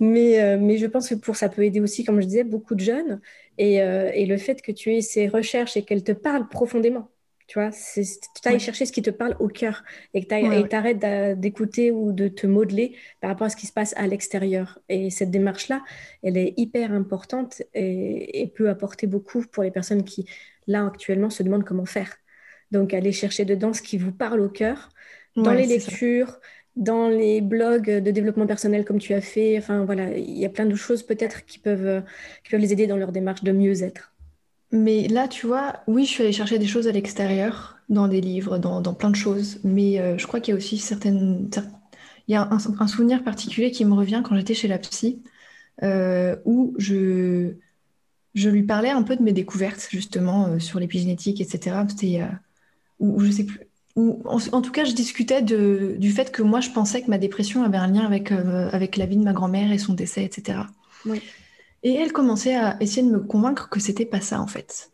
mais, 0.00 0.56
mais 0.58 0.78
je 0.78 0.86
pense 0.86 1.08
que 1.08 1.14
pour 1.14 1.36
ça 1.36 1.48
peut 1.48 1.64
aider 1.64 1.80
aussi, 1.80 2.04
comme 2.04 2.20
je 2.20 2.26
disais, 2.26 2.44
beaucoup 2.44 2.74
de 2.76 2.80
jeunes. 2.80 3.20
Et, 3.58 3.74
et 3.76 4.26
le 4.26 4.36
fait 4.36 4.62
que 4.62 4.72
tu 4.72 4.94
aies 4.94 5.00
ces 5.00 5.28
recherches 5.28 5.76
et 5.76 5.82
qu'elles 5.82 6.04
te 6.04 6.12
parlent 6.12 6.48
profondément. 6.48 7.10
Tu 7.54 7.60
vois, 7.60 7.70
tu 7.70 8.48
ailles 8.48 8.58
chercher 8.58 8.84
ce 8.84 8.90
qui 8.90 9.00
te 9.00 9.10
parle 9.10 9.36
au 9.38 9.46
cœur 9.46 9.84
et 10.12 10.24
que 10.24 10.66
tu 10.68 10.74
arrêtes 10.74 11.38
d'écouter 11.38 11.92
ou 11.92 12.10
de 12.10 12.26
te 12.26 12.48
modeler 12.48 12.96
par 13.20 13.30
rapport 13.30 13.46
à 13.46 13.48
ce 13.48 13.54
qui 13.54 13.68
se 13.68 13.72
passe 13.72 13.94
à 13.96 14.08
l'extérieur. 14.08 14.80
Et 14.88 15.08
cette 15.10 15.30
démarche-là, 15.30 15.84
elle 16.24 16.36
est 16.36 16.54
hyper 16.56 16.92
importante 16.92 17.62
et, 17.72 18.52
peut 18.56 18.68
apporter 18.68 19.06
beaucoup 19.06 19.44
pour 19.46 19.62
les 19.62 19.70
personnes 19.70 20.02
qui, 20.02 20.28
là, 20.66 20.84
actuellement, 20.84 21.30
se 21.30 21.44
demandent 21.44 21.62
comment 21.62 21.86
faire. 21.86 22.16
Donc, 22.72 22.92
aller 22.92 23.12
chercher 23.12 23.44
dedans 23.44 23.72
ce 23.72 23.82
qui 23.82 23.98
vous 23.98 24.10
parle 24.10 24.40
au 24.40 24.48
cœur, 24.48 24.88
dans 25.36 25.52
les 25.52 25.66
lectures, 25.66 26.40
dans 26.74 27.08
les 27.08 27.40
blogs 27.40 27.88
de 27.88 28.10
développement 28.10 28.48
personnel 28.48 28.84
comme 28.84 28.98
tu 28.98 29.14
as 29.14 29.20
fait. 29.20 29.56
Enfin, 29.58 29.84
voilà, 29.84 30.16
il 30.16 30.36
y 30.36 30.44
a 30.44 30.50
plein 30.50 30.66
de 30.66 30.74
choses 30.74 31.04
peut-être 31.04 31.44
qui 31.44 31.60
peuvent, 31.60 32.02
qui 32.42 32.50
peuvent 32.50 32.60
les 32.60 32.72
aider 32.72 32.88
dans 32.88 32.96
leur 32.96 33.12
démarche 33.12 33.44
de 33.44 33.52
mieux-être. 33.52 34.13
Mais 34.72 35.06
là, 35.08 35.28
tu 35.28 35.46
vois, 35.46 35.74
oui, 35.86 36.04
je 36.04 36.10
suis 36.10 36.22
allée 36.22 36.32
chercher 36.32 36.58
des 36.58 36.66
choses 36.66 36.88
à 36.88 36.92
l'extérieur, 36.92 37.78
dans 37.88 38.08
des 38.08 38.20
livres, 38.20 38.58
dans, 38.58 38.94
plein 38.94 39.10
de 39.10 39.16
choses. 39.16 39.60
Mais 39.64 40.00
euh, 40.00 40.18
je 40.18 40.26
crois 40.26 40.40
qu'il 40.40 40.52
y 40.52 40.54
a 40.54 40.58
aussi 40.58 40.78
certaines. 40.78 41.48
Il 42.26 42.32
y 42.32 42.34
a 42.34 42.48
un, 42.50 42.88
souvenir 42.88 43.22
particulier 43.22 43.70
qui 43.70 43.84
me 43.84 43.94
revient 43.94 44.22
quand 44.24 44.34
j'étais 44.34 44.54
chez 44.54 44.68
la 44.68 44.78
psy, 44.78 45.22
euh, 45.82 46.36
où 46.44 46.74
je, 46.78 47.54
lui 48.34 48.62
parlais 48.62 48.90
un 48.90 49.02
peu 49.02 49.16
de 49.16 49.22
mes 49.22 49.32
découvertes, 49.32 49.88
justement, 49.90 50.46
euh, 50.46 50.58
sur 50.58 50.80
l'épigénétique, 50.80 51.40
etc. 51.40 51.76
C'était. 51.88 52.22
je 53.00 53.30
sais 53.30 53.44
plus. 53.44 53.60
en, 53.96 54.62
tout 54.62 54.72
cas, 54.72 54.84
je 54.84 54.92
discutais 54.92 55.42
du 55.42 56.10
fait 56.10 56.32
que 56.32 56.42
moi, 56.42 56.60
je 56.60 56.70
pensais 56.70 57.02
que 57.02 57.10
ma 57.10 57.18
dépression 57.18 57.62
avait 57.62 57.76
un 57.78 57.88
lien 57.88 58.06
avec, 58.06 58.32
avec 58.32 58.96
la 58.96 59.06
vie 59.06 59.18
de 59.18 59.24
ma 59.24 59.34
grand-mère 59.34 59.70
et 59.70 59.78
son 59.78 59.92
décès, 59.92 60.24
etc. 60.24 60.60
Oui. 61.04 61.20
Et 61.84 61.94
elle 61.94 62.12
commençait 62.12 62.54
à 62.56 62.76
essayer 62.80 63.02
de 63.06 63.12
me 63.12 63.20
convaincre 63.20 63.68
que 63.68 63.78
c'était 63.78 64.06
pas 64.06 64.22
ça 64.22 64.40
en 64.40 64.46
fait. 64.46 64.90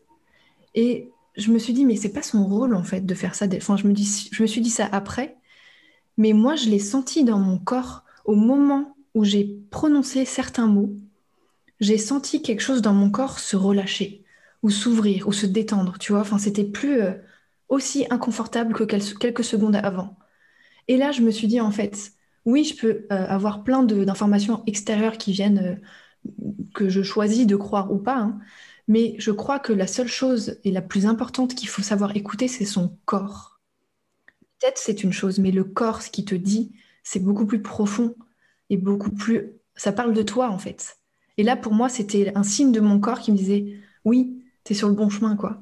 Et 0.75 1.09
je 1.37 1.51
me 1.51 1.57
suis 1.59 1.73
dit 1.73 1.85
mais 1.85 1.95
c'est 1.95 2.13
pas 2.13 2.21
son 2.21 2.45
rôle 2.45 2.75
en 2.75 2.83
fait 2.83 3.01
de 3.05 3.15
faire 3.15 3.33
ça. 3.35 3.47
Enfin 3.55 3.77
je 3.77 3.87
me 3.87 3.93
dis, 3.93 4.29
je 4.31 4.43
me 4.43 4.47
suis 4.47 4.61
dit 4.61 4.69
ça 4.69 4.87
après, 4.91 5.37
mais 6.17 6.33
moi 6.33 6.55
je 6.55 6.69
l'ai 6.69 6.79
senti 6.79 7.23
dans 7.23 7.39
mon 7.39 7.57
corps 7.57 8.03
au 8.25 8.35
moment 8.35 8.95
où 9.15 9.23
j'ai 9.23 9.45
prononcé 9.71 10.25
certains 10.25 10.67
mots. 10.67 10.93
J'ai 11.79 11.97
senti 11.97 12.41
quelque 12.41 12.61
chose 12.61 12.81
dans 12.81 12.93
mon 12.93 13.09
corps 13.09 13.39
se 13.39 13.55
relâcher 13.55 14.23
ou 14.63 14.69
s'ouvrir 14.69 15.27
ou 15.27 15.33
se 15.33 15.45
détendre. 15.45 15.97
Tu 15.99 16.11
vois, 16.11 16.21
enfin 16.21 16.37
c'était 16.37 16.65
plus 16.65 17.01
euh, 17.01 17.13
aussi 17.69 18.05
inconfortable 18.09 18.73
que 18.73 18.83
quelques 18.83 19.43
secondes 19.43 19.77
avant. 19.77 20.17
Et 20.87 20.97
là 20.97 21.11
je 21.11 21.21
me 21.21 21.31
suis 21.31 21.47
dit 21.47 21.61
en 21.61 21.71
fait 21.71 22.13
oui 22.45 22.63
je 22.65 22.75
peux 22.75 23.07
euh, 23.11 23.27
avoir 23.27 23.63
plein 23.63 23.83
d'informations 23.83 24.63
extérieures 24.67 25.17
qui 25.17 25.31
viennent 25.31 25.59
euh, 25.59 25.75
que 26.73 26.89
je 26.89 27.01
choisis 27.01 27.47
de 27.47 27.55
croire 27.55 27.91
ou 27.91 27.97
pas. 27.97 28.17
Hein. 28.17 28.39
Mais 28.87 29.15
je 29.17 29.31
crois 29.31 29.59
que 29.59 29.73
la 29.73 29.87
seule 29.87 30.07
chose 30.07 30.59
et 30.63 30.71
la 30.71 30.81
plus 30.81 31.05
importante 31.05 31.55
qu'il 31.55 31.69
faut 31.69 31.81
savoir 31.81 32.15
écouter, 32.15 32.47
c'est 32.47 32.65
son 32.65 32.97
corps. 33.05 33.61
Peut-être 34.59 34.77
c'est 34.77 35.03
une 35.03 35.13
chose, 35.13 35.39
mais 35.39 35.51
le 35.51 35.63
corps, 35.63 36.01
ce 36.01 36.09
qui 36.09 36.25
te 36.25 36.35
dit, 36.35 36.73
c'est 37.03 37.19
beaucoup 37.19 37.45
plus 37.45 37.61
profond 37.61 38.15
et 38.69 38.77
beaucoup 38.77 39.11
plus... 39.11 39.53
Ça 39.75 39.91
parle 39.91 40.13
de 40.13 40.21
toi, 40.21 40.49
en 40.49 40.57
fait. 40.57 40.97
Et 41.37 41.43
là, 41.43 41.55
pour 41.55 41.73
moi, 41.73 41.89
c'était 41.89 42.31
un 42.35 42.43
signe 42.43 42.71
de 42.71 42.79
mon 42.79 42.99
corps 42.99 43.19
qui 43.19 43.31
me 43.31 43.37
disait, 43.37 43.77
oui, 44.05 44.43
tu 44.63 44.73
es 44.73 44.75
sur 44.75 44.89
le 44.89 44.93
bon 44.93 45.09
chemin, 45.09 45.35
quoi. 45.35 45.61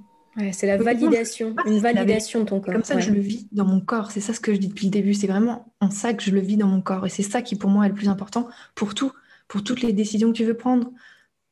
c'est 0.51 0.67
la 0.67 0.77
validation, 0.77 1.55
une 1.65 1.79
validation 1.79 2.41
de 2.41 2.45
ton 2.45 2.59
corps. 2.59 2.73
Comme 2.73 2.83
ça 2.83 2.95
que 2.95 3.01
je 3.01 3.11
le 3.11 3.19
vis 3.19 3.47
dans 3.51 3.65
mon 3.65 3.79
corps. 3.79 4.11
C'est 4.11 4.21
ça 4.21 4.33
ce 4.33 4.39
que 4.39 4.53
je 4.53 4.59
dis 4.59 4.67
depuis 4.67 4.87
le 4.87 4.91
début. 4.91 5.13
C'est 5.13 5.27
vraiment 5.27 5.71
en 5.79 5.91
ça 5.91 6.13
que 6.13 6.23
je 6.23 6.31
le 6.31 6.41
vis 6.41 6.57
dans 6.57 6.67
mon 6.67 6.81
corps. 6.81 7.05
Et 7.05 7.09
c'est 7.09 7.23
ça 7.23 7.41
qui, 7.41 7.55
pour 7.55 7.69
moi, 7.69 7.85
est 7.85 7.89
le 7.89 7.95
plus 7.95 8.09
important 8.09 8.47
pour 8.75 8.95
tout 8.95 9.11
pour 9.49 9.63
toutes 9.63 9.81
les 9.81 9.91
décisions 9.91 10.31
que 10.31 10.37
tu 10.37 10.45
veux 10.45 10.55
prendre, 10.55 10.89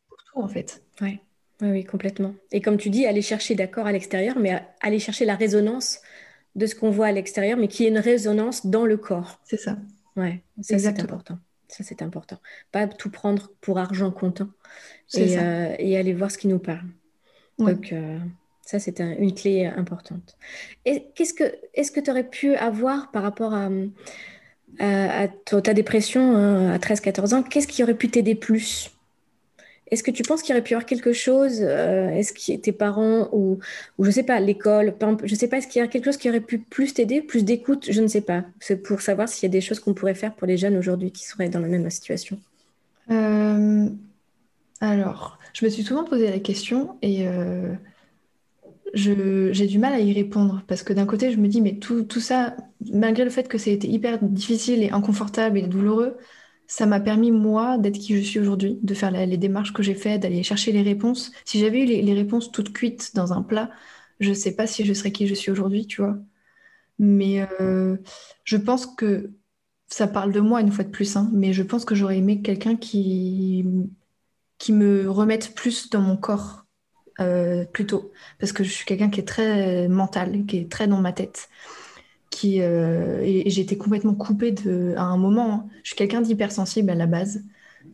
pour 0.07 0.23
tout 0.23 0.39
en 0.39 0.47
fait. 0.47 0.81
Ouais. 1.01 1.19
Oui, 1.62 1.71
oui, 1.71 1.83
complètement. 1.83 2.36
Et 2.51 2.62
comme 2.62 2.77
tu 2.77 2.89
dis, 2.89 3.05
aller 3.05 3.23
chercher 3.23 3.55
d'accord 3.55 3.88
à 3.88 3.91
l'extérieur, 3.91 4.38
mais 4.38 4.63
aller 4.79 4.99
chercher 4.99 5.25
la 5.25 5.36
résonance 5.36 6.01
de 6.55 6.65
ce 6.67 6.75
qu'on 6.75 6.91
voit 6.91 7.07
à 7.07 7.12
l'extérieur, 7.12 7.57
mais 7.57 7.67
qui 7.67 7.86
est 7.86 7.89
une 7.89 7.97
résonance 7.97 8.67
dans 8.67 8.86
le 8.86 8.95
corps. 8.95 9.41
C'est 9.43 9.57
ça. 9.57 9.77
Ouais, 10.15 10.43
ça 10.62 10.77
c'est 10.77 10.99
important. 10.99 11.39
Ça 11.67 11.83
c'est 11.83 12.01
important. 12.01 12.38
Pas 12.71 12.88
tout 12.88 13.10
prendre 13.10 13.51
pour 13.60 13.79
argent 13.79 14.12
comptant 14.12 14.49
et, 15.13 15.38
euh, 15.38 15.75
et, 15.79 15.97
aller 15.97 16.13
voir 16.13 16.31
ce 16.31 16.38
qui 16.38 16.47
nous 16.47 16.60
parle. 16.60 16.88
Donc 17.60 17.91
euh, 17.91 18.17
ça 18.62 18.79
c'est 18.79 19.01
une 19.01 19.33
clé 19.33 19.65
importante. 19.65 20.38
Et 20.86 21.07
qu'est-ce 21.15 21.33
que 21.33 21.55
est-ce 21.73 21.91
que 21.91 21.99
tu 21.99 22.10
aurais 22.10 22.27
pu 22.27 22.55
avoir 22.55 23.12
par 23.12 23.23
rapport 23.23 23.53
à 23.53 23.69
à 24.80 25.27
ta 25.27 25.73
dépression 25.73 26.36
hein, 26.36 26.71
à 26.71 26.77
13-14 26.77 27.34
ans, 27.34 27.43
qu'est-ce 27.43 27.67
qui 27.67 27.84
aurait 27.84 27.95
pu 27.95 28.10
t'aider 28.10 28.36
plus? 28.36 28.91
Est-ce 29.89 30.03
que 30.03 30.12
tu 30.12 30.23
penses 30.23 30.41
qu'il 30.41 30.53
aurait 30.53 30.63
pu 30.63 30.71
y 30.71 30.73
avoir 30.73 30.86
quelque 30.86 31.13
chose 31.13 31.60
euh, 31.62 32.10
Est-ce 32.10 32.34
que 32.34 32.60
tes 32.60 32.71
parents 32.71 33.30
ou, 33.32 33.60
ou 33.97 34.06
je 34.06 34.12
sais 34.12 34.23
pas, 34.23 34.39
l'école, 34.39 34.93
je 35.23 35.34
sais 35.34 35.47
pas, 35.47 35.58
est-ce 35.58 35.67
qu'il 35.67 35.82
y 35.82 35.86
a 35.86 35.88
quelque 35.88 36.06
chose 36.06 36.17
qui 36.17 36.30
aurait 36.30 36.41
pu 36.41 36.60
plus 36.60 36.93
t'aider, 36.93 37.21
plus 37.21 37.43
d'écoute? 37.43 37.88
Je 37.89 38.01
ne 38.01 38.08
sais 38.08 38.21
pas. 38.21 38.43
C'est 38.60 38.77
pour 38.77 39.01
savoir 39.01 39.30
s'il 39.30 39.43
y 39.43 39.49
a 39.49 39.53
des 39.53 39.62
choses 39.62 39.80
qu'on 39.80 39.93
pourrait 39.93 40.15
faire 40.15 40.34
pour 40.34 40.47
les 40.47 40.58
jeunes 40.58 40.75
aujourd'hui 40.75 41.12
qui 41.12 41.25
seraient 41.25 41.49
dans 41.49 41.60
la 41.60 41.67
même 41.67 41.89
situation. 41.89 42.38
Euh, 43.12 43.88
alors, 44.82 45.39
je 45.53 45.65
me 45.65 45.69
suis 45.69 45.84
souvent 45.84 46.03
posé 46.03 46.30
la 46.30 46.39
question 46.39 46.97
et 47.01 47.25
euh, 47.27 47.73
j'ai 48.93 49.67
du 49.67 49.80
mal 49.80 49.93
à 49.93 50.00
y 50.00 50.13
répondre 50.13 50.63
parce 50.67 50.84
que 50.84 50.93
d'un 50.93 51.06
côté, 51.06 51.32
je 51.32 51.38
me 51.38 51.47
dis, 51.47 51.62
mais 51.62 51.78
tout, 51.80 52.04
tout 52.04 52.19
ça, 52.19 52.56
malgré 52.93 53.23
le 53.23 53.30
fait 53.30 53.47
que 53.47 53.58
ça 53.58 53.69
a 53.69 53.73
été 53.73 53.88
hyper 53.88 54.19
difficile 54.23 54.84
et 54.84 54.91
inconfortable 54.91 55.58
et 55.58 55.67
douloureux, 55.67 56.17
ça 56.67 56.86
m'a 56.86 57.00
permis, 57.00 57.32
moi, 57.32 57.78
d'être 57.78 57.97
qui 57.97 58.17
je 58.17 58.28
suis 58.28 58.39
aujourd'hui, 58.39 58.80
de 58.82 58.93
faire 58.93 59.12
les 59.12 59.38
démarches 59.38 59.73
que 59.73 59.84
j'ai 59.84 59.95
faites, 59.95 60.21
d'aller 60.21 60.43
chercher 60.43 60.71
les 60.71 60.82
réponses. 60.82 61.32
Si 61.45 61.60
j'avais 61.60 61.82
eu 61.82 61.86
les, 61.86 62.13
réponses 62.13 62.52
toutes 62.52 62.73
cuites 62.73 63.15
dans 63.15 63.34
un 63.34 63.41
plat, 63.41 63.71
je 64.19 64.34
sais 64.34 64.56
pas 64.56 64.67
si 64.67 64.86
je 64.86 64.93
serais 64.93 65.12
qui 65.12 65.28
je 65.28 65.34
suis 65.36 65.52
aujourd'hui, 65.52 65.88
tu 65.88 66.02
vois. 66.02 66.17
Mais 67.00 67.47
euh, 67.62 67.97
je 68.43 68.58
pense 68.58 68.86
que 68.88 69.32
ça 69.88 70.08
parle 70.08 70.34
de 70.34 70.41
moi 70.41 70.62
une 70.62 70.71
fois 70.71 70.84
de 70.84 70.89
plus, 70.91 71.15
hein, 71.17 71.30
mais 71.34 71.54
je 71.54 71.63
pense 71.63 71.86
que 71.86 71.95
j'aurais 71.95 72.17
aimé 72.17 72.41
quelqu'un 72.41 72.76
qui, 72.76 73.65
qui 74.58 74.73
me 74.73 75.10
remette 75.10 75.56
plus 75.56 75.89
dans 75.89 76.02
mon 76.02 76.17
corps 76.17 76.66
euh, 77.19 77.65
plutôt, 77.65 78.12
parce 78.39 78.51
que 78.51 78.63
je 78.63 78.69
suis 78.69 78.86
quelqu'un 78.86 79.10
qui 79.10 79.19
est 79.19 79.27
très 79.27 79.88
mental, 79.88 80.45
qui 80.45 80.58
est 80.58 80.71
très 80.71 80.88
dans 80.88 81.01
ma 81.01 81.13
tête. 81.13 81.49
Qui, 82.30 82.62
euh, 82.62 83.21
et, 83.23 83.49
j'ai 83.49 83.62
été 83.62 83.77
complètement 83.77 84.13
coupée 84.13 84.51
de, 84.51 84.93
à 84.97 85.03
un 85.03 85.17
moment. 85.17 85.53
Hein. 85.53 85.65
Je 85.84 85.89
suis 85.89 85.95
quelqu'un 85.95 86.21
d'hypersensible 86.21 86.89
à 86.89 86.95
la 86.95 87.08
base, 87.08 87.43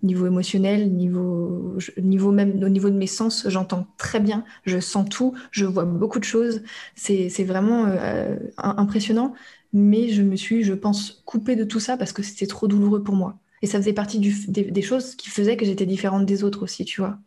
niveau 0.02 0.28
émotionnel, 0.28 0.92
niveau, 0.92 1.78
niveau 2.02 2.32
même 2.32 2.62
au 2.64 2.70
niveau 2.70 2.90
de 2.90 2.98
mes 2.98 3.08
sens, 3.08 3.46
j'entends 3.48 3.88
très 3.98 4.20
bien, 4.20 4.44
je 4.66 4.80
sens 4.80 5.08
tout, 5.10 5.34
je 5.52 5.66
vois 5.66 5.86
beaucoup 5.86 6.20
de 6.20 6.24
choses. 6.26 6.64
C'est 6.96 7.44
vraiment 7.44 7.86
euh, 7.88 8.36
impressionnant, 8.58 9.34
mais 9.72 10.10
je 10.10 10.22
me 10.22 10.36
suis, 10.36 10.64
je 10.64 10.74
pense, 10.74 11.24
coupée 11.26 11.56
de 11.56 11.64
tout 11.64 11.80
ça 11.80 11.98
parce 11.98 12.12
que 12.12 12.24
c'était 12.24 12.48
trop 12.48 12.68
douloureux 12.68 13.04
pour 13.04 13.16
moi. 13.16 13.40
Et 13.62 13.68
ça 13.68 13.78
faisait 13.80 13.94
partie 13.94 14.20
du, 14.20 14.36
des, 14.50 14.82
choses 14.82 15.16
qui 15.16 15.30
faisaient 15.30 15.56
que 15.56 15.66
j'étais 15.66 15.86
différente 15.86 16.26
des 16.26 16.44
autres 16.44 16.64
aussi, 16.64 16.84
tu 16.84 17.00
vois. 17.00 17.18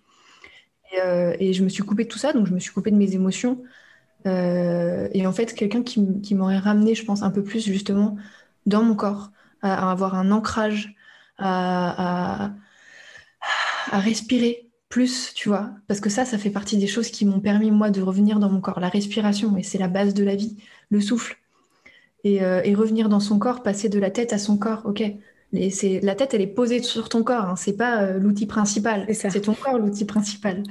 Euh, 0.99 1.37
et, 1.41 1.53
je 1.53 1.63
me 1.63 1.69
suis 1.69 1.83
coupée 1.83 2.05
de 2.05 2.09
tout 2.09 2.19
ça, 2.19 2.33
donc 2.33 2.47
je 2.47 2.53
me 2.53 2.59
suis 2.61 2.73
coupée 2.73 2.91
de 2.91 2.97
mes 2.97 3.15
émotions. 3.15 3.63
Euh, 4.27 5.09
et 5.13 5.27
en 5.27 5.33
fait, 5.33 5.55
quelqu'un 5.55 5.83
qui, 5.83 6.35
m'aurait 6.35 6.59
ramené, 6.59 6.95
je 6.95 7.05
pense, 7.05 7.23
un 7.23 7.31
peu 7.31 7.43
plus 7.43 7.65
justement 7.65 8.17
dans 8.67 8.83
mon 8.83 8.95
corps, 8.95 9.31
à, 9.63 9.91
avoir 9.91 10.15
un 10.15 10.31
ancrage, 10.31 10.95
à, 11.39 12.53
respirer 13.93 14.69
plus, 14.89 15.33
tu 15.35 15.49
vois. 15.49 15.71
Parce 15.89 16.01
que 16.01 16.11
ça, 16.11 16.25
ça 16.25 16.39
fait 16.39 16.51
partie 16.51 16.77
des 16.79 16.87
choses 16.87 17.11
qui 17.11 17.25
m'ont 17.27 17.41
permis, 17.41 17.71
moi, 17.71 17.91
de 17.91 18.03
revenir 18.03 18.39
dans 18.39 18.51
mon 18.51 18.61
corps. 18.61 18.81
La 18.81 18.89
respiration, 18.89 19.57
et 19.57 19.63
c'est 19.63 19.79
la 19.79 19.89
base 19.89 20.15
de 20.15 20.25
la 20.25 20.37
vie, 20.37 20.57
le 20.91 21.01
souffle. 21.01 21.39
Et, 22.25 22.43
euh, 22.43 22.61
et, 22.65 22.75
revenir 22.75 23.09
dans 23.09 23.21
son 23.21 23.39
corps, 23.39 23.63
passer 23.63 23.89
de 23.89 23.99
la 23.99 24.11
tête 24.11 24.33
à 24.33 24.39
son 24.39 24.59
corps, 24.59 24.83
ok, 24.85 25.03
la 26.03 26.15
tête, 26.15 26.35
elle 26.35 26.41
est 26.41 26.47
posée 26.47 26.83
sur 26.83 27.09
ton 27.09 27.23
corps, 27.23 27.45
hein. 27.45 27.57
c'est 27.57 27.77
pas 27.77 28.03
euh, 28.03 28.19
l'outil 28.19 28.47
principal. 28.47 29.07
C'est 29.13 29.41
ton 29.41 29.55
corps 29.55 29.79
l'outil 29.79 30.05
principal. 30.05 30.63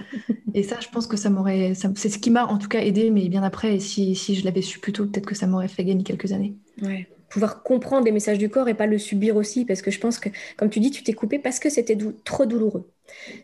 et 0.54 0.64
ça, 0.64 0.78
je 0.80 0.88
pense 0.90 1.08
que 1.08 1.18
ça 1.18 1.30
m'aurait. 1.30 1.74
C'est 1.74 2.10
ce 2.10 2.18
qui 2.18 2.30
m'a 2.30 2.46
en 2.46 2.58
tout 2.58 2.68
cas 2.68 2.82
aidé, 2.82 3.10
mais 3.10 3.28
bien 3.30 3.44
après, 3.44 3.80
si, 3.80 4.16
si 4.16 4.36
je 4.36 4.46
l'avais 4.46 4.62
su 4.62 4.80
plus 4.80 4.94
tôt, 4.94 5.06
peut-être 5.06 5.26
que 5.26 5.36
ça 5.36 5.48
m'aurait 5.48 5.68
fait 5.68 5.84
gagner 5.84 6.04
quelques 6.04 6.32
années. 6.32 6.56
Ouais. 6.82 7.08
Pouvoir 7.30 7.64
comprendre 7.64 8.06
les 8.06 8.12
messages 8.12 8.38
du 8.38 8.50
corps 8.50 8.70
et 8.70 8.76
pas 8.76 8.86
le 8.86 8.98
subir 8.98 9.36
aussi, 9.36 9.66
parce 9.66 9.82
que 9.82 9.92
je 9.92 10.00
pense 10.00 10.20
que, 10.20 10.30
comme 10.58 10.70
tu 10.70 10.80
dis, 10.80 10.92
tu 10.92 11.04
t'es 11.04 11.14
coupé 11.14 11.40
parce 11.40 11.60
que 11.60 11.70
c'était 11.70 11.98
trop 12.24 12.46
douloureux. 12.46 12.90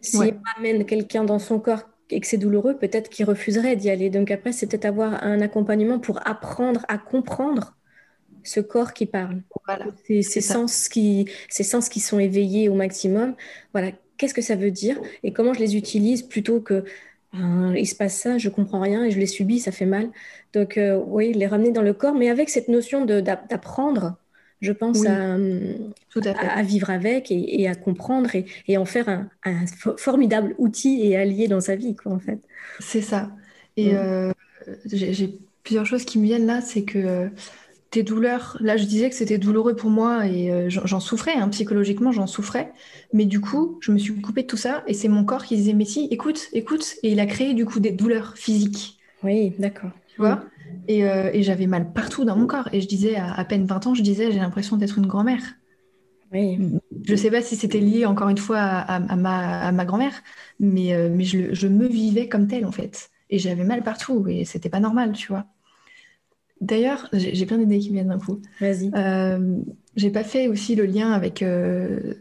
Si 0.01 0.17
on 0.17 0.31
amène 0.57 0.85
quelqu'un 0.85 1.23
dans 1.23 1.39
son 1.39 1.59
corps 1.59 1.83
et 2.09 2.19
que 2.19 2.27
c'est 2.27 2.37
douloureux, 2.37 2.77
peut-être 2.77 3.09
qu'il 3.09 3.25
refuserait 3.25 3.75
d'y 3.75 3.89
aller. 3.89 4.09
Donc 4.09 4.31
après, 4.31 4.51
c'est 4.51 4.67
peut-être 4.67 4.85
avoir 4.85 5.23
un 5.23 5.41
accompagnement 5.41 5.99
pour 5.99 6.19
apprendre 6.27 6.85
à 6.87 6.97
comprendre 6.97 7.75
ce 8.43 8.59
corps 8.59 8.93
qui 8.93 9.05
parle. 9.05 9.41
Voilà. 9.65 9.85
Ces, 10.05 10.41
sens 10.41 10.89
qui, 10.89 11.27
ces 11.49 11.63
sens 11.63 11.89
qui 11.89 11.99
sont 11.99 12.19
éveillés 12.19 12.69
au 12.69 12.75
maximum. 12.75 13.35
Voilà. 13.73 13.91
qu'est-ce 14.17 14.33
que 14.33 14.41
ça 14.41 14.55
veut 14.55 14.71
dire 14.71 14.99
et 15.23 15.33
comment 15.33 15.53
je 15.53 15.59
les 15.59 15.75
utilise 15.75 16.23
plutôt 16.23 16.59
que 16.59 16.83
ben, 17.33 17.73
il 17.75 17.87
se 17.87 17.95
passe 17.95 18.17
ça, 18.17 18.37
je 18.37 18.49
comprends 18.49 18.81
rien 18.81 19.05
et 19.05 19.11
je 19.11 19.19
l'ai 19.19 19.25
subi, 19.25 19.59
ça 19.59 19.71
fait 19.71 19.85
mal. 19.85 20.09
Donc 20.53 20.77
euh, 20.77 21.01
oui, 21.07 21.33
les 21.33 21.47
ramener 21.47 21.71
dans 21.71 21.81
le 21.81 21.93
corps, 21.93 22.15
mais 22.15 22.29
avec 22.29 22.49
cette 22.49 22.67
notion 22.67 23.05
d'apprendre, 23.05 24.17
je 24.59 24.71
pense 24.71 25.05
à, 25.05 25.35
à, 25.35 26.63
vivre 26.63 26.89
avec 26.89 27.31
et, 27.31 27.67
à 27.67 27.75
comprendre 27.75 28.29
et, 28.67 28.77
en 28.77 28.85
faire 28.85 29.09
un, 29.43 29.65
formidable 29.97 30.55
outil 30.57 31.01
et 31.03 31.17
allié 31.17 31.47
dans 31.47 31.61
sa 31.61 31.75
vie, 31.75 31.95
quoi, 31.95 32.11
en 32.11 32.19
fait. 32.19 32.39
C'est 32.79 33.01
ça. 33.01 33.31
Et 33.77 33.95
euh, 33.95 34.31
j'ai 34.85 35.39
plusieurs 35.63 35.85
choses 35.85 36.05
qui 36.05 36.19
me 36.19 36.25
viennent 36.25 36.45
là, 36.45 36.61
c'est 36.61 36.83
que 36.83 36.99
euh, 36.99 37.27
tes 37.91 38.03
douleurs, 38.03 38.57
là 38.61 38.77
je 38.77 38.85
disais 38.85 39.09
que 39.09 39.15
c'était 39.15 39.37
douloureux 39.37 39.75
pour 39.75 39.89
moi 39.91 40.25
et 40.27 40.51
euh, 40.51 40.69
j'en 40.69 40.99
souffrais, 40.99 41.35
hein, 41.35 41.49
psychologiquement 41.49 42.11
j'en 42.11 42.27
souffrais, 42.27 42.73
mais 43.13 43.25
du 43.25 43.41
coup 43.41 43.77
je 43.81 43.91
me 43.91 43.97
suis 43.99 44.19
coupée 44.21 44.43
de 44.43 44.47
tout 44.47 44.57
ça 44.57 44.83
et 44.87 44.93
c'est 44.95 45.09
mon 45.09 45.25
corps 45.25 45.45
qui 45.45 45.57
disait 45.57 45.73
mais 45.73 45.85
si, 45.85 46.07
écoute, 46.11 46.47
écoute, 46.53 46.95
et 47.03 47.11
il 47.11 47.19
a 47.19 47.25
créé 47.27 47.53
du 47.53 47.65
coup 47.65 47.79
des 47.79 47.91
douleurs 47.91 48.37
physiques. 48.37 48.97
Oui, 49.23 49.53
d'accord. 49.59 49.91
Tu 50.07 50.15
vois? 50.17 50.45
Et, 50.87 51.01
et 51.01 51.43
j'avais 51.43 51.67
mal 51.67 51.93
partout 51.93 52.25
dans 52.25 52.35
mon 52.35 52.47
corps 52.47 52.69
et 52.73 52.81
je 52.81 52.87
disais 52.87 53.15
à, 53.15 53.33
à 53.33 53.45
peine 53.45 53.65
20 53.65 53.85
ans, 53.87 53.93
je 53.93 54.01
disais 54.01 54.31
j'ai 54.31 54.39
l'impression 54.39 54.77
d'être 54.77 54.97
une 54.97 55.05
grand-mère. 55.07 55.41
Oui. 56.31 56.57
Je 57.05 57.11
ne 57.11 57.17
sais 57.17 57.29
pas 57.31 57.41
si 57.41 57.55
c'était 57.55 57.79
lié 57.79 58.05
encore 58.05 58.29
une 58.29 58.37
fois 58.37 58.59
à, 58.59 58.99
ma, 59.17 59.61
à 59.61 59.71
ma 59.71 59.85
grand-mère, 59.85 60.13
mais, 60.59 61.09
mais 61.09 61.23
je, 61.25 61.53
je 61.53 61.67
me 61.67 61.87
vivais 61.87 62.29
comme 62.29 62.47
telle 62.47 62.65
en 62.65 62.71
fait 62.71 63.09
et 63.29 63.39
j'avais 63.39 63.63
mal 63.63 63.83
partout 63.83 64.25
et 64.27 64.45
c'était 64.45 64.69
pas 64.69 64.79
normal, 64.79 65.13
tu 65.13 65.27
vois. 65.27 65.45
D'ailleurs, 66.61 67.09
j'ai 67.11 67.45
plein 67.47 67.57
d'idées 67.57 67.79
qui 67.79 67.89
viennent 67.89 68.09
d'un 68.09 68.19
coup. 68.19 68.39
Vas-y. 68.59 68.91
Euh, 68.95 69.57
j'ai 69.95 70.11
pas 70.11 70.23
fait 70.23 70.47
aussi 70.47 70.75
le 70.75 70.85
lien 70.85 71.11
avec 71.11 71.41
euh, 71.41 72.13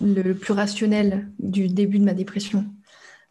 le, 0.00 0.32
plus 0.34 0.52
rationnel 0.52 1.28
du 1.40 1.66
début 1.66 1.98
de 1.98 2.04
ma 2.04 2.14
dépression. 2.14 2.64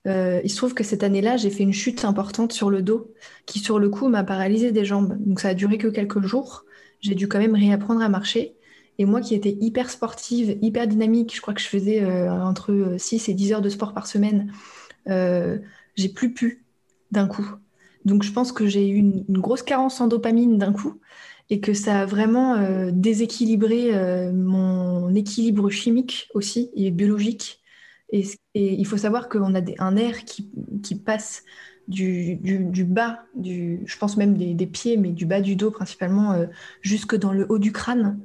Euh, 0.08 0.42
il 0.44 0.50
se 0.52 0.58
trouve 0.58 0.74
que 0.74 0.84
cette 0.84 1.04
année-là, 1.04 1.38
j'ai 1.38 1.50
fait 1.50 1.64
une 1.64 1.74
chute 1.74 2.04
importante 2.04 2.52
sur 2.52 2.70
le 2.70 2.82
dos 2.82 3.14
qui, 3.46 3.60
sur 3.60 3.80
le 3.80 3.90
coup, 3.90 4.10
m'a 4.10 4.26
paralysé 4.26 4.74
des 4.74 4.84
jambes. 4.84 5.18
Donc 5.26 5.40
ça 5.40 5.50
a 5.50 5.54
duré 5.54 5.78
que 5.78 5.88
quelques 5.88 6.22
jours. 6.22 6.66
J'ai 7.00 7.16
dû 7.16 7.30
quand 7.30 7.40
même 7.40 7.56
réapprendre 7.56 8.02
à 8.02 8.10
marcher. 8.10 8.56
Et 8.98 9.06
moi 9.06 9.22
qui 9.22 9.36
étais 9.36 9.58
hyper 9.62 9.90
sportive, 9.90 10.58
hyper 10.62 10.86
dynamique, 10.86 11.34
je 11.34 11.42
crois 11.42 11.54
que 11.54 11.62
je 11.62 11.68
faisais 11.68 12.06
entre 12.30 12.96
6 12.98 13.30
et 13.30 13.34
10 13.34 13.54
heures 13.54 13.62
de 13.62 13.70
sport 13.70 13.94
par 13.94 14.08
semaine, 14.08 14.52
j'ai 15.08 16.10
plus 16.10 16.34
pu 16.34 16.66
d'un 17.12 17.28
coup. 17.28 17.46
Donc 18.06 18.24
je 18.24 18.32
pense 18.32 18.52
que 18.52 18.68
j'ai 18.68 18.88
eu 18.88 18.98
une, 18.98 19.24
grosse 19.30 19.64
carence 19.64 20.00
en 20.00 20.08
dopamine 20.08 20.58
d'un 20.58 20.72
coup 20.72 21.02
et 21.50 21.60
que 21.60 21.74
ça 21.74 22.02
a 22.02 22.06
vraiment 22.06 22.56
euh, 22.56 22.92
déséquilibré 22.92 23.96
euh, 23.96 24.32
mon 24.32 25.14
équilibre 25.14 25.70
chimique 25.70 26.30
aussi 26.34 26.72
et 26.76 26.92
biologique. 26.92 27.62
Et, 28.12 28.24
il 28.54 28.86
faut 28.86 28.98
savoir 28.98 29.28
qu'on 29.30 29.56
a 29.56 29.62
un 29.80 29.96
air 29.98 30.26
qui, 30.26 30.50
passe 31.04 31.44
du, 31.88 32.40
bas, 32.86 33.26
du, 33.36 33.82
je 33.86 33.98
pense 33.98 34.18
même 34.18 34.38
des, 34.38 34.68
pieds, 34.68 34.98
mais 34.98 35.12
du 35.12 35.26
bas 35.26 35.42
du 35.42 35.56
dos 35.56 35.72
principalement, 35.72 36.34
euh, 36.34 36.46
jusque 36.82 37.16
dans 37.16 37.34
le 37.34 37.46
haut 37.50 37.60
du 37.60 37.72
crâne. 37.72 38.20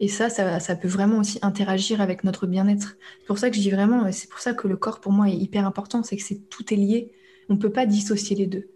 Et 0.00 0.08
ça, 0.08 0.28
ça, 0.30 0.76
peut 0.76 0.88
vraiment 0.88 1.18
aussi 1.18 1.38
interagir 1.42 2.00
avec 2.00 2.24
notre 2.24 2.46
bien-être. 2.46 2.96
C'est 3.20 3.26
pour 3.26 3.38
ça 3.38 3.50
que 3.50 3.56
je 3.56 3.60
dis 3.60 3.70
vraiment, 3.70 4.10
c'est 4.12 4.28
pour 4.28 4.40
ça 4.40 4.54
que 4.54 4.68
le 4.68 4.76
corps 4.76 5.00
pour 5.00 5.12
moi 5.12 5.28
est 5.28 5.36
hyper 5.36 5.66
important, 5.66 6.02
c'est 6.02 6.16
que 6.16 6.34
tout 6.50 6.72
est 6.72 6.76
lié. 6.76 7.12
On 7.48 7.54
ne 7.54 7.58
peut 7.58 7.72
pas 7.72 7.86
dissocier 7.86 8.36
les 8.36 8.46
deux. 8.46 8.73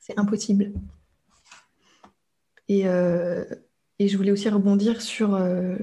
C'est 0.00 0.18
impossible. 0.18 0.72
Et, 2.68 2.86
euh, 2.86 3.44
et, 3.98 4.08
je 4.08 4.16
voulais 4.16 4.30
aussi 4.30 4.48
rebondir 4.48 5.02
sur 5.02 5.34
euh, 5.34 5.76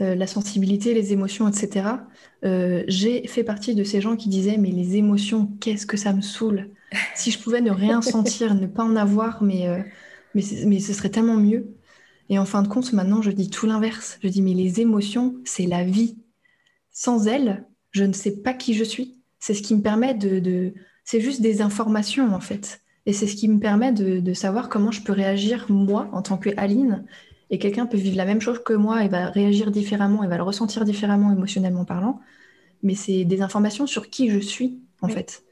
euh, 0.00 0.14
la 0.14 0.26
sensibilité, 0.26 0.94
les 0.94 1.12
émotions, 1.12 1.48
etc. 1.48 1.88
J'ai 2.88 3.26
fait 3.26 3.44
partie 3.44 3.74
de 3.74 3.84
ces 3.84 4.00
gens 4.00 4.16
qui 4.16 4.28
disaient 4.28 4.56
Mais 4.56 4.70
les 4.70 4.96
émotions, 4.96 5.46
qu'est-ce 5.60 5.86
que 5.86 5.96
ça 5.96 6.12
me 6.12 6.20
saoule 6.22 6.70
Si 7.14 7.30
je 7.30 7.38
pouvais 7.38 7.60
ne 7.60 7.70
rien 7.70 8.02
sentir, 8.02 8.54
ne 8.54 8.66
pas 8.66 8.84
en 8.84 8.96
avoir, 8.96 9.42
mais, 9.42 9.84
mais, 10.34 10.42
mais 10.66 10.80
ce 10.80 10.92
serait 10.92 11.10
tellement 11.10 11.36
mieux. 11.36 11.74
Et 12.30 12.38
en 12.38 12.46
fin 12.46 12.62
de 12.62 12.68
compte, 12.68 12.92
maintenant, 12.92 13.20
je 13.20 13.30
dis 13.30 13.50
tout 13.50 13.66
l'inverse. 13.66 14.18
Je 14.22 14.28
dis 14.28 14.42
Mais 14.42 14.54
les 14.54 14.80
émotions, 14.80 15.36
c'est 15.44 15.66
la 15.66 15.84
vie. 15.84 16.16
Sans 16.90 17.26
elles, 17.26 17.66
je 17.90 18.04
ne 18.04 18.12
sais 18.12 18.36
pas 18.36 18.54
qui 18.54 18.74
je 18.74 18.84
suis. 18.84 19.20
C'est 19.38 19.54
ce 19.54 19.62
qui 19.62 19.74
me 19.74 19.82
permet 19.82 20.14
de, 20.14 20.72
c'est 21.04 21.20
juste 21.20 21.42
des 21.42 21.60
informations 21.60 22.34
en 22.34 22.40
fait. 22.40 22.83
Et 23.06 23.12
c'est 23.12 23.26
ce 23.26 23.36
qui 23.36 23.48
me 23.48 23.58
permet 23.60 23.92
de, 23.92 24.32
savoir 24.32 24.68
comment 24.68 24.90
je 24.90 25.02
peux 25.02 25.12
réagir 25.12 25.66
moi 25.68 26.08
en 26.12 26.22
tant 26.22 26.38
que 26.38 26.50
Aline. 26.56 27.04
Et 27.50 27.58
quelqu'un 27.58 27.86
peut 27.86 27.98
vivre 27.98 28.16
la 28.16 28.24
même 28.24 28.40
chose 28.40 28.62
que 28.64 28.72
moi 28.72 29.04
et 29.04 29.08
va 29.08 29.28
réagir 29.28 29.70
différemment 29.70 30.24
et 30.24 30.28
va 30.28 30.38
le 30.38 30.42
ressentir 30.42 30.84
différemment 30.84 31.30
émotionnellement 31.30 31.84
parlant. 31.84 32.20
Mais 32.82 32.94
c'est 32.94 33.24
des 33.24 33.42
informations 33.42 33.86
sur 33.86 34.08
qui 34.08 34.30
je 34.30 34.38
suis 34.38 34.80
en 35.02 35.08
fait. 35.08 35.44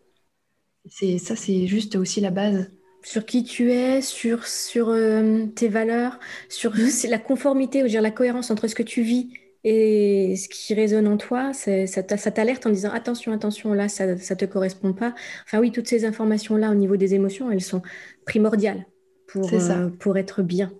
C'est 0.88 1.18
ça, 1.18 1.36
c'est 1.36 1.66
juste 1.66 1.96
aussi 1.96 2.20
la 2.20 2.30
base. 2.30 2.70
Sur 3.04 3.26
qui 3.26 3.44
tu 3.44 3.72
es, 3.72 4.00
sur, 4.00 4.46
sur 4.46 4.88
euh, 4.88 5.46
tes 5.54 5.68
valeurs, 5.68 6.18
sur 6.48 6.72
la 7.08 7.18
conformité, 7.18 7.82
ou 7.82 7.88
dire 7.88 8.00
la 8.00 8.10
cohérence 8.10 8.50
entre 8.50 8.68
ce 8.68 8.74
que 8.74 8.82
tu 8.82 9.02
vis 9.02 9.32
et 9.64 10.34
ce 10.36 10.48
qui 10.48 10.74
résonne 10.74 11.06
en 11.06 11.16
toi, 11.16 11.52
ça 11.52 12.02
t'alerte 12.02 12.66
en 12.66 12.70
disant 12.70 12.90
attention, 12.90 13.32
attention, 13.32 13.72
là, 13.72 13.88
ça 13.88 14.06
ne 14.06 14.14
te 14.16 14.44
correspond 14.44 14.92
pas. 14.92 15.14
Enfin 15.44 15.60
oui, 15.60 15.70
toutes 15.70 15.88
ces 15.88 16.04
informations-là 16.04 16.70
au 16.70 16.74
niveau 16.74 16.96
des 16.96 17.14
émotions, 17.14 17.50
elles 17.50 17.62
sont 17.62 17.82
primordiales 18.26 18.86
pour, 19.28 19.52
euh, 19.52 19.88
pour 20.00 20.18
être 20.18 20.42
bien, 20.42 20.72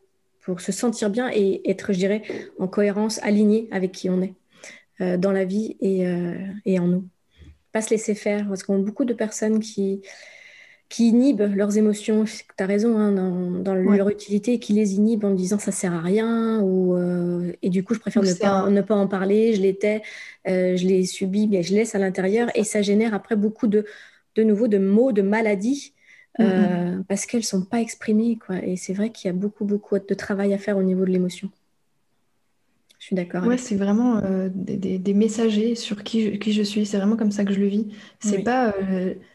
pour 0.45 0.61
se 0.61 0.73
sentir 0.73 1.11
bien 1.11 1.31
et 1.33 1.63
être, 1.71 1.93
je 1.93 1.99
dirais, 1.99 2.23
en 2.59 2.67
cohérence, 2.67 3.23
aligné 3.23 3.69
avec 3.71 3.93
qui 3.93 4.11
on 4.11 4.21
est 4.21 4.35
euh, 5.01 5.17
dans 5.17 5.33
la 5.33 5.45
vie 5.45 5.77
et, 5.81 6.07
euh, 6.07 6.35
et 6.65 6.79
en 6.79 6.89
nous. 6.89 7.09
Pas 7.71 7.83
se 7.83 7.91
laisser 7.91 8.15
faire, 8.15 8.49
parce 8.49 8.65
qu'on 8.65 8.81
a 8.81 8.83
beaucoup 8.83 9.05
de 9.05 9.15
personnes 9.15 9.61
qui, 9.61 10.03
qui 10.93 11.09
inhibent 11.09 11.55
leurs 11.55 11.79
émotions. 11.79 12.25
Tu 12.27 12.63
as 12.63 12.67
raison, 12.67 12.99
hein, 12.99 13.13
dans, 13.63 13.75
leur 13.75 14.11
utilité, 14.11 14.59
qui 14.59 14.75
les 14.75 14.97
inhibent 14.97 15.25
en 15.25 15.31
disant 15.31 15.59
ça 15.59 15.73
sert 15.73 15.95
à 15.95 16.01
rien, 16.01 16.61
ou, 16.61 16.95
euh, 16.95 17.51
et 17.63 17.71
du 17.71 17.83
coup, 17.83 17.95
je 17.95 17.99
préfère 17.99 18.23
ne 18.23 18.35
pas, 18.35 18.69
ne 18.69 18.83
pas, 18.83 18.95
en 18.95 19.09
parler, 19.09 19.55
je 19.55 19.63
l'étais, 19.63 20.03
euh, 20.47 20.77
je 20.77 20.87
l'ai 20.87 21.07
subi, 21.07 21.49
mais 21.49 21.63
je 21.63 21.73
laisse 21.73 21.95
à 21.95 21.99
l'intérieur, 21.99 22.51
et 22.55 22.63
ça 22.63 22.83
génère 22.83 23.15
après 23.15 23.37
beaucoup 23.37 23.69
de, 23.69 23.87
de 24.35 24.43
nouveau 24.43 24.69
de 24.69 24.77
mots, 24.77 25.13
de 25.13 25.23
maladies, 25.23 25.95
euh, 26.41 26.99
parce 27.09 27.25
qu'elles 27.25 27.41
ne 27.41 27.47
sont 27.47 27.65
pas 27.65 27.81
exprimées. 27.81 28.37
Quoi. 28.47 28.57
Et 28.63 28.77
c'est 28.77 28.93
vrai 28.93 29.09
qu'il 29.09 29.29
y 29.29 29.31
a 29.31 29.35
beaucoup, 29.35 29.65
beaucoup 29.65 29.99
de 29.99 30.15
travail 30.15 30.53
à 30.53 30.59
faire 30.59 30.77
au 30.77 30.83
niveau 30.83 31.07
de 31.07 31.11
l'émotion. 31.11 31.49
Je 32.99 33.07
suis 33.07 33.17
d'accord. 33.17 33.47
Ouais, 33.47 33.57
c'est 33.57 33.77
vraiment 33.77 34.21
des, 34.55 34.99
des, 34.99 35.15
messagers 35.15 35.75
sur 35.75 36.05
qui 36.05 36.23
je, 36.23 36.31
qui 36.37 36.53
je 36.53 36.63
suis. 36.63 36.85
C'est 36.85 36.99
vraiment 36.99 37.17
comme 37.17 37.33
ça 37.33 37.45
que 37.45 37.53
je 37.53 37.59
le 37.59 37.67
vis. 37.67 37.89
C'est 38.21 38.45
pas 38.45 38.75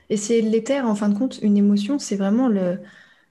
et 0.10 0.18
c'est 0.18 0.42
l'éther, 0.42 0.86
en 0.86 0.96
fin 0.96 1.10
de 1.10 1.18
compte, 1.18 1.40
une 1.42 1.58
émotion, 1.58 2.00
c'est 2.00 2.16
vraiment 2.16 2.48
le, 2.48 2.80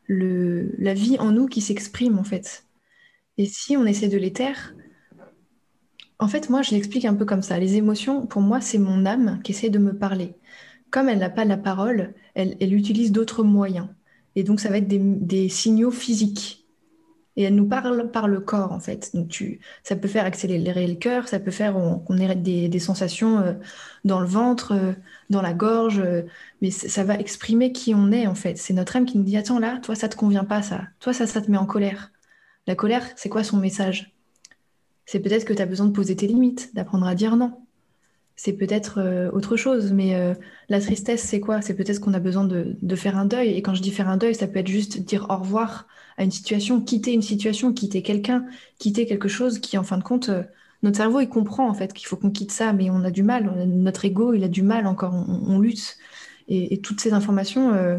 la 0.08 0.94
vie 0.94 1.18
en 1.18 1.30
nous 1.30 1.46
qui 1.46 1.60
s'exprime, 1.60 2.18
en 2.18 2.24
fait. 2.24 2.66
Et 3.38 3.46
si 3.46 3.76
on 3.76 3.86
essaie 3.86 4.08
de 4.08 4.18
l'éther, 4.18 4.74
en 6.18 6.28
fait, 6.28 6.50
moi, 6.50 6.62
je 6.62 6.72
l'explique 6.72 7.04
un 7.04 7.14
peu 7.14 7.24
comme 7.24 7.42
ça. 7.42 7.58
Les 7.58 7.76
émotions, 7.76 8.26
pour 8.26 8.42
moi, 8.42 8.60
c'est 8.60 8.78
mon 8.78 9.06
âme 9.06 9.40
qui 9.42 9.52
essaie 9.52 9.70
de 9.70 9.78
me 9.78 9.96
parler. 9.96 10.34
Comme 10.90 11.08
elle 11.08 11.18
n'a 11.18 11.30
pas 11.30 11.44
la 11.44 11.58
parole, 11.58 12.14
elle, 12.34 12.74
utilise 12.74 13.12
d'autres 13.12 13.42
moyens. 13.42 13.88
Et 14.34 14.42
donc, 14.44 14.60
ça 14.60 14.70
va 14.70 14.78
être 14.78 14.88
des 14.88 15.48
signaux 15.48 15.90
physiques 15.90 16.65
et 17.36 17.42
elle 17.44 17.54
nous 17.54 17.68
parle 17.68 18.10
par 18.10 18.28
le 18.28 18.40
corps 18.40 18.72
en 18.72 18.80
fait. 18.80 19.12
Tu, 19.28 19.60
ça 19.82 19.96
peut 19.96 20.08
faire 20.08 20.24
accélérer 20.24 20.86
le 20.86 20.94
cœur, 20.94 21.28
ça 21.28 21.38
peut 21.38 21.50
faire 21.50 21.74
qu'on 21.74 22.18
ait 22.18 22.34
des, 22.34 22.68
des, 22.68 22.78
sensations 22.78 23.38
euh, 23.38 23.52
dans 24.04 24.20
le 24.20 24.26
ventre, 24.26 24.72
euh, 24.72 24.92
dans 25.30 25.42
la 25.42 25.52
gorge, 25.52 26.00
euh, 26.00 26.22
mais 26.62 26.70
ça 26.70 27.04
va 27.04 27.18
exprimer 27.18 27.72
qui 27.72 27.94
on 27.94 28.10
est 28.12 28.26
en 28.26 28.34
fait. 28.34 28.56
C'est 28.56 28.74
notre 28.74 28.96
âme 28.96 29.06
qui 29.06 29.18
nous 29.18 29.24
dit 29.24 29.36
attends 29.36 29.58
là, 29.58 29.78
toi 29.82 29.94
ça 29.94 30.08
te 30.08 30.16
convient 30.16 30.44
pas 30.44 30.62
ça, 30.62 30.82
toi 31.00 31.12
ça 31.12 31.26
ça 31.26 31.40
te 31.42 31.50
met 31.50 31.58
en 31.58 31.66
colère. 31.66 32.12
La 32.66 32.74
colère, 32.74 33.06
c'est 33.16 33.28
quoi 33.28 33.44
son 33.44 33.58
message? 33.58 34.12
C'est 35.04 35.20
peut-être 35.20 35.44
que 35.44 35.52
tu 35.52 35.62
as 35.62 35.66
besoin 35.66 35.86
de 35.86 35.92
poser 35.92 36.16
tes 36.16 36.26
limites, 36.26 36.74
d'apprendre 36.74 37.06
à 37.06 37.14
dire 37.14 37.36
non. 37.36 37.65
C'est 38.36 38.52
peut-être 38.52 39.30
autre 39.32 39.56
chose, 39.56 39.92
mais 39.92 40.36
la 40.68 40.80
tristesse, 40.80 41.22
c'est 41.22 41.40
quoi? 41.40 41.62
C'est 41.62 41.74
peut-être 41.74 42.00
qu'on 42.00 42.12
a 42.12 42.20
besoin 42.20 42.44
de, 42.44 42.96
faire 42.96 43.16
un 43.16 43.24
deuil. 43.24 43.54
Et 43.54 43.62
quand 43.62 43.74
je 43.74 43.82
dis 43.82 43.90
faire 43.90 44.08
un 44.08 44.18
deuil, 44.18 44.34
ça 44.34 44.46
peut 44.46 44.58
être 44.58 44.68
juste 44.68 45.00
dire 45.00 45.26
au 45.30 45.36
revoir 45.36 45.86
à 46.16 46.24
une 46.24 46.30
situation, 46.30 46.80
quitter 46.80 47.12
une 47.12 47.22
situation, 47.22 47.72
quitter 47.72 48.02
quelqu'un, 48.02 48.44
quitter 48.78 49.06
quelque 49.06 49.28
chose 49.28 49.58
qui, 49.58 49.76
en 49.78 49.82
fin 49.82 49.98
de 49.98 50.02
compte, 50.02 50.28
euh, 50.30 50.42
notre 50.82 50.96
cerveau, 50.96 51.20
il 51.20 51.28
comprend 51.28 51.68
en 51.68 51.74
fait 51.74 51.92
qu'il 51.92 52.06
faut 52.06 52.16
qu'on 52.16 52.30
quitte 52.30 52.52
ça, 52.52 52.72
mais 52.72 52.90
on 52.90 53.04
a 53.04 53.10
du 53.10 53.22
mal, 53.22 53.66
notre 53.66 54.04
ego, 54.04 54.34
il 54.34 54.44
a 54.44 54.48
du 54.48 54.62
mal 54.62 54.86
encore, 54.86 55.14
on, 55.14 55.58
lutte. 55.58 55.96
Et, 56.48 56.78
toutes 56.80 57.00
ces 57.00 57.12
informations, 57.12 57.70
il 57.70 57.78
euh, 57.78 57.98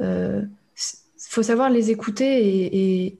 euh, 0.00 0.42
faut 1.18 1.42
savoir 1.42 1.70
les 1.70 1.90
écouter 1.90 3.04
et, 3.04 3.18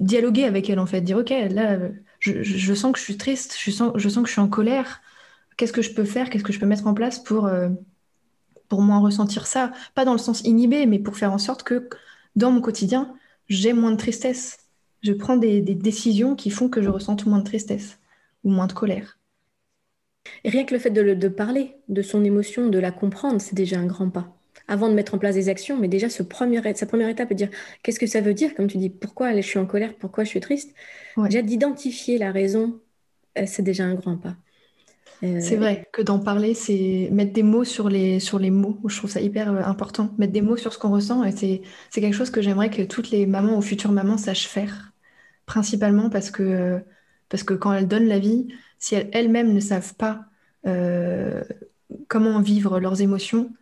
dialoguer 0.00 0.44
avec 0.44 0.68
elles 0.68 0.78
en 0.78 0.86
fait, 0.86 1.00
dire 1.00 1.18
ok, 1.18 1.30
là, 1.30 1.78
je, 2.20 2.74
sens 2.74 2.92
que 2.92 2.98
je 2.98 3.04
suis 3.04 3.16
triste, 3.16 3.56
je 3.58 3.70
sens, 3.70 3.92
je 3.96 4.08
sens 4.08 4.22
que 4.22 4.28
je 4.28 4.32
suis 4.32 4.40
en 4.40 4.48
colère, 4.48 5.00
qu'est-ce 5.58 5.74
que 5.74 5.82
je 5.82 5.92
peux 5.92 6.04
faire, 6.04 6.30
qu'est-ce 6.30 6.44
que 6.44 6.54
je 6.54 6.60
peux 6.60 6.66
mettre 6.66 6.86
en 6.86 6.94
place 6.94 7.18
pour, 7.18 7.50
pour 8.68 8.80
moins 8.80 9.00
ressentir 9.00 9.46
ça, 9.46 9.72
pas 9.94 10.04
dans 10.04 10.12
le 10.12 10.18
sens 10.18 10.42
inhibé, 10.42 10.86
mais 10.86 10.98
pour 10.98 11.16
faire 11.16 11.32
en 11.32 11.38
sorte 11.38 11.62
que 11.62 11.88
dans 12.36 12.50
mon 12.50 12.60
quotidien, 12.60 13.14
j'ai 13.48 13.72
moins 13.72 13.90
de 13.90 13.96
tristesse. 13.96 14.58
Je 15.02 15.12
prends 15.12 15.36
des, 15.36 15.60
décisions 15.60 16.36
qui 16.36 16.50
font 16.50 16.68
que 16.68 16.82
je 16.82 16.88
ressente 16.88 17.26
moins 17.26 17.38
de 17.38 17.44
tristesse 17.44 17.98
ou 18.44 18.50
moins 18.50 18.66
de 18.66 18.72
colère. 18.72 19.18
Et 20.44 20.50
rien 20.50 20.64
que 20.64 20.74
le 20.74 20.80
fait 20.80 20.90
de, 20.90 21.28
parler 21.28 21.76
de 21.88 22.02
son 22.02 22.24
émotion, 22.24 22.68
de 22.68 22.78
la 22.78 22.90
comprendre, 22.90 23.40
c'est 23.40 23.54
déjà 23.54 23.78
un 23.78 23.86
grand 23.86 24.10
pas. 24.10 24.34
Avant 24.66 24.88
de 24.88 24.94
mettre 24.94 25.14
en 25.14 25.18
place 25.18 25.34
des 25.34 25.48
actions, 25.48 25.78
mais 25.78 25.88
déjà 25.88 26.10
ce 26.10 26.22
premier, 26.22 26.60
sa 26.74 26.84
première 26.84 27.08
étape 27.08 27.30
est 27.30 27.34
de 27.34 27.46
dire 27.46 27.50
qu'est-ce 27.82 27.98
que 27.98 28.06
ça 28.06 28.20
veut 28.20 28.34
dire, 28.34 28.54
comme 28.54 28.66
tu 28.66 28.76
dis, 28.76 28.90
pourquoi 28.90 29.34
je 29.34 29.40
suis 29.40 29.58
en 29.58 29.66
colère, 29.66 29.94
pourquoi 29.98 30.24
je 30.24 30.28
suis 30.28 30.40
triste? 30.40 30.74
Déjà 31.16 31.40
d'identifier 31.40 32.18
la 32.18 32.32
raison, 32.32 32.78
euh, 33.38 33.44
c'est 33.46 33.62
déjà 33.62 33.84
un 33.84 33.94
grand 33.94 34.18
pas. 34.18 34.36
Euh, 35.22 35.40
c'est 35.40 35.56
vrai 35.56 35.88
que 35.92 36.02
d'en 36.02 36.20
parler, 36.20 36.54
c'est 36.54 37.08
mettre 37.12 37.32
des 37.32 37.42
mots 37.42 37.64
sur 37.64 37.88
les, 37.88 38.20
sur 38.20 38.38
les 38.38 38.50
mots. 38.50 38.78
Je 38.86 38.96
trouve 38.96 39.10
ça 39.10 39.20
hyper 39.20 39.52
euh, 39.52 39.62
important. 39.62 40.14
Mettre 40.18 40.32
des 40.32 40.42
mots 40.42 40.56
sur 40.56 40.72
ce 40.72 40.78
qu'on 40.78 40.90
ressent. 40.90 41.24
C'est, 41.34 41.62
quelque 41.92 42.14
chose 42.14 42.30
que 42.30 42.40
j'aimerais 42.40 42.70
que 42.70 42.82
toutes 42.82 43.10
les 43.10 43.26
mamans 43.26 43.58
ou 43.58 43.62
futures 43.62 43.92
mamans 43.92 44.18
sachent 44.18 44.46
faire. 44.46 44.92
Principalement 45.46 46.10
parce 46.10 46.30
que, 46.30 46.80
parce 47.28 47.42
que 47.42 47.54
quand 47.54 47.72
elles 47.72 47.88
donnent 47.88 48.08
la 48.08 48.18
vie, 48.18 48.48
si 48.78 48.94
elles, 48.94 49.30
mêmes 49.30 49.54
ne 49.54 49.60
savent 49.60 49.94
pas 49.94 50.26
euh, 50.66 51.42
comment 52.08 52.40
vivre 52.40 52.78
leurs 52.80 53.00
émotions, 53.00 53.52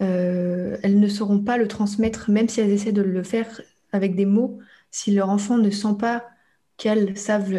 elles 0.00 0.98
ne 0.98 1.06
sauront 1.06 1.38
pas 1.38 1.56
le 1.58 1.68
transmettre, 1.68 2.28
même 2.28 2.48
si 2.48 2.60
elles 2.60 2.72
essaient 2.72 2.90
de 2.90 3.02
le 3.02 3.22
faire 3.22 3.60
avec 3.92 4.16
des 4.16 4.26
mots, 4.26 4.58
si 4.90 5.14
leur 5.14 5.30
enfant 5.30 5.58
ne 5.58 5.70
sent 5.70 5.94
pas 5.98 6.24
qu'elles 6.76 7.16
savent. 7.16 7.54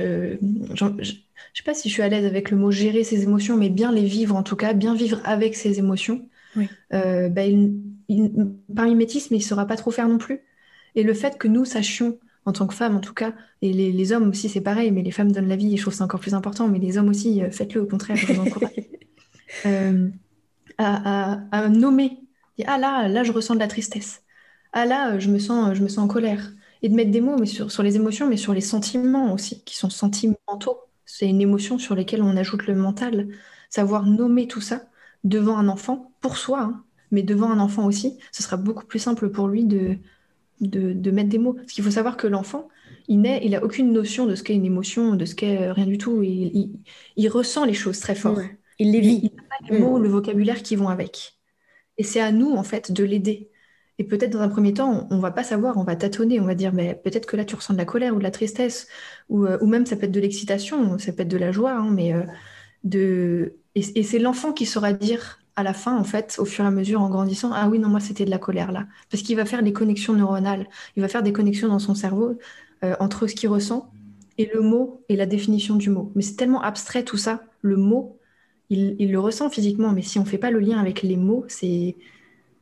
Je 1.53 1.61
sais 1.61 1.65
pas 1.65 1.73
si 1.73 1.89
je 1.89 1.93
suis 1.93 2.01
à 2.01 2.09
l'aise 2.09 2.25
avec 2.25 2.51
le 2.51 2.57
mot 2.57 2.71
gérer 2.71 3.03
ses 3.03 3.23
émotions, 3.23 3.57
mais 3.57 3.69
bien 3.69 3.91
les 3.91 4.05
vivre 4.05 4.35
en 4.35 4.43
tout 4.43 4.55
cas, 4.55 4.73
bien 4.73 4.95
vivre 4.95 5.19
avec 5.25 5.55
ses 5.55 5.79
émotions. 5.79 6.27
Euh, 6.93 7.29
bah, 7.29 7.41
par 8.75 8.85
mimétisme, 8.85 9.33
il 9.33 9.39
ne 9.39 9.43
saura 9.43 9.65
pas 9.65 9.75
trop 9.75 9.91
faire 9.91 10.07
non 10.07 10.17
plus. 10.17 10.41
Et 10.95 11.03
le 11.03 11.13
fait 11.13 11.37
que 11.37 11.47
nous 11.47 11.65
sachions, 11.65 12.19
en 12.45 12.51
tant 12.51 12.67
que 12.67 12.73
femmes 12.73 12.95
en 12.95 12.99
tout 12.99 13.13
cas, 13.13 13.33
et 13.61 13.71
les, 13.73 14.11
hommes 14.11 14.29
aussi 14.29 14.49
c'est 14.49 14.61
pareil, 14.61 14.91
mais 14.91 15.01
les 15.01 15.11
femmes 15.11 15.31
donnent 15.31 15.47
la 15.47 15.55
vie, 15.55 15.73
et 15.73 15.77
je 15.77 15.81
trouve 15.81 15.93
ça 15.93 16.03
encore 16.03 16.19
plus 16.19 16.33
important, 16.33 16.67
mais 16.67 16.79
les 16.79 16.97
hommes 16.97 17.09
aussi, 17.09 17.41
euh, 17.41 17.51
faites-le 17.51 17.81
au 17.81 17.85
contraire, 17.85 18.15
je 18.15 18.31
vous 18.31 18.41
encourage. 18.41 18.71
Euh, 19.67 20.09
à, 20.79 21.69
nommer, 21.69 22.17
ah 22.65 22.79
là, 22.79 23.07
là 23.07 23.23
je 23.23 23.31
ressens 23.31 23.53
de 23.53 23.59
la 23.59 23.67
tristesse. 23.67 24.23
Ah 24.73 24.87
là, 24.87 25.19
je 25.19 25.29
me 25.29 25.37
sens, 25.37 25.75
je 25.75 25.83
me 25.83 25.87
sens 25.87 25.99
en 25.99 26.07
colère. 26.07 26.51
Et 26.81 26.89
de 26.89 26.95
mettre 26.95 27.11
des 27.11 27.21
mots 27.21 27.37
mais 27.39 27.45
sur, 27.45 27.71
sur 27.71 27.83
les 27.83 27.95
émotions, 27.95 28.27
mais 28.27 28.35
sur 28.35 28.55
les 28.55 28.61
sentiments 28.61 29.31
aussi, 29.31 29.63
qui 29.63 29.77
sont 29.77 29.91
sentimentaux 29.91 30.79
c'est 31.05 31.27
une 31.27 31.41
émotion 31.41 31.77
sur 31.77 31.95
laquelle 31.95 32.21
on 32.21 32.37
ajoute 32.37 32.67
le 32.67 32.75
mental. 32.75 33.27
Savoir 33.69 34.05
nommer 34.05 34.47
tout 34.47 34.61
ça 34.61 34.83
devant 35.23 35.57
un 35.57 35.67
enfant, 35.67 36.11
pour 36.21 36.37
soi, 36.37 36.61
hein, 36.61 36.83
mais 37.11 37.23
devant 37.23 37.51
un 37.51 37.59
enfant 37.59 37.85
aussi, 37.85 38.17
ce 38.31 38.43
sera 38.43 38.57
beaucoup 38.57 38.85
plus 38.85 38.99
simple 38.99 39.29
pour 39.29 39.47
lui 39.47 39.65
de, 39.65 39.97
de, 40.61 41.11
mettre 41.11 41.29
des 41.29 41.37
mots. 41.37 41.53
Parce 41.53 41.71
qu'il 41.71 41.83
faut 41.83 41.91
savoir 41.91 42.17
que 42.17 42.27
l'enfant, 42.27 42.69
il 43.07 43.21
naît, 43.21 43.41
il 43.43 43.51
n'a 43.51 43.63
aucune 43.63 43.91
notion 43.91 44.25
de 44.25 44.35
ce 44.35 44.43
qu'est 44.43 44.55
une 44.55 44.65
émotion, 44.65 45.15
de 45.15 45.25
ce 45.25 45.35
qu'est 45.35 45.61
euh, 45.61 45.73
rien 45.73 45.85
du 45.85 45.97
tout. 45.97 46.23
Il, 46.23 46.71
il, 47.15 47.29
ressent 47.29 47.65
les 47.65 47.73
choses 47.73 47.99
très 47.99 48.15
fort. 48.15 48.39
Il 48.79 48.91
les 48.91 49.01
vit. 49.01 49.19
Il 49.23 49.35
n'a 49.35 49.43
pas 49.43 49.73
les 49.73 49.79
mots, 49.79 49.99
mm. 49.99 50.03
le 50.03 50.09
vocabulaire 50.09 50.63
qui 50.63 50.75
vont 50.75 50.89
avec. 50.89 51.35
Et 51.97 52.03
c'est 52.03 52.21
à 52.21 52.31
nous, 52.31 52.51
en 52.51 52.63
fait, 52.63 52.91
de 52.91 53.03
l'aider. 53.03 53.49
Et 53.99 54.03
peut-être 54.05 54.31
dans 54.31 54.41
un 54.41 54.49
premier 54.49 54.73
temps, 54.73 55.07
on, 55.11 55.17
ne 55.17 55.21
va 55.21 55.31
pas 55.31 55.43
savoir, 55.43 55.77
on 55.77 55.83
va 55.83 55.95
tâtonner, 55.95 56.39
on 56.39 56.45
va 56.45 56.55
dire, 56.55 56.73
mais 56.73 56.95
peut-être 56.95 57.27
que 57.27 57.37
là 57.37 57.45
tu 57.45 57.55
ressens 57.55 57.73
de 57.73 57.77
la 57.77 57.85
colère 57.85 58.15
ou 58.15 58.17
de 58.17 58.23
la 58.23 58.31
tristesse, 58.31 58.87
ou, 59.29 59.45
euh, 59.45 59.63
même 59.65 59.85
ça 59.85 59.95
peut 59.95 60.05
être 60.05 60.11
de 60.11 60.19
l'excitation, 60.19 60.97
ça 60.97 61.13
peut 61.13 61.21
être 61.21 61.27
de 61.29 61.37
la 61.37 61.51
joie, 61.51 61.73
hein, 61.73 61.91
mais 61.91 62.13
euh. 62.13 62.23
Et, 63.75 64.03
c'est 64.03 64.19
l'enfant 64.19 64.51
qui 64.53 64.65
saura 64.65 64.93
dire 64.93 65.39
à 65.55 65.63
la 65.63 65.73
fin, 65.73 65.97
en 65.97 66.03
fait, 66.03 66.35
au 66.39 66.45
fur 66.45 66.65
et 66.65 66.67
à 66.67 66.71
mesure, 66.71 67.01
en 67.01 67.09
grandissant, 67.09 67.51
ah 67.53 67.69
oui, 67.69 67.79
non, 67.79 67.89
moi 67.89 67.99
c'était 67.99 68.25
de 68.25 68.29
la 68.29 68.39
colère 68.39 68.71
là. 68.71 68.87
Parce 69.09 69.23
qu'il 69.23 69.35
va 69.35 69.45
faire 69.45 69.63
des 69.63 69.73
connexions 69.73 70.13
neuronales, 70.13 70.67
il 70.95 71.01
va 71.01 71.07
faire 71.07 71.23
des 71.23 71.33
connexions 71.33 71.67
dans 71.67 71.79
son 71.79 71.95
cerveau 71.95 72.37
euh, 72.83 72.95
entre 72.99 73.27
ce 73.27 73.35
qu'il 73.35 73.49
ressent 73.49 73.91
et 74.37 74.49
le 74.53 74.61
mot 74.61 75.03
et 75.09 75.15
la 75.15 75.25
définition 75.27 75.75
du 75.75 75.89
mot. 75.89 76.11
Mais 76.15 76.23
c'est 76.23 76.35
tellement 76.35 76.61
abstrait 76.61 77.03
tout 77.03 77.17
ça, 77.17 77.43
le 77.61 77.77
mot, 77.77 78.19
il 78.69 79.11
le 79.11 79.19
ressent 79.19 79.49
physiquement, 79.51 79.91
mais 79.91 80.01
si 80.01 80.17
on 80.17 80.23
ne 80.23 80.27
fait 80.27 80.39
pas 80.39 80.49
le 80.51 80.59
lien 80.59 80.79
avec 80.79 81.03
les 81.03 81.17
mots, 81.17 81.45
c'est 81.47 81.95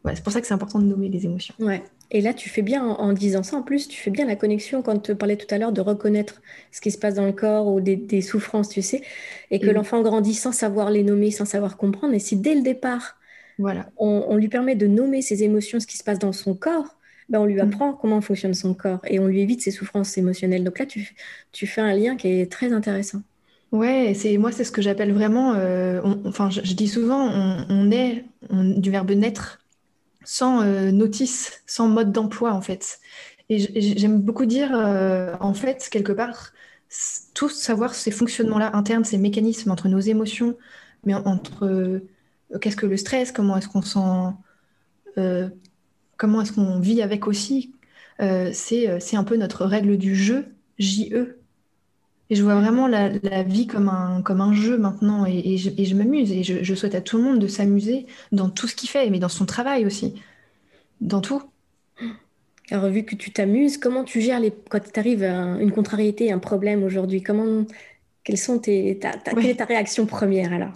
c'est 0.05 0.23
pour 0.23 0.33
ça 0.33 0.41
que 0.41 0.47
c'est 0.47 0.53
important 0.53 0.79
de 0.79 0.85
nommer 0.85 1.09
les 1.09 1.25
émotions. 1.25 1.53
Ouais. 1.59 1.83
Et 2.09 2.21
là, 2.21 2.33
tu 2.33 2.49
fais 2.49 2.61
bien, 2.61 2.83
en, 2.83 3.13
disant 3.13 3.43
ça, 3.43 3.55
en 3.55 3.61
plus, 3.61 3.87
tu 3.87 3.99
fais 4.01 4.11
bien 4.11 4.25
la 4.25 4.35
connexion 4.35 4.81
quand 4.81 4.99
tu 4.99 5.15
parlais 5.15 5.37
tout 5.37 5.53
à 5.53 5.57
l'heure 5.57 5.71
de 5.71 5.81
reconnaître 5.81 6.41
ce 6.71 6.81
qui 6.81 6.91
se 6.91 6.97
passe 6.97 7.13
dans 7.13 7.25
le 7.25 7.31
corps 7.31 7.67
ou 7.67 7.79
des, 7.79 8.21
souffrances, 8.21 8.69
tu 8.69 8.81
sais, 8.81 9.01
et 9.49 9.59
que 9.59 9.69
l'enfant 9.69 10.01
grandit 10.01 10.33
sans 10.33 10.51
savoir 10.51 10.89
les 10.89 11.03
nommer, 11.03 11.31
sans 11.31 11.45
savoir 11.45 11.77
comprendre. 11.77 12.13
Et 12.13 12.19
si 12.19 12.35
dès 12.35 12.55
le 12.55 12.61
départ, 12.61 13.17
voilà. 13.57 13.89
on, 13.97 14.35
lui 14.35 14.49
permet 14.49 14.75
de 14.75 14.87
nommer 14.87 15.21
ses 15.21 15.43
émotions, 15.43 15.79
ce 15.79 15.87
qui 15.87 15.97
se 15.97 16.03
passe 16.03 16.19
dans 16.19 16.33
son 16.33 16.55
corps, 16.55 16.97
ben 17.29 17.39
on 17.39 17.45
lui 17.45 17.55
mm. 17.55 17.59
apprend 17.59 17.93
comment 17.93 18.19
fonctionne 18.19 18.53
son 18.53 18.73
corps 18.73 18.99
et 19.07 19.19
on 19.19 19.27
lui 19.27 19.41
évite 19.41 19.61
ses 19.61 19.71
souffrances 19.71 20.17
émotionnelles. 20.17 20.63
Donc 20.63 20.79
là, 20.79 20.85
tu, 20.85 21.15
tu 21.53 21.65
fais 21.65 21.81
un 21.81 21.93
lien 21.93 22.17
qui 22.17 22.27
est 22.27 22.51
très 22.51 22.73
intéressant. 22.73 23.21
Ouais, 23.71 24.11
c'est 24.15 24.37
moi, 24.37 24.51
c'est 24.51 24.65
ce 24.65 24.71
que 24.71 24.81
j'appelle 24.81 25.13
vraiment. 25.13 25.53
Euh, 25.53 26.01
enfin, 26.25 26.49
je, 26.49 26.73
dis 26.73 26.89
souvent, 26.89 27.29
on, 27.69 27.89
est 27.89 28.25
du 28.49 28.91
verbe 28.91 29.11
naître 29.11 29.60
sans 30.23 30.61
euh, 30.61 30.91
notice, 30.91 31.63
sans 31.65 31.87
mode 31.87 32.11
d'emploi 32.11 32.53
en 32.53 32.61
fait. 32.61 32.99
Et 33.49 33.59
j'aime 33.97 34.21
beaucoup 34.21 34.45
dire, 34.45 34.71
euh, 34.73 35.35
en 35.41 35.53
fait, 35.53 35.89
quelque 35.91 36.13
part, 36.13 36.53
tout 37.33 37.49
savoir 37.49 37.93
ces 37.93 38.11
fonctionnements-là 38.11 38.75
internes, 38.75 39.03
ces 39.03 39.17
mécanismes 39.17 39.71
entre 39.71 39.89
nos 39.89 39.99
émotions, 39.99 40.57
mais 41.03 41.13
entre 41.13 41.65
euh, 41.65 42.07
qu'est-ce 42.61 42.77
que 42.77 42.85
le 42.85 42.95
stress, 42.97 43.31
comment 43.33 43.57
est-ce 43.57 43.67
qu'on 43.67 43.81
sent, 43.81 44.33
comment 46.17 46.41
est-ce 46.41 46.53
qu'on 46.53 46.79
vit 46.79 47.01
avec 47.01 47.27
aussi, 47.27 47.75
c'est 48.19 49.15
un 49.15 49.23
peu 49.23 49.35
notre 49.35 49.65
règle 49.65 49.97
du 49.97 50.15
jeu, 50.15 50.45
JE, 50.79 51.40
et 52.31 52.35
je 52.35 52.43
vois 52.43 52.55
vraiment 52.55 52.87
la, 52.87 53.09
vie 53.43 53.67
comme 53.67 53.89
un, 53.89 54.21
comme 54.21 54.39
un 54.39 54.53
jeu 54.53 54.77
maintenant. 54.77 55.25
Et, 55.25 55.57
je, 55.57 55.95
m'amuse. 55.95 56.31
Et 56.31 56.43
je, 56.43 56.75
souhaite 56.75 56.95
à 56.95 57.01
tout 57.01 57.17
le 57.17 57.23
monde 57.23 57.39
de 57.39 57.47
s'amuser 57.47 58.05
dans 58.31 58.49
tout 58.49 58.69
ce 58.69 58.75
qu'il 58.75 58.87
fait, 58.87 59.09
mais 59.09 59.19
dans 59.19 59.27
son 59.27 59.45
travail 59.45 59.85
aussi. 59.85 60.13
Dans 61.01 61.19
tout. 61.19 61.43
Alors, 62.69 62.89
vu 62.89 63.03
que 63.03 63.15
tu 63.15 63.33
t'amuses, 63.33 63.77
comment 63.77 64.05
tu 64.05 64.21
gères 64.21 64.39
les... 64.39 64.53
quand 64.69 64.79
tu 64.79 64.97
arrives 64.97 65.23
à 65.23 65.59
une 65.59 65.73
contrariété, 65.73 66.31
un 66.31 66.39
problème 66.39 66.85
aujourd'hui 66.85 67.21
Comment... 67.21 67.65
Quelles 68.23 68.37
sont 68.37 68.59
tes... 68.59 68.97
Ta, 68.97 69.11
Quelle 69.11 69.47
est 69.47 69.55
ta 69.55 69.65
réaction 69.65 70.05
première 70.05 70.53
alors? 70.53 70.71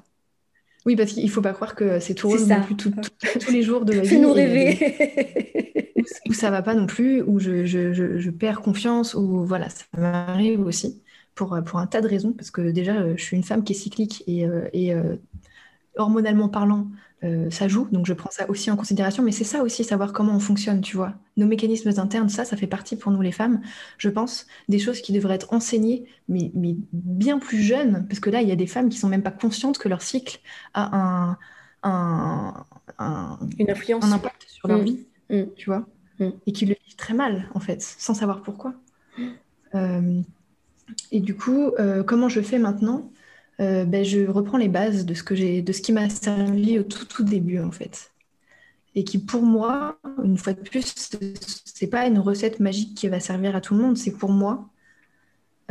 Oui, 0.86 0.98
parce 0.98 1.14
qu'il 1.14 1.24
ne 1.24 1.30
faut 1.30 1.42
pas 1.42 1.54
croire 1.54 1.74
que 1.74 2.02
c'est 2.02 2.16
tout 2.16 2.28
rose 2.28 2.50
non 2.50 2.64
plus 2.64 2.76
tous 3.40 3.52
les 3.52 3.62
jours 3.62 3.86
de 3.86 3.94
la 3.94 4.02
vie. 4.02 4.10
Fais-nous 4.10 4.34
rêver. 4.34 5.94
où, 6.28 6.34
ça 6.34 6.52
va 6.52 6.62
pas 6.62 6.76
non 6.76 6.86
plus, 6.86 7.22
où 7.22 7.40
je, 7.40 7.64
je, 7.64 7.94
je 7.94 8.30
perds 8.30 8.62
confiance, 8.62 9.14
ou 9.14 9.46
voilà, 9.46 9.70
ça 9.70 9.86
m'arrive 9.98 10.60
aussi 10.60 11.02
pour, 11.36 11.58
pour 11.66 11.80
un 11.80 11.88
tas 11.88 12.02
de 12.02 12.08
raisons, 12.08 12.32
parce 12.32 12.50
que 12.50 12.62
déjà, 12.72 12.96
euh, 12.96 13.14
je 13.18 13.24
suis 13.24 13.38
une 13.38 13.44
femme 13.44 13.64
qui 13.64 13.74
est 13.74 13.76
cyclique 13.76 14.24
et, 14.26 14.46
euh, 14.46 14.68
et 14.74 14.94
euh, 14.94 15.18
hormonalement 15.98 16.50
parlant, 16.50 16.88
ça 17.50 17.68
joue, 17.68 17.88
donc 17.92 18.06
je 18.06 18.14
prends 18.14 18.30
ça 18.30 18.48
aussi 18.52 18.70
en 18.70 18.76
considération, 18.76 19.24
mais 19.24 19.32
c'est 19.32 19.46
ça 19.46 19.64
aussi, 19.64 19.84
savoir 19.84 20.14
comment 20.14 20.36
on 20.36 20.40
fonctionne, 20.40 20.82
tu 20.82 20.96
vois. 20.96 21.16
Nos 21.38 21.48
mécanismes 21.48 21.92
internes, 21.98 22.30
ça, 22.30 22.46
ça 22.46 22.56
fait 22.56 22.68
partie 22.68 22.98
pour 22.98 23.12
nous 23.12 23.22
les 23.22 23.32
femmes, 23.32 23.62
je 23.98 24.10
pense, 24.10 24.46
des 24.70 24.78
choses 24.78 25.02
qui 25.02 25.12
devraient 25.12 25.34
être 25.34 25.52
enseignées, 25.52 26.06
mais, 26.30 26.52
mais 26.54 26.76
bien 26.94 27.40
plus 27.40 27.58
jeunes, 27.58 28.06
parce 28.08 28.20
que 28.20 28.30
là, 28.30 28.44
il 28.44 28.48
y 28.48 28.52
a 28.52 28.56
des 28.56 28.68
femmes 28.68 28.90
qui 28.90 29.00
sont 29.00 29.10
même 29.10 29.24
pas 29.24 29.32
conscientes 29.32 29.80
que 29.80 29.90
leur 29.90 30.04
cycle 30.04 30.40
a 30.76 30.96
un, 30.96 31.38
un, 33.00 33.40
Une 33.58 33.72
influence. 33.72 34.06
un 34.06 34.12
impact 34.12 34.46
sur 34.48 34.68
leur 34.68 34.78
mm. 34.78 34.84
vie, 34.84 35.08
mm. 35.32 35.44
tu 35.56 35.66
vois, 35.72 35.88
mm. 36.20 36.30
et 36.46 36.52
qui 36.52 36.68
le 36.68 36.76
vivent 36.76 36.96
très 36.96 37.16
mal, 37.16 37.50
en 37.56 37.60
fait, 37.60 37.82
sans 37.82 38.14
savoir 38.14 38.44
pourquoi. 38.44 38.76
Et 41.12 41.20
du 41.20 41.36
coup, 41.36 41.72
euh, 41.80 42.04
comment 42.04 42.30
je 42.30 42.42
fais 42.42 42.60
maintenant 42.60 43.12
euh, 43.60 43.86
ben, 43.86 44.04
Je 44.04 44.28
reprends 44.28 44.58
les 44.58 44.70
bases 44.70 45.06
de 45.06 45.14
ce, 45.14 45.24
que 45.24 45.62
de 45.62 45.72
ce 45.72 45.82
qui 45.82 45.94
m'a 45.94 46.10
servi 46.10 46.80
au 46.80 46.84
tout, 46.84 47.06
tout 47.06 47.24
début, 47.24 47.60
en 47.60 47.72
fait. 47.72 48.12
Et 48.96 49.04
qui, 49.04 49.18
pour 49.18 49.44
moi, 49.44 50.00
une 50.24 50.38
fois 50.38 50.54
de 50.54 50.62
plus, 50.62 50.94
c'est 51.66 51.88
pas 51.88 52.08
une 52.08 52.20
recette 52.20 52.60
magique 52.60 52.96
qui 52.96 53.08
va 53.10 53.20
servir 53.20 53.56
à 53.56 53.62
tout 53.62 53.76
le 53.76 53.82
monde, 53.82 53.98
c'est 53.98 54.12
pour 54.12 54.32
moi. 54.32 54.70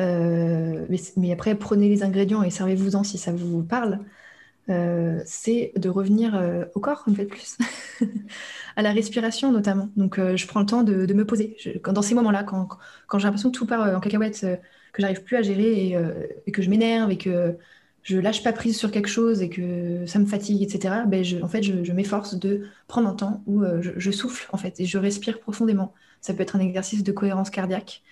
Euh, 0.01 0.87
mais, 1.17 1.33
après, 1.33 1.55
prenez 1.55 1.89
les 1.89 2.03
ingrédients 2.03 2.43
et 2.43 2.51
servez-vous-en 2.51 3.05
si 3.05 3.17
ça 3.17 3.33
vous 3.33 3.63
parle. 3.63 4.01
c'est 5.27 5.73
de 5.77 5.89
revenir 5.89 6.69
au 6.75 6.81
corps, 6.81 7.05
une 7.07 7.15
fois 7.15 7.25
de 7.25 7.31
plus, 7.31 7.57
à 8.77 8.83
la 8.83 8.93
respiration 8.93 9.53
notamment. 9.53 9.89
Donc, 9.97 10.19
je 10.19 10.47
prends 10.47 10.61
le 10.61 10.67
temps 10.67 10.83
de, 10.83 11.13
me 11.15 11.25
poser. 11.25 11.57
dans 11.85 12.03
ces 12.03 12.15
moments-là, 12.15 12.45
quand, 12.45 12.69
quand 13.07 13.19
j'ai 13.19 13.25
l'impression 13.25 13.51
que 13.51 13.57
tout 13.57 13.67
part 13.67 13.97
en 13.97 14.01
cacahuète, 14.01 14.47
que 14.95 15.03
j'arrive 15.03 15.25
plus 15.25 15.37
à 15.37 15.43
gérer 15.43 15.97
euh, 15.97 16.27
et, 16.47 16.53
que 16.53 16.63
je 16.63 16.71
m'énerve 16.71 17.11
et 17.11 17.19
que 17.19 17.59
je 18.03 18.17
lâche 18.17 18.43
pas 18.43 18.53
prise 18.53 18.79
sur 18.79 18.91
quelque 18.93 19.09
chose 19.09 19.43
et 19.43 19.51
que 19.51 20.07
ça 20.07 20.19
me 20.19 20.27
fatigue, 20.27 20.63
etc., 20.63 20.95
ben 21.07 21.25
je, 21.25 21.39
en 21.39 21.49
fait, 21.49 21.63
je, 21.63 21.93
m'efforce 21.93 22.37
de 22.37 22.69
prendre 22.87 23.09
un 23.09 23.15
temps 23.15 23.43
où 23.47 23.63
euh, 23.63 23.83
je, 23.83 24.11
souffle, 24.13 24.49
en 24.53 24.57
fait, 24.57 24.79
et 24.81 24.87
je 24.87 24.97
respire 24.97 25.41
profondément. 25.41 25.93
Ça 26.21 26.33
peut 26.33 26.43
être 26.43 26.57
un 26.57 26.61
exercice 26.61 27.03
de 27.03 27.13
cohérence 27.13 27.51
cardiaque. 27.51 28.03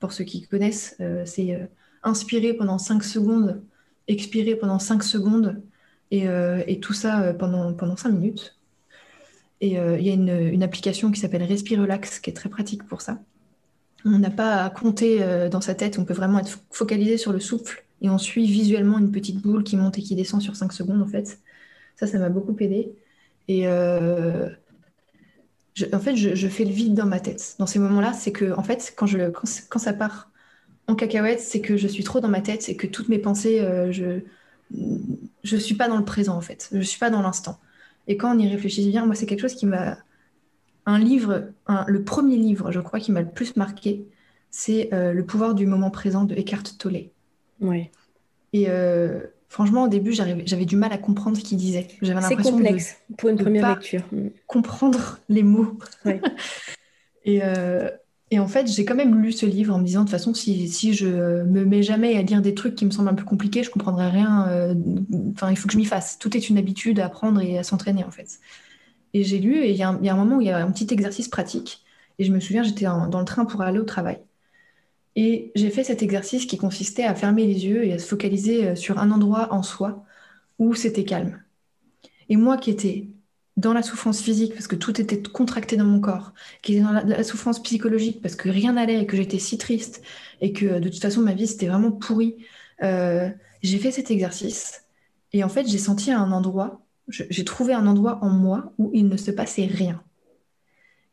Pour 0.00 0.12
ceux 0.12 0.24
qui 0.24 0.42
connaissent, 0.48 0.96
euh, 1.00 1.22
c'est 1.24 1.68
inspirer 2.02 2.54
pendant 2.54 2.78
5 2.78 3.04
secondes, 3.04 3.62
expirer 4.08 4.56
pendant 4.56 4.80
5 4.80 5.02
secondes, 5.04 5.62
et, 6.10 6.80
tout 6.80 6.92
ça 6.92 7.32
pendant, 7.34 7.72
pendant 7.72 7.96
5 7.96 8.10
minutes. 8.10 8.58
Et 9.60 9.76
il 9.76 10.02
y 10.02 10.10
a 10.10 10.12
une, 10.12 10.28
une 10.28 10.62
application 10.62 11.10
qui 11.12 11.20
s'appelle 11.20 11.42
Respire 11.44 11.80
Relax, 11.80 12.18
qui 12.18 12.30
est 12.30 12.34
très 12.34 12.50
pratique 12.50 12.82
pour 12.84 13.00
ça. 13.00 13.18
On 14.04 14.18
n'a 14.18 14.30
pas 14.30 14.64
à 14.64 14.70
compter 14.70 15.22
euh, 15.22 15.48
dans 15.48 15.60
sa 15.60 15.74
tête, 15.74 15.98
on 15.98 16.04
peut 16.04 16.14
vraiment 16.14 16.38
être 16.38 16.58
focalisé 16.70 17.16
sur 17.16 17.32
le 17.32 17.40
souffle 17.40 17.84
et 18.00 18.10
on 18.10 18.18
suit 18.18 18.46
visuellement 18.46 18.98
une 18.98 19.12
petite 19.12 19.40
boule 19.40 19.62
qui 19.62 19.76
monte 19.76 19.98
et 19.98 20.02
qui 20.02 20.14
descend 20.16 20.42
sur 20.42 20.56
5 20.56 20.72
secondes 20.72 21.02
en 21.02 21.06
fait. 21.06 21.38
Ça, 21.96 22.06
ça 22.06 22.18
m'a 22.18 22.28
beaucoup 22.28 22.56
aidé. 22.58 22.92
Et 23.48 23.68
euh, 23.68 24.48
en 25.92 26.00
fait, 26.00 26.16
je, 26.16 26.48
fais 26.48 26.64
le 26.64 26.70
vide 26.70 26.94
dans 26.94 27.06
ma 27.06 27.20
tête. 27.20 27.56
Dans 27.58 27.66
ces 27.66 27.78
moments-là, 27.78 28.12
c'est 28.12 28.32
que 28.32 28.52
en 28.56 28.62
fait, 28.62 28.94
quand, 28.96 29.06
je, 29.06 29.30
quand, 29.30 29.78
ça 29.78 29.92
part 29.92 30.30
en 30.88 30.94
cacahuète, 30.94 31.40
c'est 31.40 31.60
que 31.60 31.76
je 31.76 31.86
suis 31.86 32.04
trop 32.04 32.20
dans 32.20 32.28
ma 32.28 32.40
tête 32.40 32.68
et 32.68 32.76
que 32.76 32.86
toutes 32.86 33.08
mes 33.08 33.18
pensées, 33.18 33.60
euh, 33.60 33.92
je 33.92 34.20
je 35.44 35.56
suis 35.56 35.74
pas 35.74 35.88
dans 35.88 35.98
le 35.98 36.04
présent 36.04 36.36
en 36.36 36.40
fait. 36.40 36.68
Je 36.72 36.80
suis 36.80 36.98
pas 36.98 37.10
dans 37.10 37.22
l'instant. 37.22 37.58
Et 38.08 38.16
quand 38.16 38.34
on 38.34 38.38
y 38.38 38.48
réfléchit 38.48 38.88
bien, 38.88 39.06
moi, 39.06 39.14
c'est 39.14 39.26
quelque 39.26 39.40
chose 39.40 39.54
qui 39.54 39.66
m'a 39.66 39.98
un 40.86 40.98
livre, 40.98 41.52
le 41.86 42.04
premier 42.04 42.36
livre, 42.36 42.72
je 42.72 42.80
crois, 42.80 42.98
qui 42.98 43.12
m'a 43.12 43.20
le 43.20 43.30
plus 43.30 43.56
marqué, 43.56 44.06
c'est 44.52 44.92
euh, 44.92 45.12
Le 45.12 45.24
pouvoir 45.24 45.54
du 45.54 45.66
moment 45.66 45.90
présent 45.90 46.24
de 46.24 46.34
Eckhart 46.34 46.64
Tolle. 46.78 47.04
Oui. 47.60 47.88
Et 48.52 48.66
euh, 48.68 49.20
franchement, 49.48 49.84
au 49.84 49.88
début, 49.88 50.12
j'avais 50.12 50.64
du 50.64 50.76
mal 50.76 50.92
à 50.92 50.98
comprendre 50.98 51.36
ce 51.36 51.42
qu'il 51.42 51.56
disait. 51.56 51.88
J'avais 52.02 52.20
l'impression 52.20 52.52
complexe 52.52 52.96
pour 53.16 53.30
une 53.30 53.38
première 53.38 53.70
lecture. 53.70 54.02
Mm. 54.12 54.28
Comprendre 54.46 55.18
les 55.28 55.42
mots. 55.42 55.78
et, 57.24 57.40
euh, 57.42 57.88
et, 58.30 58.38
en 58.38 58.46
fait, 58.46 58.66
j'ai 58.66 58.84
quand 58.84 58.94
même 58.94 59.22
lu 59.22 59.32
ce 59.32 59.46
livre 59.46 59.74
en 59.74 59.78
me 59.78 59.84
disant 59.84 60.00
de 60.00 60.04
toute 60.04 60.10
façon, 60.10 60.34
si, 60.34 60.68
si, 60.68 60.92
je 60.92 61.06
me 61.06 61.64
mets 61.64 61.82
jamais 61.82 62.16
à 62.18 62.22
lire 62.22 62.42
des 62.42 62.54
trucs 62.54 62.74
qui 62.74 62.84
me 62.84 62.90
semblent 62.90 63.08
un 63.08 63.14
peu 63.14 63.24
compliqués, 63.24 63.62
je 63.62 63.70
comprendrai 63.70 64.10
rien. 64.10 64.76
Enfin, 65.32 65.50
il 65.50 65.56
faut 65.56 65.66
que 65.66 65.72
je 65.72 65.78
m'y 65.78 65.86
fasse. 65.86 66.18
Tout 66.18 66.36
est 66.36 66.50
une 66.50 66.58
habitude 66.58 67.00
à 67.00 67.06
apprendre 67.06 67.40
et 67.40 67.56
à 67.56 67.62
s'entraîner 67.62 68.04
en 68.04 68.10
fait. 68.10 68.38
Et 69.14 69.24
j'ai 69.24 69.38
lu, 69.38 69.58
et 69.58 69.70
il 69.70 69.76
y, 69.76 69.82
a 69.82 69.88
un 69.90 70.16
moment 70.16 70.36
où 70.36 70.40
il 70.40 70.46
y 70.46 70.50
a 70.50 70.58
un 70.58 70.70
petit 70.72 70.92
exercice 70.92 71.28
pratique. 71.28 71.82
Et 72.18 72.24
je 72.24 72.32
me 72.32 72.40
souviens, 72.40 72.62
j'étais 72.62 72.86
dans 72.86 73.18
le 73.18 73.24
train 73.24 73.44
pour 73.44 73.62
aller 73.62 73.78
au 73.78 73.84
travail. 73.84 74.18
Et 75.16 75.52
j'ai 75.54 75.70
fait 75.70 75.84
cet 75.84 76.02
exercice 76.02 76.46
qui 76.46 76.56
consistait 76.56 77.04
à 77.04 77.14
fermer 77.14 77.46
les 77.46 77.66
yeux 77.66 77.84
et 77.84 77.92
à 77.92 77.98
se 77.98 78.06
focaliser 78.06 78.68
euh, 78.68 78.76
sur 78.76 78.98
un 78.98 79.10
endroit 79.10 79.52
en 79.52 79.62
soi 79.62 80.04
où 80.58 80.74
c'était 80.74 81.04
calme. 81.04 81.42
Et 82.28 82.36
moi 82.36 82.56
qui 82.56 82.70
étais 82.70 83.08
dans 83.58 83.74
la 83.74 83.82
souffrance 83.82 84.22
physique 84.22 84.54
parce 84.54 84.66
que 84.66 84.76
tout 84.76 85.00
était 85.00 85.20
contracté 85.22 85.76
dans 85.76 85.84
mon 85.84 86.00
corps, 86.00 86.32
qui 86.62 86.74
était 86.74 86.82
dans 86.82 86.92
la, 86.92 87.24
souffrance 87.24 87.62
psychologique 87.62 88.22
parce 88.22 88.36
que 88.36 88.48
rien 88.48 88.72
n'allait 88.72 89.02
et 89.02 89.06
que 89.06 89.16
j'étais 89.16 89.38
si 89.38 89.58
triste 89.58 90.02
et 90.40 90.52
que 90.52 90.78
de 90.78 90.88
toute 90.88 91.02
façon 91.02 91.20
ma 91.20 91.34
vie 91.34 91.46
c'était 91.46 91.66
vraiment 91.66 91.92
pourri, 91.92 92.36
euh, 92.82 93.28
j'ai 93.62 93.78
fait 93.78 93.90
cet 93.90 94.10
exercice 94.10 94.84
et 95.34 95.44
en 95.44 95.50
fait 95.50 95.66
j'ai 95.68 95.78
senti 95.78 96.10
un 96.12 96.32
endroit 96.32 96.81
j'ai 97.08 97.44
trouvé 97.44 97.74
un 97.74 97.86
endroit 97.86 98.18
en 98.22 98.30
moi 98.30 98.72
où 98.78 98.90
il 98.94 99.08
ne 99.08 99.16
se 99.16 99.30
passait 99.30 99.66
rien. 99.66 100.02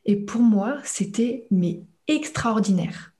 Et 0.05 0.15
pour 0.15 0.41
moi, 0.41 0.77
c'était 0.83 1.47
mais 1.51 1.83
extraordinaire 2.07 3.13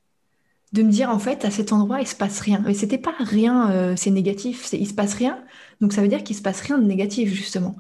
de 0.71 0.83
me 0.83 0.91
dire 0.91 1.09
en 1.09 1.19
fait 1.19 1.45
à 1.45 1.51
cet 1.51 1.73
endroit 1.73 2.01
il 2.01 2.07
se 2.07 2.15
passe 2.15 2.39
rien. 2.41 2.61
Mais 2.65 2.73
c'était 2.73 2.97
pas 2.97 3.15
rien, 3.19 3.71
euh, 3.71 3.95
c'est 3.95 4.11
négatif, 4.11 4.65
c'est 4.65 4.77
il 4.77 4.87
se 4.87 4.93
passe 4.93 5.15
rien. 5.15 5.43
Donc 5.81 5.93
ça 5.93 6.01
veut 6.01 6.07
dire 6.07 6.23
qu'il 6.23 6.35
se 6.35 6.41
passe 6.41 6.61
rien 6.61 6.77
de 6.77 6.85
négatif 6.85 7.33
justement. 7.33 7.75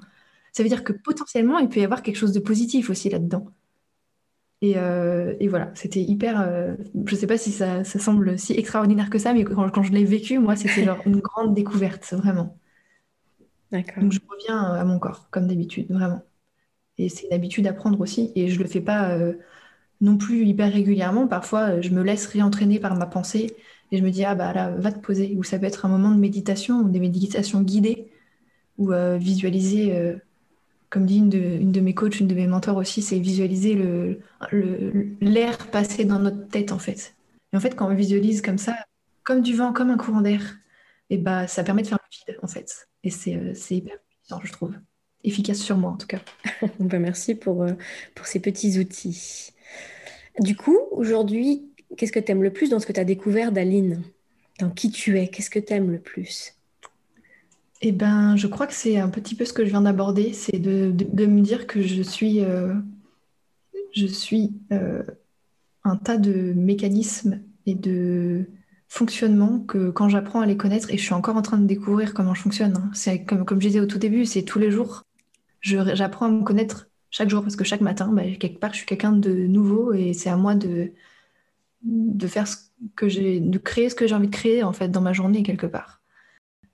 Ça 0.53 0.63
veut 0.63 0.69
dire 0.69 0.83
que 0.83 0.93
potentiellement 0.93 1.59
il 1.59 1.69
peut 1.69 1.79
y 1.79 1.83
avoir 1.83 2.01
quelque 2.01 2.17
chose 2.17 2.33
de 2.33 2.39
positif 2.39 2.89
aussi 2.89 3.09
là-dedans. 3.09 3.47
Et, 4.61 4.73
euh, 4.77 5.35
voilà, 5.49 5.71
c'était 5.73 6.01
hyper. 6.01 6.41
Euh, 6.41 6.75
je 7.05 7.15
sais 7.15 7.27
pas 7.27 7.37
si 7.37 7.51
ça, 7.51 7.83
semble 7.85 8.37
si 8.37 8.53
extraordinaire 8.53 9.09
que 9.09 9.17
ça, 9.17 9.33
mais 9.33 9.45
quand, 9.45 9.69
quand 9.69 9.83
je 9.83 9.93
l'ai 9.93 10.03
vécu, 10.03 10.37
moi, 10.39 10.55
c'était 10.57 10.83
genre 10.85 10.99
une 11.05 11.19
grande 11.19 11.53
découverte, 11.53 12.05
vraiment. 12.13 12.58
Donc 13.71 14.11
je 14.11 14.19
reviens 14.27 14.73
à 14.73 14.83
mon 14.83 14.99
corps, 14.99 15.27
comme 15.31 15.47
d'habitude, 15.47 15.91
vraiment. 15.91 16.23
Et 16.97 17.09
c'est 17.09 17.27
une 17.27 17.33
habitude 17.33 17.67
à 17.67 17.73
prendre 17.73 17.99
aussi. 18.01 18.31
Et 18.35 18.49
je 18.49 18.57
ne 18.57 18.63
le 18.63 18.69
fais 18.69 18.81
pas 18.81 19.11
euh, 19.11 19.33
non 20.01 20.17
plus 20.17 20.45
hyper 20.45 20.71
régulièrement. 20.71 21.27
Parfois, 21.27 21.71
euh, 21.71 21.81
je 21.81 21.91
me 21.91 22.01
laisse 22.01 22.25
réentraîner 22.27 22.79
par 22.79 22.95
ma 22.95 23.05
pensée 23.05 23.55
et 23.91 23.97
je 23.97 24.03
me 24.03 24.09
dis, 24.11 24.25
ah 24.25 24.35
bah 24.35 24.53
là, 24.53 24.71
va 24.71 24.91
te 24.91 24.99
poser. 24.99 25.35
Ou 25.37 25.43
ça 25.43 25.59
peut 25.59 25.65
être 25.65 25.85
un 25.85 25.89
moment 25.89 26.11
de 26.11 26.19
méditation, 26.19 26.79
ou 26.79 26.89
des 26.89 26.99
méditations 26.99 27.61
guidées, 27.61 28.11
ou 28.77 28.91
euh, 28.91 29.17
visualiser, 29.17 30.15
comme 30.89 31.05
dit 31.05 31.17
une 31.17 31.29
de, 31.29 31.79
mes 31.79 31.93
coachs, 31.93 32.19
une 32.19 32.27
de 32.27 32.35
mes 32.35 32.47
mentors 32.47 32.77
aussi, 32.77 33.01
c'est 33.01 33.19
visualiser 33.19 33.75
l'air 33.75 34.19
le, 34.51 35.71
passer 35.71 36.05
dans 36.05 36.19
notre 36.19 36.47
tête, 36.49 36.71
en 36.71 36.79
fait. 36.79 37.15
Et 37.53 37.57
en 37.57 37.59
fait, 37.59 37.75
quand 37.75 37.89
on 37.89 37.95
visualise 37.95 38.41
comme 38.41 38.59
ça, 38.59 38.75
comme 39.23 39.41
du 39.41 39.55
vent, 39.55 39.73
comme 39.73 39.89
un 39.89 39.97
courant 39.97 40.21
d'air, 40.21 40.59
et 41.09 41.17
bah, 41.17 41.47
ça 41.47 41.63
permet 41.63 41.81
de 41.81 41.87
faire 41.87 41.99
le 42.01 42.33
vide, 42.33 42.39
en 42.43 42.47
fait. 42.47 42.87
Et 43.03 43.11
euh, 43.27 43.53
c'est 43.55 43.75
hyper 43.75 43.97
puissant, 44.07 44.39
je 44.43 44.51
trouve. 44.51 44.75
Efficace 45.23 45.59
sur 45.59 45.77
moi, 45.77 45.91
en 45.91 45.97
tout 45.97 46.07
cas. 46.07 46.21
ben, 46.79 46.99
merci 46.99 47.35
pour, 47.35 47.63
euh, 47.63 47.73
pour 48.15 48.27
ces 48.27 48.39
petits 48.39 48.79
outils. 48.79 49.51
Du 50.39 50.55
coup, 50.55 50.77
aujourd'hui, 50.91 51.67
qu'est-ce 51.97 52.11
que 52.11 52.19
tu 52.19 52.31
aimes 52.31 52.43
le 52.43 52.53
plus 52.53 52.69
dans 52.69 52.79
ce 52.79 52.85
que 52.85 52.93
tu 52.93 52.99
as 52.99 53.05
découvert 53.05 53.51
d'Aline? 53.51 54.03
Dans 54.59 54.69
qui 54.69 54.91
tu 54.91 55.19
es? 55.19 55.27
Qu'est-ce 55.27 55.49
que 55.49 55.59
tu 55.59 55.73
aimes 55.73 55.91
le 55.91 55.99
plus? 55.99 56.53
Eh 57.81 57.91
ben, 57.91 58.35
je 58.35 58.47
crois 58.47 58.67
que 58.67 58.73
c'est 58.73 58.97
un 58.97 59.09
petit 59.09 59.35
peu 59.35 59.45
ce 59.45 59.53
que 59.53 59.63
je 59.63 59.69
viens 59.69 59.81
d'aborder, 59.81 60.33
c'est 60.33 60.59
de, 60.59 60.91
de, 60.91 61.25
me 61.25 61.41
dire 61.41 61.65
que 61.65 61.81
je 61.81 62.01
suis, 62.01 62.43
euh, 62.43 62.73
je 63.93 64.05
suis 64.05 64.51
un 64.69 65.95
tas 65.95 66.17
de 66.17 66.51
mécanismes 66.53 67.41
et 67.65 67.75
de, 67.75 68.49
fonctionnement 68.89 69.59
que 69.59 69.91
quand 69.91 70.09
j'apprends 70.09 70.41
à 70.41 70.45
les 70.45 70.57
connaître, 70.57 70.91
et 70.91 70.97
je 70.97 71.03
suis 71.03 71.13
encore 71.13 71.37
en 71.37 71.41
train 71.43 71.57
de 71.57 71.65
découvrir 71.65 72.13
comment 72.13 72.33
je 72.33 72.41
fonctionne, 72.41 72.75
hein. 72.75 72.89
c'est 72.93 73.23
comme, 73.23 73.45
je 73.61 73.67
disais 73.67 73.79
au 73.79 73.85
tout 73.85 73.99
début, 73.99 74.25
c'est 74.25 74.43
tous 74.43 74.59
les 74.59 74.71
jours. 74.71 75.03
J'apprends 75.61 76.25
à 76.25 76.29
me 76.29 76.43
connaître 76.43 76.87
chaque 77.11 77.29
jour 77.29 77.43
parce 77.43 77.55
que 77.55 77.63
chaque 77.63 77.81
matin, 77.81 78.11
bah, 78.11 78.23
quelque 78.39 78.59
part, 78.59 78.73
je 78.73 78.77
suis 78.77 78.85
quelqu'un 78.85 79.11
de 79.11 79.31
nouveau 79.31 79.93
et 79.93 80.13
c'est 80.13 80.29
à 80.29 80.37
moi 80.37 80.55
de, 80.55 80.91
de 81.83 82.27
faire 82.27 82.47
ce 82.47 82.57
que 82.95 83.07
j'ai, 83.09 83.39
de 83.39 83.57
créer 83.59 83.89
ce 83.89 83.95
que 83.95 84.07
j'ai 84.07 84.15
envie 84.15 84.27
de 84.27 84.35
créer 84.35 84.63
en 84.63 84.73
fait 84.73 84.89
dans 84.89 85.01
ma 85.01 85.13
journée 85.13 85.43
quelque 85.43 85.67
part. 85.67 86.01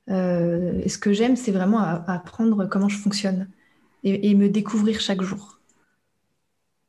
Euh, 0.10 0.82
et 0.84 0.89
ce 0.89 0.97
que 0.97 1.13
j'aime, 1.13 1.36
c'est 1.36 1.51
vraiment 1.51 1.80
apprendre 1.80 2.65
comment 2.67 2.89
je 2.89 2.97
fonctionne 2.97 3.49
et 4.04 4.36
me 4.36 4.49
découvrir 4.49 4.99
chaque 5.01 5.23
jour 5.23 5.60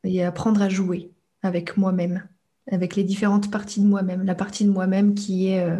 et 0.03 0.23
apprendre 0.23 0.61
à 0.61 0.69
jouer 0.69 1.11
avec 1.41 1.77
moi-même 1.77 2.27
avec 2.71 2.95
les 2.95 3.03
différentes 3.03 3.49
parties 3.51 3.81
de 3.81 3.85
moi-même. 3.85 4.25
La 4.25 4.35
partie 4.35 4.65
de 4.65 4.69
moi-même 4.69 5.13
qui 5.15 5.49
est, 5.49 5.63
euh, 5.63 5.79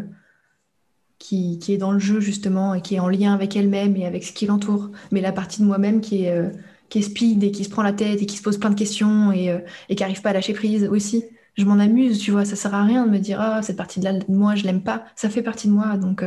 qui, 1.19 1.59
est 1.67 1.77
dans 1.77 1.91
le 1.91 1.99
jeu, 1.99 2.19
justement, 2.19 2.73
et 2.73 2.81
qui 2.81 2.95
est 2.95 2.99
en 2.99 3.09
lien 3.09 3.33
avec 3.33 3.55
elle-même 3.55 3.95
et 3.97 4.05
avec 4.05 4.23
ce 4.23 4.33
qui 4.33 4.45
l'entoure. 4.45 4.91
Mais 5.11 5.21
la 5.21 5.31
partie 5.31 5.61
de 5.61 5.65
moi-même 5.65 6.01
qui 6.01 6.25
est, 6.25 6.31
euh, 6.31 6.49
qui 6.89 6.99
est 6.99 7.03
speed 7.03 7.43
et 7.43 7.51
qui 7.51 7.63
se 7.63 7.69
prend 7.69 7.83
la 7.83 7.93
tête 7.93 8.21
et 8.21 8.25
qui 8.25 8.37
se 8.37 8.43
pose 8.43 8.57
plein 8.57 8.69
de 8.69 8.75
questions 8.75 9.31
et, 9.31 9.49
euh, 9.49 9.59
qui 9.89 9.95
n'arrive 9.95 10.21
pas 10.21 10.29
à 10.29 10.33
lâcher 10.33 10.53
prise 10.53 10.85
aussi. 10.85 11.25
Je 11.55 11.65
m'en 11.65 11.79
amuse, 11.79 12.19
tu 12.19 12.31
vois, 12.31 12.45
ça 12.45 12.55
sert 12.55 12.75
à 12.75 12.83
rien 12.83 13.05
de 13.05 13.11
me 13.11 13.19
dire, 13.19 13.41
ah, 13.41 13.61
cette 13.63 13.77
partie-là 13.77 14.13
de 14.13 14.23
moi, 14.29 14.55
je 14.55 14.63
l'aime 14.63 14.83
pas. 14.83 15.05
Ça 15.15 15.29
fait 15.29 15.41
partie 15.41 15.67
de 15.67 15.73
moi. 15.73 15.97
Donc, 15.97 16.23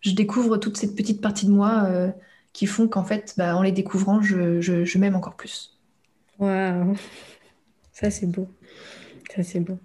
je 0.00 0.10
découvre 0.10 0.56
toute 0.56 0.76
cette 0.76 0.96
petite 0.96 1.20
partie 1.20 1.46
de 1.46 1.52
moi 1.52 1.88
qui 2.52 2.66
font 2.66 2.88
qu'en 2.88 3.04
fait, 3.04 3.34
bah, 3.36 3.56
en 3.56 3.62
les 3.62 3.70
découvrant, 3.70 4.20
je, 4.22 4.60
je, 4.60 4.84
je 4.84 4.98
m'aime 4.98 5.14
encore 5.14 5.36
plus. 5.36 5.78
Waouh, 6.40 6.96
ça 7.92 8.10
c'est 8.10 8.26
beau. 8.26 8.48
C'est 9.42 9.60
bon. 9.60 9.78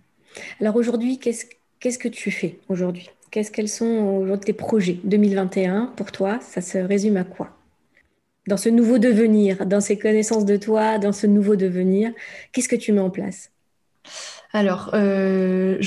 Alors 0.60 0.75
aujourd'hui, 0.75 1.19
qu'est-ce, 1.19 1.99
que 1.99 2.08
tu 2.08 2.31
fais 2.31 2.60
aujourd'hui? 2.69 3.10
Qu'est-ce 3.31 3.51
Quels 3.51 3.69
sont 3.69 4.38
tes 4.43 4.53
projets 4.53 4.99
2021 5.03 5.93
pour 5.95 6.12
toi? 6.12 6.39
Ça 6.41 6.62
se 6.62 6.77
résume 6.77 7.17
à 7.17 7.23
quoi? 7.23 7.51
Dans 8.47 8.58
ce 8.58 8.69
nouveau 8.69 8.99
devenir, 8.99 9.65
dans 9.65 9.81
ces 9.81 9.97
connaissances 9.97 10.45
de 10.45 10.58
toi, 10.58 10.99
dans 10.99 11.12
ce 11.12 11.25
nouveau 11.25 11.55
devenir, 11.55 12.12
qu'est-ce 12.51 12.69
que 12.69 12.75
tu 12.75 12.91
mets 12.91 13.01
en 13.01 13.10
place? 13.10 13.51
Alors, 14.53 14.91
euh. 14.93 15.77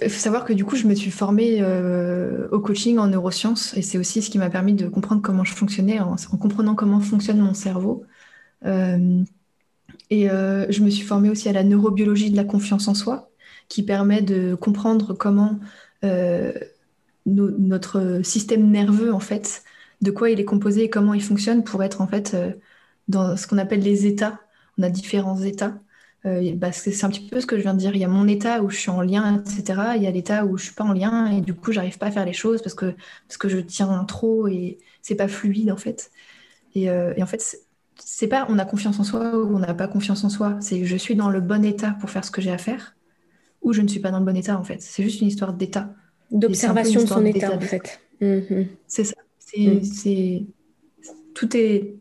Il 0.00 0.08
faut 0.08 0.20
savoir 0.20 0.44
que 0.44 0.52
du 0.52 0.64
coup, 0.64 0.76
je 0.76 0.86
me 0.86 0.94
suis 0.94 1.10
formée 1.10 1.58
euh, 1.60 2.48
au 2.52 2.60
coaching 2.60 2.98
en 2.98 3.08
neurosciences 3.08 3.76
et 3.76 3.82
c'est 3.82 3.98
aussi 3.98 4.22
ce 4.22 4.30
qui 4.30 4.38
m'a 4.38 4.48
permis 4.48 4.74
de 4.74 4.86
comprendre 4.88 5.20
comment 5.20 5.42
je 5.42 5.52
fonctionnais 5.52 5.98
en, 5.98 6.14
comprenant 6.40 6.76
comment 6.76 7.00
fonctionne 7.00 7.38
mon 7.38 7.54
cerveau. 7.54 8.04
Euh, 8.64 9.24
et 10.10 10.30
euh, 10.30 10.70
je 10.70 10.82
me 10.82 10.90
suis 10.90 11.04
formée 11.04 11.30
aussi 11.30 11.48
à 11.48 11.52
la 11.52 11.64
neurobiologie 11.64 12.30
de 12.30 12.36
la 12.36 12.44
confiance 12.44 12.88
en 12.88 12.94
soi, 12.94 13.30
qui 13.68 13.82
permet 13.82 14.22
de 14.22 14.54
comprendre 14.54 15.14
comment 15.14 15.58
euh, 16.04 16.52
notre 17.26 18.20
système 18.22 18.70
nerveux, 18.70 19.12
en 19.12 19.20
fait, 19.20 19.62
de 20.02 20.10
quoi 20.10 20.30
il 20.30 20.40
est 20.40 20.44
composé 20.44 20.84
et 20.84 20.90
comment 20.90 21.14
il 21.14 21.22
fonctionne 21.22 21.64
pour 21.64 21.82
être 21.82 22.00
en 22.02 22.06
fait 22.06 22.34
euh, 22.34 22.52
dans 23.08 23.36
ce 23.36 23.46
qu'on 23.46 23.58
appelle 23.58 23.80
les 23.80 24.06
états. 24.06 24.40
On 24.78 24.82
a 24.82 24.90
différents 24.90 25.40
états. 25.40 25.78
Bah, 26.24 26.72
c'est 26.72 27.04
un 27.04 27.10
petit 27.10 27.28
peu 27.28 27.38
ce 27.38 27.46
que 27.46 27.58
je 27.58 27.62
viens 27.62 27.74
de 27.74 27.78
dire. 27.78 27.94
Il 27.94 28.00
y 28.00 28.04
a 28.04 28.08
mon 28.08 28.26
état 28.26 28.62
où 28.62 28.70
je 28.70 28.78
suis 28.78 28.90
en 28.90 29.02
lien, 29.02 29.42
etc. 29.46 29.92
Il 29.96 30.02
y 30.02 30.06
a 30.06 30.10
l'état 30.10 30.46
où 30.46 30.56
je 30.56 30.64
suis 30.64 30.74
pas 30.74 30.84
en 30.84 30.94
lien 30.94 31.30
et 31.30 31.42
du 31.42 31.52
coup 31.52 31.70
j'arrive 31.70 31.98
pas 31.98 32.06
à 32.06 32.10
faire 32.10 32.24
les 32.24 32.32
choses 32.32 32.62
parce 32.62 32.74
que 32.74 32.94
parce 33.28 33.36
que 33.36 33.50
je 33.50 33.58
tiens 33.58 34.04
trop 34.04 34.48
et 34.48 34.78
c'est 35.02 35.16
pas 35.16 35.28
fluide 35.28 35.70
en 35.70 35.76
fait. 35.76 36.10
Et, 36.74 36.84
et 36.84 37.22
en 37.22 37.26
fait 37.26 37.58
c'est 37.98 38.28
pas 38.28 38.46
on 38.48 38.58
a 38.58 38.64
confiance 38.64 38.98
en 39.00 39.04
soi 39.04 39.36
ou 39.36 39.54
on 39.54 39.58
n'a 39.58 39.74
pas 39.74 39.88
confiance 39.88 40.24
en 40.24 40.28
soi. 40.28 40.56
C'est 40.60 40.84
je 40.84 40.96
suis 40.96 41.14
dans 41.14 41.30
le 41.30 41.40
bon 41.40 41.64
état 41.64 41.96
pour 42.00 42.10
faire 42.10 42.24
ce 42.24 42.30
que 42.30 42.40
j'ai 42.40 42.50
à 42.50 42.58
faire 42.58 42.94
ou 43.62 43.72
je 43.72 43.80
ne 43.80 43.88
suis 43.88 44.00
pas 44.00 44.10
dans 44.10 44.18
le 44.18 44.24
bon 44.24 44.36
état 44.36 44.58
en 44.58 44.64
fait. 44.64 44.80
C'est 44.82 45.02
juste 45.02 45.20
une 45.20 45.28
histoire 45.28 45.52
d'état. 45.52 45.94
D'observation 46.30 47.02
de 47.02 47.06
son 47.06 47.24
état 47.24 47.52
en 47.54 47.60
fait. 47.60 48.00
Mhm. 48.20 48.66
C'est 48.86 49.04
ça. 49.04 49.14
C'est, 49.38 50.46
tout 51.34 51.56
est 51.56 51.94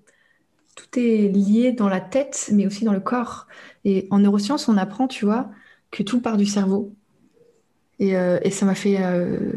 tout 0.75 0.99
est 0.99 1.27
lié 1.27 1.71
dans 1.71 1.89
la 1.89 2.01
tête 2.01 2.49
mais 2.51 2.65
aussi 2.65 2.83
dans 2.85 2.93
le 2.93 2.99
corps. 2.99 3.47
Et 3.85 4.07
en 4.11 4.19
neurosciences, 4.19 4.67
on 4.69 4.77
apprend, 4.77 5.07
tu 5.07 5.25
vois, 5.25 5.51
que 5.91 6.03
tout 6.03 6.21
part 6.21 6.37
du 6.37 6.45
cerveau. 6.45 6.95
Et, 7.99 8.13
et 8.13 8.49
ça 8.49 8.65
m'a 8.65 8.75
fait 8.75 8.97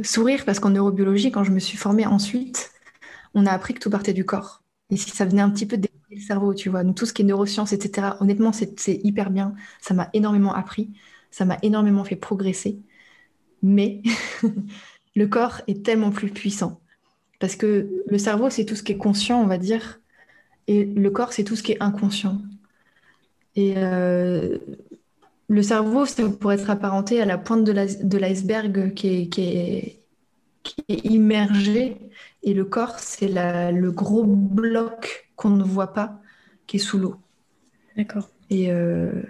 sourire 0.03 0.45
parce 0.45 0.61
qu'en 0.61 0.71
neurobiologie, 0.71 1.31
quand 1.31 1.43
je 1.43 1.53
me 1.53 1.59
suis 1.59 1.79
formée 1.79 2.07
ensuite, 2.07 2.71
on 3.35 3.47
a 3.47 3.51
appris 3.53 3.75
que 3.75 3.81
tout 3.81 3.91
partait 3.91 4.13
du 4.13 4.25
corps. 4.25 4.63
Et 4.91 4.97
si 4.97 5.11
ça 5.11 5.25
venait 5.25 5.43
un 5.43 5.51
petit 5.51 5.67
peu 5.67 5.77
de 5.77 5.89
le 6.17 6.23
cerveau, 6.23 6.55
tu 6.55 6.69
vois. 6.69 6.85
Donc 6.85 6.97
tout 6.97 7.07
ce 7.07 7.13
qui 7.13 7.23
est 7.23 7.25
neurosciences, 7.25 7.73
etc. 7.73 8.09
Honnêtement, 8.21 8.53
c'est 8.53 9.01
hyper 9.05 9.31
bien. 9.31 9.55
Ça 9.81 9.95
m'a 9.95 10.11
énormément 10.13 10.55
appris. 10.55 10.91
Ça 11.31 11.45
m'a 11.45 11.59
énormément 11.63 12.05
fait 12.05 12.17
progresser. 12.17 12.81
Mais 13.63 14.03
le 15.17 15.27
corps 15.27 15.63
est 15.67 15.85
tellement 15.85 16.11
plus 16.11 16.31
puissant. 16.31 16.81
Parce 17.39 17.57
que 17.57 17.89
le 18.07 18.19
cerveau, 18.19 18.51
c'est 18.51 18.65
tout 18.65 18.77
ce 18.77 18.83
qui 18.83 18.93
est 18.93 18.97
conscient, 18.97 19.41
on 19.43 19.47
va 19.47 19.59
dire. 19.59 20.01
Et 20.69 20.85
le 20.85 21.11
corps, 21.11 21.33
c'est 21.33 21.45
tout 21.45 21.57
ce 21.57 21.63
qui 21.63 21.73
est 21.73 21.83
inconscient. 21.83 22.39
Et 23.55 23.75
euh, 23.77 24.59
le 25.49 25.63
cerveau, 25.63 26.07
ça 26.07 26.29
pourrait 26.29 26.57
être 26.57 26.71
apparenté 26.71 27.21
à 27.21 27.25
la 27.25 27.39
pointe 27.39 27.65
de 27.65 28.19
l'iceberg 28.19 28.95
qui 28.95 29.09
est, 29.09 29.29
qui, 29.29 30.01
qui 30.63 30.85
est 30.89 31.05
immergé. 31.07 31.99
Et 32.43 32.55
le 32.55 32.65
corps, 32.65 32.99
c'est 32.99 33.29
le 33.29 33.91
gros 33.91 34.25
bloc 34.25 35.26
qu'on 35.37 35.51
ne 35.51 35.65
voit 35.65 35.93
pas, 35.93 36.21
qui 36.67 36.77
est 36.77 36.81
sous 36.81 36.99
l'eau. 36.99 37.17
D'accord. 37.97 38.29
Et, 38.51 38.71
euh, 38.71 39.23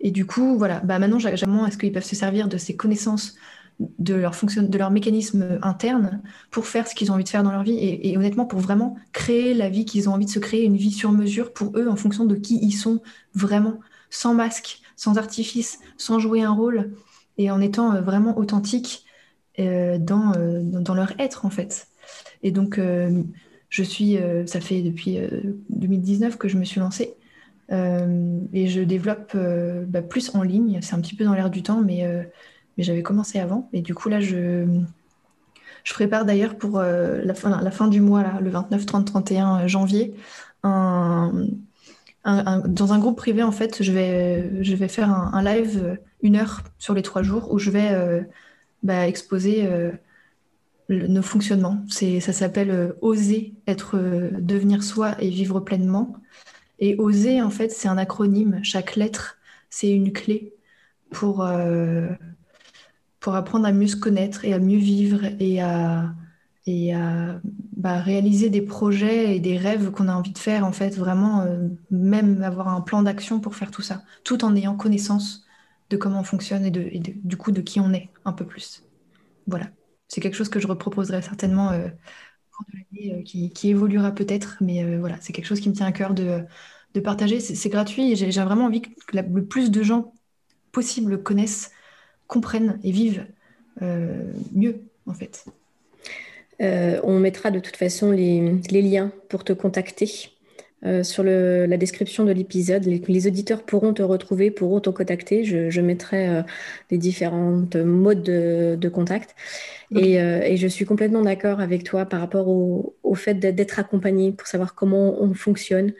et 0.00 0.10
du 0.10 0.26
coup, 0.26 0.56
voilà, 0.58 0.80
bah 0.80 0.98
maintenant, 0.98 1.18
j'aimerais 1.18 1.68
est-ce 1.68 1.78
qu'ils 1.78 1.92
peuvent 1.92 2.04
se 2.04 2.16
servir 2.16 2.48
de 2.48 2.56
ces 2.56 2.76
connaissances, 2.76 3.36
de 3.98 4.14
leur, 4.14 4.34
fonction, 4.34 4.62
de 4.62 4.78
leur 4.78 4.90
mécanisme 4.90 5.58
interne 5.62 6.22
pour 6.50 6.66
faire 6.66 6.86
ce 6.86 6.94
qu'ils 6.94 7.10
ont 7.10 7.14
envie 7.14 7.24
de 7.24 7.28
faire 7.28 7.42
dans 7.42 7.50
leur 7.50 7.62
vie 7.62 7.78
et, 7.80 8.16
honnêtement, 8.16 8.44
pour 8.44 8.60
vraiment 8.60 8.96
créer 9.12 9.54
la 9.54 9.68
vie 9.68 9.84
qu'ils 9.84 10.08
ont 10.08 10.12
envie 10.12 10.26
de 10.26 10.30
se 10.30 10.38
créer, 10.38 10.64
une 10.64 10.76
vie 10.76 10.92
sur 10.92 11.10
mesure 11.10 11.52
pour 11.52 11.76
eux 11.76 11.88
en 11.88 11.96
fonction 11.96 12.24
de 12.24 12.36
qui 12.36 12.58
ils 12.62 12.72
sont 12.72 13.00
vraiment, 13.34 13.80
sans 14.10 14.34
masque, 14.34 14.80
sans 14.96 15.18
artifice, 15.18 15.78
sans 15.96 16.18
jouer 16.18 16.42
un 16.42 16.52
rôle 16.52 16.92
et 17.38 17.50
en 17.50 17.60
étant 17.60 17.94
euh, 17.94 18.00
vraiment 18.02 18.38
authentique 18.38 19.04
euh, 19.58 19.98
dans, 19.98 20.32
dans 20.62 20.94
leur 20.94 21.12
être 21.18 21.44
en 21.44 21.50
fait. 21.50 21.88
Et 22.42 22.50
donc, 22.50 22.78
je 23.72 23.82
suis, 23.82 24.18
ça 24.44 24.60
fait 24.60 24.82
depuis 24.82 25.18
2019 25.70 26.36
que 26.36 26.46
je 26.46 26.58
me 26.58 26.64
suis 26.64 26.78
lancée 26.78 27.14
euh, 27.72 28.38
et 28.52 28.66
je 28.68 28.80
développe 28.82 29.32
euh, 29.34 29.84
bah, 29.86 30.02
plus 30.02 30.34
en 30.34 30.42
ligne. 30.42 30.80
C'est 30.82 30.94
un 30.94 31.00
petit 31.00 31.14
peu 31.14 31.24
dans 31.24 31.34
l'air 31.34 31.50
du 31.50 31.62
temps, 31.62 31.80
mais, 31.80 32.04
euh, 32.04 32.22
j'avais 32.78 33.02
commencé 33.02 33.38
avant. 33.38 33.68
Et 33.72 33.80
du 33.80 33.94
coup, 33.94 34.08
là, 34.08 34.20
je, 34.20 34.66
prépare 35.94 36.24
d'ailleurs 36.24 36.56
pour 36.56 36.80
la, 36.80 37.34
fin, 37.34 37.88
du 37.88 38.00
mois, 38.00 38.24
le 38.40 38.50
29, 38.50 38.86
30, 38.86 39.06
31 39.06 39.66
janvier, 39.66 40.14
dans 40.64 41.32
un 42.24 42.98
groupe 42.98 43.16
privé, 43.16 43.42
en 43.42 43.52
fait, 43.52 43.82
je 43.82 43.92
vais, 43.92 44.64
je 44.64 44.74
vais 44.74 44.88
faire 44.88 45.10
un, 45.10 45.42
live 45.42 45.98
une 46.22 46.36
heure 46.36 46.62
sur 46.78 46.94
les 46.94 47.02
trois 47.02 47.22
jours 47.22 47.52
où 47.52 47.58
je 47.58 47.70
vais 47.70 48.24
bah, 48.82 49.06
exposer 49.06 49.68
nos 50.88 51.22
fonctionnements. 51.22 51.84
Ça 51.88 52.32
s'appelle 52.32 52.94
Oser 53.00 53.54
être, 53.66 53.98
devenir 54.40 54.82
soi 54.82 55.14
et 55.20 55.30
vivre 55.30 55.60
pleinement. 55.60 56.14
Et 56.78 56.96
oser, 56.98 57.40
en 57.40 57.50
fait, 57.50 57.70
c'est 57.70 57.88
un 57.88 57.96
acronyme. 57.96 58.58
Chaque 58.64 58.96
lettre, 58.96 59.38
c'est 59.70 59.90
une 59.90 60.12
clé 60.12 60.52
pour, 61.10 61.42
euh, 61.42 62.08
pour 63.20 63.36
apprendre 63.36 63.66
à 63.66 63.72
mieux 63.72 63.86
se 63.86 63.96
connaître 63.96 64.44
et 64.44 64.52
à 64.52 64.58
mieux 64.58 64.78
vivre 64.78 65.20
et 65.38 65.62
à, 65.62 66.12
et 66.66 66.92
à 66.92 67.40
bah, 67.76 68.00
réaliser 68.00 68.50
des 68.50 68.62
projets 68.62 69.36
et 69.36 69.40
des 69.40 69.56
rêves 69.56 69.92
qu'on 69.92 70.08
a 70.08 70.14
envie 70.14 70.32
de 70.32 70.38
faire, 70.38 70.66
en 70.66 70.72
fait, 70.72 70.96
vraiment, 70.96 71.42
euh, 71.42 71.68
même 71.90 72.42
avoir 72.42 72.68
un 72.68 72.80
plan 72.80 73.02
d'action 73.02 73.38
pour 73.38 73.54
faire 73.54 73.70
tout 73.70 73.82
ça, 73.82 74.02
tout 74.24 74.44
en 74.44 74.56
ayant 74.56 74.76
connaissance 74.76 75.44
de 75.90 75.96
comment 75.96 76.20
on 76.20 76.24
fonctionne 76.24 76.64
et, 76.64 76.70
de, 76.70 76.90
du 77.22 77.36
coup 77.36 77.52
de 77.52 77.60
qui 77.60 77.78
on 77.78 77.92
est 77.92 78.08
un 78.24 78.32
peu 78.32 78.44
plus. 78.44 78.82
Voilà. 79.46 79.66
C'est 80.12 80.20
quelque 80.20 80.34
chose 80.34 80.48
que 80.48 80.60
je 80.60 80.66
reproposerai 80.66 81.22
certainement 81.22 81.70
euh, 81.70 81.88
euh 83.00 83.22
qui, 83.24 83.50
qui, 83.50 83.70
évoluera 83.70 84.12
peut-être, 84.12 84.58
mais 84.60 84.98
voilà, 84.98 85.16
c'est 85.20 85.32
quelque 85.32 85.46
chose 85.46 85.60
qui 85.60 85.68
me 85.70 85.74
tient 85.74 85.86
à 85.86 85.92
cœur 85.92 86.12
de, 86.12 86.44
de 86.94 87.00
partager. 87.00 87.40
C'est 87.40 87.68
gratuit 87.68 88.12
et 88.12 88.16
j'ai 88.16 88.30
vraiment 88.42 88.66
envie 88.66 88.82
que 88.82 88.90
le 89.16 89.44
plus 89.44 89.70
de 89.70 89.82
gens 89.82 90.12
possible 90.72 91.22
connaissent, 91.22 91.70
comprennent 92.26 92.78
et 92.82 92.92
vivent 92.92 93.26
euh, 93.80 94.32
mieux, 94.52 94.82
en 95.06 95.14
fait. 95.14 95.46
Euh, 96.60 97.00
on 97.02 97.18
mettra 97.18 97.50
de 97.50 97.58
toute 97.58 97.76
façon 97.76 98.10
les, 98.10 98.60
liens 98.70 99.12
pour 99.28 99.44
te 99.44 99.52
contacter. 99.52 100.31
Euh, 100.84 101.04
sur 101.04 101.22
la 101.22 101.76
description 101.76 102.24
de 102.24 102.32
l'épisode, 102.32 102.84
les, 102.84 103.26
auditeurs 103.26 103.62
pourront 103.62 103.94
te 103.94 104.02
retrouver, 104.02 104.50
pourront 104.50 104.80
te 104.80 104.90
contacter. 104.90 105.44
Je, 105.44 105.80
mettrai 105.80 106.42
les 106.90 106.98
différentes 106.98 107.76
modes 107.76 108.22
de, 108.22 108.88
contact. 108.88 109.34
Et, 109.94 110.56
je 110.56 110.66
suis 110.66 110.84
complètement 110.84 111.22
d'accord 111.22 111.60
avec 111.60 111.84
toi 111.84 112.04
par 112.04 112.20
rapport 112.20 112.48
au, 112.48 112.94
au 113.12 113.14
fait 113.14 113.34
d'être 113.34 113.78
accompagné 113.78 114.32
pour 114.32 114.46
savoir 114.46 114.74
comment 114.74 115.22
on 115.22 115.34
fonctionne, 115.34 115.92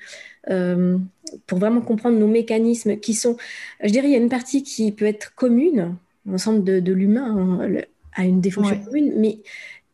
euh, 0.51 0.99
pour 1.47 1.59
vraiment 1.59 1.83
comprendre 1.83 2.19
nos 2.19 2.27
mécanismes 2.27 2.97
qui 2.97 3.15
sont, 3.15 3.37
je 3.83 3.91
dirais, 3.91 4.09
il 4.09 4.13
y 4.13 4.15
a 4.15 4.19
une 4.19 4.29
partie 4.29 4.63
qui 4.63 4.93
peut 4.93 5.05
être 5.05 5.35
commune, 5.35 5.97
l'ensemble 6.27 6.65
de, 6.65 6.81
de 6.81 6.93
l'humain 6.93 7.61
hein, 7.61 7.83
a 8.15 8.25
une 8.25 8.41
défonction 8.41 8.83
commune, 8.83 9.13
mais 9.17 9.39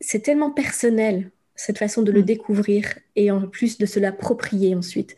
c'est 0.01 0.21
tellement 0.21 0.51
personnel 0.51 1.31
cette 1.59 1.77
façon 1.79 2.03
de 2.03 2.13
le 2.13 2.23
mm. 2.23 2.25
découvrir 2.25 2.99
et 3.17 3.31
en 3.31 3.43
plus 3.47 3.77
de 3.77 3.85
se 3.85 4.01
l'approprier 4.01 4.75
ensuite. 4.75 5.17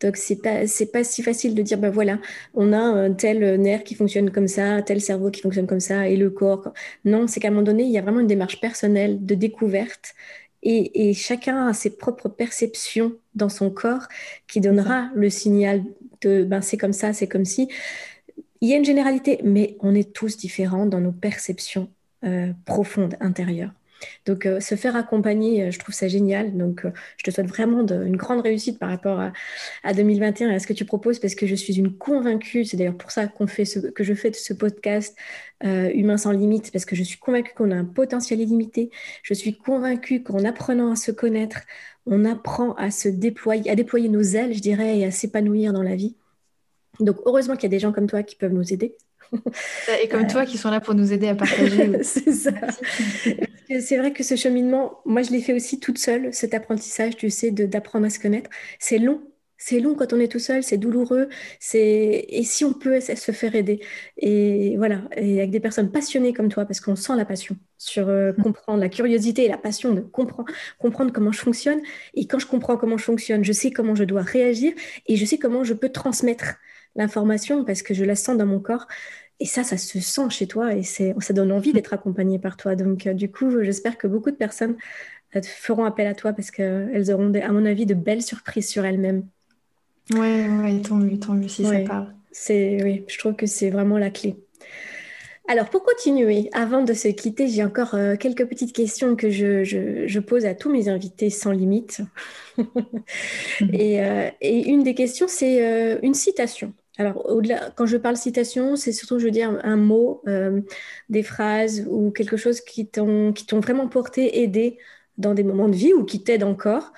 Donc 0.00 0.16
c'est 0.16 0.40
pas 0.40 0.66
c'est 0.68 0.92
pas 0.92 1.02
si 1.02 1.24
facile 1.24 1.56
de 1.56 1.62
dire 1.62 1.78
ben 1.78 1.90
voilà 1.90 2.20
on 2.54 2.72
a 2.72 2.78
un 2.78 3.12
tel 3.12 3.60
nerf 3.60 3.82
qui 3.82 3.96
fonctionne 3.96 4.30
comme 4.30 4.46
ça, 4.46 4.80
tel 4.82 5.00
cerveau 5.00 5.30
qui 5.30 5.40
fonctionne 5.40 5.66
comme 5.66 5.80
ça 5.80 6.08
et 6.08 6.16
le 6.16 6.30
corps. 6.30 6.72
Non, 7.04 7.26
c'est 7.26 7.40
qu'à 7.40 7.48
un 7.48 7.50
moment 7.50 7.64
donné 7.64 7.82
il 7.84 7.90
y 7.90 7.98
a 7.98 8.02
vraiment 8.02 8.20
une 8.20 8.28
démarche 8.28 8.60
personnelle 8.60 9.24
de 9.26 9.34
découverte 9.34 10.14
et, 10.62 11.14
chacun 11.14 11.68
a 11.68 11.72
ses 11.72 11.96
propres 11.96 12.28
perceptions 12.28 13.12
dans 13.34 13.48
son 13.48 13.70
corps 13.70 14.08
qui 14.46 14.60
donnera 14.60 15.10
le 15.14 15.30
signal 15.30 15.84
de 16.20 16.44
ben, 16.44 16.60
c'est 16.62 16.76
comme 16.76 16.92
ça, 16.92 17.12
c'est 17.12 17.28
comme 17.28 17.44
si. 17.44 17.68
Il 18.60 18.68
y 18.68 18.74
a 18.74 18.76
une 18.76 18.84
généralité, 18.84 19.40
mais 19.44 19.76
on 19.80 19.94
est 19.94 20.12
tous 20.12 20.36
différents 20.36 20.86
dans 20.86 21.00
nos 21.00 21.12
perceptions 21.12 21.88
euh, 22.24 22.52
profondes 22.64 23.16
intérieures. 23.20 23.72
Donc, 24.26 24.46
euh, 24.46 24.60
se 24.60 24.74
faire 24.74 24.96
accompagner, 24.96 25.64
euh, 25.64 25.70
je 25.70 25.78
trouve 25.78 25.94
ça 25.94 26.08
génial. 26.08 26.56
Donc, 26.56 26.84
euh, 26.84 26.90
je 27.16 27.24
te 27.24 27.30
souhaite 27.30 27.46
vraiment 27.46 27.86
une 27.86 28.16
grande 28.16 28.40
réussite 28.40 28.78
par 28.78 28.88
rapport 28.90 29.20
à, 29.20 29.92
2021 29.92 30.50
et 30.50 30.54
à 30.54 30.58
ce 30.58 30.66
que 30.66 30.72
tu 30.72 30.84
proposes, 30.84 31.18
parce 31.18 31.34
que 31.34 31.46
je 31.46 31.54
suis 31.54 31.78
une 31.78 31.96
convaincue. 31.96 32.64
C'est 32.64 32.76
d'ailleurs 32.76 32.96
pour 32.96 33.10
ça 33.10 33.26
qu'on 33.26 33.46
fait 33.46 33.64
que 33.94 34.04
je 34.04 34.14
fais 34.14 34.32
ce 34.32 34.52
podcast 34.52 35.16
Humain 35.62 36.16
sans 36.16 36.32
limite, 36.32 36.70
parce 36.72 36.84
que 36.84 36.94
je 36.94 37.02
suis 37.02 37.18
convaincue 37.18 37.52
qu'on 37.54 37.70
a 37.70 37.76
un 37.76 37.84
potentiel 37.84 38.40
illimité. 38.40 38.90
Je 39.22 39.34
suis 39.34 39.56
convaincue 39.56 40.22
qu'en 40.22 40.44
apprenant 40.44 40.92
à 40.92 40.96
se 40.96 41.10
connaître, 41.10 41.60
on 42.06 42.24
apprend 42.24 42.74
à 42.74 42.90
se 42.90 43.08
déployer, 43.08 43.70
à 43.70 43.74
déployer 43.74 44.08
nos 44.08 44.22
ailes, 44.22 44.54
je 44.54 44.60
dirais, 44.60 44.98
et 44.98 45.04
à 45.04 45.10
s'épanouir 45.10 45.72
dans 45.72 45.82
la 45.82 45.96
vie. 45.96 46.16
Donc, 47.00 47.16
heureusement 47.26 47.54
qu'il 47.54 47.64
y 47.64 47.66
a 47.66 47.70
des 47.70 47.78
gens 47.78 47.92
comme 47.92 48.06
toi 48.08 48.22
qui 48.22 48.36
peuvent 48.36 48.52
nous 48.52 48.72
aider. 48.72 48.96
Et 50.02 50.08
comme 50.08 50.26
toi 50.26 50.46
qui 50.46 50.58
sont 50.58 50.70
là 50.70 50.80
pour 50.80 50.94
nous 50.94 51.12
aider 51.12 51.28
à 51.28 51.34
partager. 51.34 51.90
c'est 52.02 52.32
ça. 52.32 52.52
c'est 53.80 53.96
vrai 53.96 54.12
que 54.12 54.22
ce 54.22 54.36
cheminement, 54.36 55.00
moi 55.04 55.22
je 55.22 55.30
l'ai 55.30 55.40
fait 55.40 55.52
aussi 55.52 55.80
toute 55.80 55.98
seule, 55.98 56.32
cet 56.32 56.54
apprentissage, 56.54 57.16
tu 57.16 57.30
sais, 57.30 57.50
d'apprendre 57.50 58.06
à 58.06 58.10
se 58.10 58.18
connaître. 58.18 58.50
C'est 58.78 58.98
long. 58.98 59.22
C'est 59.60 59.80
long 59.80 59.96
quand 59.96 60.12
on 60.12 60.20
est 60.20 60.30
tout 60.30 60.38
seul, 60.38 60.62
c'est 60.62 60.78
douloureux. 60.78 61.28
C'est 61.58 62.26
et 62.28 62.44
si 62.44 62.64
on 62.64 62.72
peut 62.72 63.00
se 63.00 63.32
faire 63.32 63.56
aider 63.56 63.80
et 64.16 64.76
voilà 64.76 65.02
et 65.16 65.38
avec 65.38 65.50
des 65.50 65.58
personnes 65.58 65.90
passionnées 65.90 66.32
comme 66.32 66.48
toi 66.48 66.64
parce 66.64 66.80
qu'on 66.80 66.94
sent 66.94 67.16
la 67.16 67.24
passion 67.24 67.56
sur 67.76 68.08
euh, 68.08 68.32
mm. 68.38 68.42
comprendre 68.42 68.78
la 68.78 68.88
curiosité 68.88 69.46
et 69.46 69.48
la 69.48 69.58
passion 69.58 69.92
de 69.92 70.00
comprendre 70.00 70.48
comprendre 70.78 71.12
comment 71.12 71.32
je 71.32 71.40
fonctionne 71.40 71.80
et 72.14 72.28
quand 72.28 72.38
je 72.38 72.46
comprends 72.46 72.76
comment 72.76 72.96
je 72.98 73.04
fonctionne, 73.04 73.44
je 73.44 73.52
sais 73.52 73.72
comment 73.72 73.96
je 73.96 74.04
dois 74.04 74.22
réagir 74.22 74.72
et 75.08 75.16
je 75.16 75.24
sais 75.24 75.38
comment 75.38 75.64
je 75.64 75.74
peux 75.74 75.88
transmettre 75.88 76.54
l'information 76.96 77.64
parce 77.64 77.82
que 77.82 77.94
je 77.94 78.04
la 78.04 78.16
sens 78.16 78.36
dans 78.36 78.46
mon 78.46 78.60
corps. 78.60 78.86
Et 79.40 79.46
ça, 79.46 79.62
ça 79.62 79.76
se 79.76 80.00
sent 80.00 80.30
chez 80.30 80.48
toi 80.48 80.74
et 80.74 80.82
ça 80.82 81.32
donne 81.32 81.52
envie 81.52 81.72
d'être 81.72 81.92
accompagné 81.92 82.38
par 82.38 82.56
toi. 82.56 82.74
Donc, 82.74 83.06
euh, 83.06 83.14
du 83.14 83.30
coup, 83.30 83.62
j'espère 83.62 83.96
que 83.96 84.08
beaucoup 84.08 84.30
de 84.32 84.36
personnes 84.36 84.76
euh, 85.36 85.42
feront 85.42 85.84
appel 85.84 86.08
à 86.08 86.14
toi 86.14 86.32
parce 86.32 86.50
qu'elles 86.50 87.12
auront, 87.12 87.32
à 87.34 87.52
mon 87.52 87.64
avis, 87.64 87.86
de 87.86 87.94
belles 87.94 88.22
surprises 88.22 88.68
sur 88.68 88.84
elles-mêmes. 88.84 89.24
Ouais, 90.12 90.48
ouais, 90.48 90.80
tant 90.82 90.96
mieux, 90.96 91.18
tant 91.18 91.34
mieux 91.34 91.48
si 91.48 91.64
ça 91.64 91.78
parle. 91.80 92.14
C'est, 92.32 92.82
oui, 92.82 93.04
je 93.08 93.18
trouve 93.18 93.34
que 93.34 93.46
c'est 93.46 93.70
vraiment 93.70 93.98
la 93.98 94.10
clé. 94.10 94.36
Alors, 95.48 95.70
pour 95.70 95.82
continuer, 95.82 96.48
avant 96.52 96.82
de 96.82 96.92
se 96.92 97.08
quitter, 97.08 97.48
j'ai 97.48 97.64
encore 97.64 97.94
euh, 97.94 98.16
quelques 98.16 98.46
petites 98.46 98.72
questions 98.72 99.16
que 99.16 99.30
je, 99.30 99.64
je, 99.64 100.20
pose 100.20 100.44
à 100.46 100.54
tous 100.54 100.70
mes 100.70 100.88
invités 100.88 101.30
sans 101.30 101.50
limite. 101.52 102.02
et, 103.72 103.98
et, 104.40 104.68
une 104.68 104.82
des 104.82 104.94
questions, 104.94 105.26
c'est 105.26 105.98
une 106.02 106.14
citation. 106.14 106.74
Alors, 106.98 107.30
au-delà, 107.30 107.70
quand 107.76 107.86
je 107.86 107.96
parle 107.96 108.16
citation, 108.16 108.74
c'est 108.74 108.92
surtout, 108.92 109.20
je 109.20 109.24
veux 109.26 109.30
dire, 109.30 109.56
un 109.62 109.76
mot, 109.76 110.20
euh, 110.26 110.60
des 111.08 111.22
phrases 111.22 111.86
ou 111.88 112.10
quelque 112.10 112.36
chose 112.36 112.60
qui 112.60 112.88
t'ont, 112.88 113.32
vraiment 113.52 113.88
porté, 113.88 114.42
aidé 114.42 114.78
dans 115.16 115.32
des 115.32 115.44
moments 115.44 115.68
de 115.68 115.76
vie 115.76 115.92
ou 115.94 116.04
qui 116.04 116.24
t'aident 116.24 116.42
encore, 116.42 116.92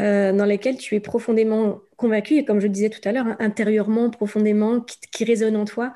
euh, 0.00 0.32
dans 0.32 0.46
lesquels 0.46 0.78
tu 0.78 0.94
es 0.94 1.00
profondément 1.00 1.80
convaincu 1.96 2.36
et 2.36 2.44
comme 2.46 2.60
je 2.60 2.66
disais 2.66 2.88
tout 2.88 3.06
à 3.06 3.12
l'heure, 3.12 3.26
hein, 3.26 3.36
intérieurement, 3.40 4.08
profondément, 4.08 4.80
qui, 4.80 4.98
qui, 5.12 5.24
résonne 5.24 5.56
en 5.56 5.66
toi. 5.66 5.92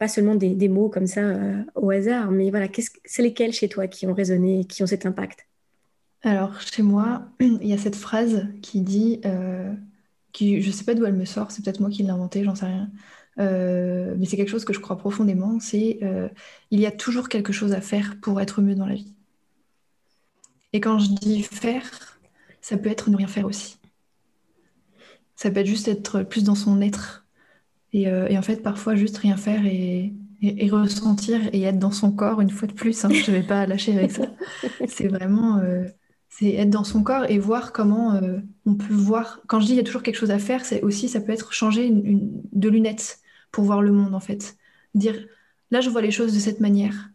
Pas 0.00 0.08
seulement 0.08 0.34
des, 0.34 0.68
mots 0.68 0.88
comme 0.88 1.06
ça 1.06 1.20
euh, 1.20 1.62
au 1.74 1.90
hasard, 1.90 2.30
mais 2.30 2.48
voilà, 2.48 2.68
c'est 3.04 3.22
lesquels 3.22 3.52
chez 3.52 3.68
toi 3.68 3.86
qui 3.86 4.06
ont 4.06 4.14
résonné, 4.14 4.64
qui 4.64 4.82
ont 4.82 4.86
cet 4.86 5.04
impact? 5.04 5.46
Alors, 6.22 6.58
chez 6.58 6.82
moi, 6.82 7.28
il 7.40 7.66
y 7.66 7.74
a 7.74 7.78
cette 7.78 7.96
phrase 7.96 8.46
qui 8.62 8.80
dit, 8.80 9.20
euh, 9.26 9.70
je 10.40 10.66
ne 10.66 10.72
sais 10.72 10.84
pas 10.84 10.94
d'où 10.94 11.04
elle 11.04 11.16
me 11.16 11.26
sort, 11.26 11.50
c'est 11.50 11.62
peut-être 11.62 11.80
moi 11.80 11.90
qui 11.90 12.02
l'ai 12.02 12.08
inventée, 12.08 12.42
j'en 12.44 12.54
sais 12.54 12.64
rien, 12.64 12.90
euh, 13.40 14.14
mais 14.18 14.24
c'est 14.24 14.38
quelque 14.38 14.48
chose 14.48 14.64
que 14.64 14.72
je 14.72 14.80
crois 14.80 14.96
profondément, 14.96 15.60
c'est 15.60 16.00
il 16.70 16.80
y 16.80 16.86
a 16.86 16.92
toujours 16.92 17.28
quelque 17.28 17.52
chose 17.52 17.74
à 17.74 17.82
faire 17.82 18.16
pour 18.22 18.40
être 18.40 18.62
mieux 18.62 18.74
dans 18.74 18.86
la 18.86 18.94
vie. 18.94 19.12
Et 20.72 20.80
quand 20.80 20.98
je 20.98 21.10
dis 21.10 21.42
faire, 21.42 22.18
ça 22.62 22.78
peut 22.78 22.88
être 22.88 23.10
ne 23.10 23.18
rien 23.18 23.28
faire 23.28 23.44
aussi. 23.44 23.76
Ça 25.36 25.50
peut 25.50 25.60
être 25.60 25.66
juste 25.66 25.88
être 25.88 26.22
plus 26.22 26.44
dans 26.44 26.54
son 26.54 26.80
être. 26.80 27.19
Et, 27.92 28.08
euh, 28.08 28.28
en 28.36 28.42
fait, 28.42 28.62
parfois, 28.62 28.94
juste 28.94 29.18
rien 29.18 29.36
faire 29.36 29.64
et, 29.66 30.12
ressentir 30.70 31.38
et 31.52 31.62
être 31.62 31.78
dans 31.78 31.90
son 31.90 32.12
corps, 32.12 32.40
une 32.40 32.50
fois 32.50 32.66
de 32.66 32.72
plus, 32.72 33.04
hein, 33.04 33.10
je 33.12 33.30
ne 33.30 33.36
vais 33.36 33.42
pas 33.42 33.66
lâcher 33.66 33.96
avec 33.96 34.10
ça. 34.10 34.26
C'est 34.88 35.08
vraiment 35.08 35.58
euh, 35.58 35.84
c'est 36.30 36.54
être 36.54 36.70
dans 36.70 36.84
son 36.84 37.02
corps 37.02 37.28
et 37.28 37.38
voir 37.38 37.72
comment 37.72 38.14
euh, 38.14 38.38
on 38.64 38.74
peut 38.74 38.94
voir. 38.94 39.40
Quand 39.46 39.60
je 39.60 39.66
dis 39.66 39.72
il 39.72 39.76
y 39.76 39.80
a 39.80 39.84
toujours 39.84 40.02
quelque 40.02 40.16
chose 40.16 40.30
à 40.30 40.38
faire, 40.38 40.64
c'est 40.64 40.80
aussi, 40.82 41.08
ça 41.08 41.20
peut 41.20 41.32
être 41.32 41.52
changer 41.52 41.84
une, 41.86 42.30
de 42.52 42.68
lunettes 42.68 43.18
pour 43.52 43.64
voir 43.64 43.82
le 43.82 43.92
monde, 43.92 44.14
en 44.14 44.20
fait. 44.20 44.56
Dire, 44.94 45.16
là, 45.70 45.80
je 45.80 45.90
vois 45.90 46.00
les 46.00 46.12
choses 46.12 46.32
de 46.32 46.38
cette 46.38 46.60
manière. 46.60 47.10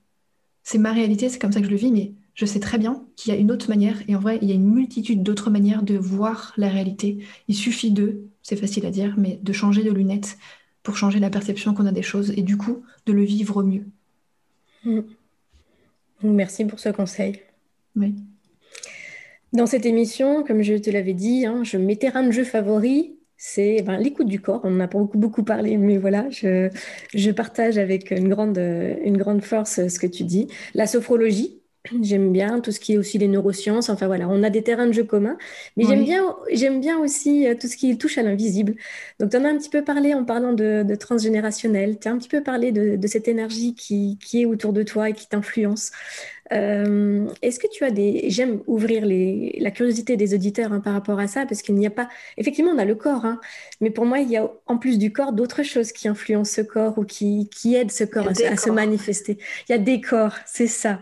C'est 0.63 0.77
ma 0.77 0.91
réalité, 0.91 1.29
c'est 1.29 1.39
comme 1.39 1.53
ça 1.53 1.61
que 1.61 1.65
je 1.65 1.71
le 1.71 1.77
vis, 1.77 1.91
mais 1.91 2.13
je 2.33 2.45
sais 2.45 2.59
très 2.59 2.77
bien 2.77 3.05
qu'il 3.15 3.33
y 3.33 3.35
a 3.35 3.39
une 3.39 3.51
autre 3.51 3.69
manière, 3.69 3.97
et 4.09 4.15
en 4.15 4.19
vrai, 4.19 4.37
il 4.41 4.49
y 4.49 4.51
a 4.51 4.55
une 4.55 4.69
multitude 4.69 5.23
d'autres 5.23 5.49
manières 5.49 5.83
de 5.83 5.97
voir 5.97 6.53
la 6.57 6.67
réalité. 6.67 7.25
Il 7.47 7.55
suffit 7.55 7.91
de, 7.91 8.25
c'est 8.43 8.57
facile 8.57 8.85
à 8.85 8.91
dire, 8.91 9.15
mais 9.17 9.39
de 9.41 9.53
changer 9.53 9.83
de 9.83 9.91
lunettes 9.91 10.37
pour 10.85 10.95
changer 10.95 11.19
la 11.19 11.31
perception 11.31 11.73
qu'on 11.73 11.87
a 11.87 11.91
des 11.91 12.03
choses, 12.03 12.31
et 12.37 12.43
du 12.43 12.55
coup, 12.55 12.83
de 13.07 13.11
le 13.11 13.23
vivre 13.23 13.63
mieux. 13.63 13.85
Mm. 14.85 15.01
Merci 16.23 16.63
pour 16.63 16.79
ce 16.79 16.89
conseil. 16.89 17.41
Oui. 17.95 18.15
Dans 19.51 19.65
cette 19.65 19.85
émission, 19.85 20.43
comme 20.43 20.61
je 20.61 20.75
te 20.75 20.89
l'avais 20.89 21.13
dit, 21.13 21.45
hein, 21.45 21.63
je, 21.63 21.77
mes 21.77 21.97
terrains 21.97 22.23
de 22.23 22.31
jeu 22.31 22.43
favoris, 22.43 23.07
c'est 23.35 23.81
ben, 23.81 23.97
l'écoute 23.97 24.27
du 24.27 24.39
corps. 24.39 24.61
On 24.63 24.75
en 24.75 24.79
a 24.79 24.87
pas 24.87 24.99
beaucoup, 24.99 25.17
beaucoup 25.17 25.43
parlé, 25.43 25.77
mais 25.77 25.97
voilà, 25.97 26.29
je, 26.29 26.69
je 27.13 27.31
partage 27.31 27.77
avec 27.77 28.11
une 28.11 28.29
grande, 28.29 28.57
une 28.57 29.17
grande 29.17 29.43
force 29.43 29.87
ce 29.87 29.99
que 29.99 30.07
tu 30.07 30.23
dis. 30.23 30.47
La 30.75 30.85
sophrologie, 30.87 31.61
J'aime 32.01 32.31
bien 32.31 32.59
tout 32.59 32.71
ce 32.71 32.79
qui 32.79 32.93
est 32.93 32.97
aussi 32.97 33.17
les 33.17 33.27
neurosciences. 33.27 33.89
Enfin 33.89 34.07
voilà, 34.07 34.27
on 34.29 34.43
a 34.43 34.49
des 34.49 34.63
terrains 34.63 34.87
de 34.87 34.91
jeu 34.91 35.03
communs. 35.03 35.37
Mais 35.77 35.85
j'aime 35.85 36.03
bien, 36.03 36.35
j'aime 36.51 36.79
bien 36.79 36.97
aussi 36.99 37.47
euh, 37.47 37.55
tout 37.59 37.67
ce 37.67 37.77
qui 37.77 37.97
touche 37.97 38.17
à 38.17 38.23
l'invisible. 38.23 38.75
Donc 39.19 39.31
tu 39.31 39.37
en 39.37 39.45
as 39.45 39.49
un 39.49 39.57
petit 39.57 39.69
peu 39.69 39.83
parlé 39.83 40.13
en 40.13 40.23
parlant 40.23 40.53
de, 40.53 40.95
transgénérationnel. 40.95 41.99
Tu 41.99 42.07
as 42.07 42.11
un 42.11 42.17
petit 42.17 42.29
peu 42.29 42.43
parlé 42.43 42.71
de, 42.71 42.95
de 42.95 43.07
cette 43.07 43.27
énergie 43.27 43.75
qui, 43.75 44.17
qui, 44.23 44.41
est 44.41 44.45
autour 44.45 44.73
de 44.73 44.83
toi 44.83 45.09
et 45.09 45.13
qui 45.13 45.27
t'influence. 45.27 45.91
Euh, 46.53 47.27
est-ce 47.41 47.59
que 47.59 47.67
tu 47.67 47.83
as 47.83 47.91
des... 47.91 48.29
J'aime 48.29 48.61
ouvrir 48.67 49.05
les... 49.05 49.57
la 49.59 49.71
curiosité 49.71 50.15
des 50.15 50.33
auditeurs 50.33 50.71
hein, 50.73 50.79
par 50.79 50.93
rapport 50.93 51.19
à 51.19 51.27
ça, 51.27 51.45
parce 51.45 51.61
qu'il 51.61 51.75
n'y 51.75 51.87
a 51.87 51.91
pas... 51.91 52.07
Effectivement, 52.37 52.71
on 52.71 52.77
a 52.77 52.85
le 52.85 52.95
corps, 52.95 53.25
hein, 53.25 53.39
mais 53.81 53.89
pour 53.89 54.05
moi, 54.05 54.19
il 54.19 54.29
y 54.29 54.37
a 54.37 54.49
en 54.67 54.77
plus 54.77 54.99
du 54.99 55.11
corps 55.11 55.33
d'autres 55.33 55.63
choses 55.63 55.91
qui 55.91 56.07
influencent 56.07 56.53
ce 56.55 56.61
corps 56.61 56.97
ou 56.97 57.03
qui, 57.03 57.49
qui 57.49 57.75
aident 57.75 57.91
ce 57.91 58.03
corps 58.03 58.27
à, 58.27 58.57
se 58.57 58.69
manifester. 58.69 59.37
Il 59.67 59.71
y 59.71 59.75
a 59.75 59.79
des 59.79 60.01
corps, 60.01 60.35
c'est 60.45 60.67
ça. 60.67 60.99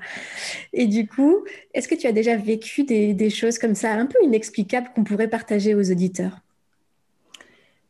Et 0.71 0.87
du 0.87 1.07
coup, 1.07 1.43
est-ce 1.73 1.87
que 1.87 1.95
tu 1.95 2.07
as 2.07 2.13
déjà 2.13 2.37
vécu 2.37 2.83
des, 2.83 3.13
des 3.13 3.29
choses 3.29 3.57
comme 3.59 3.75
ça, 3.75 3.91
un 3.91 4.05
peu 4.05 4.17
inexplicables, 4.23 4.89
qu'on 4.95 5.03
pourrait 5.03 5.29
partager 5.29 5.75
aux 5.75 5.91
auditeurs? 5.91 6.39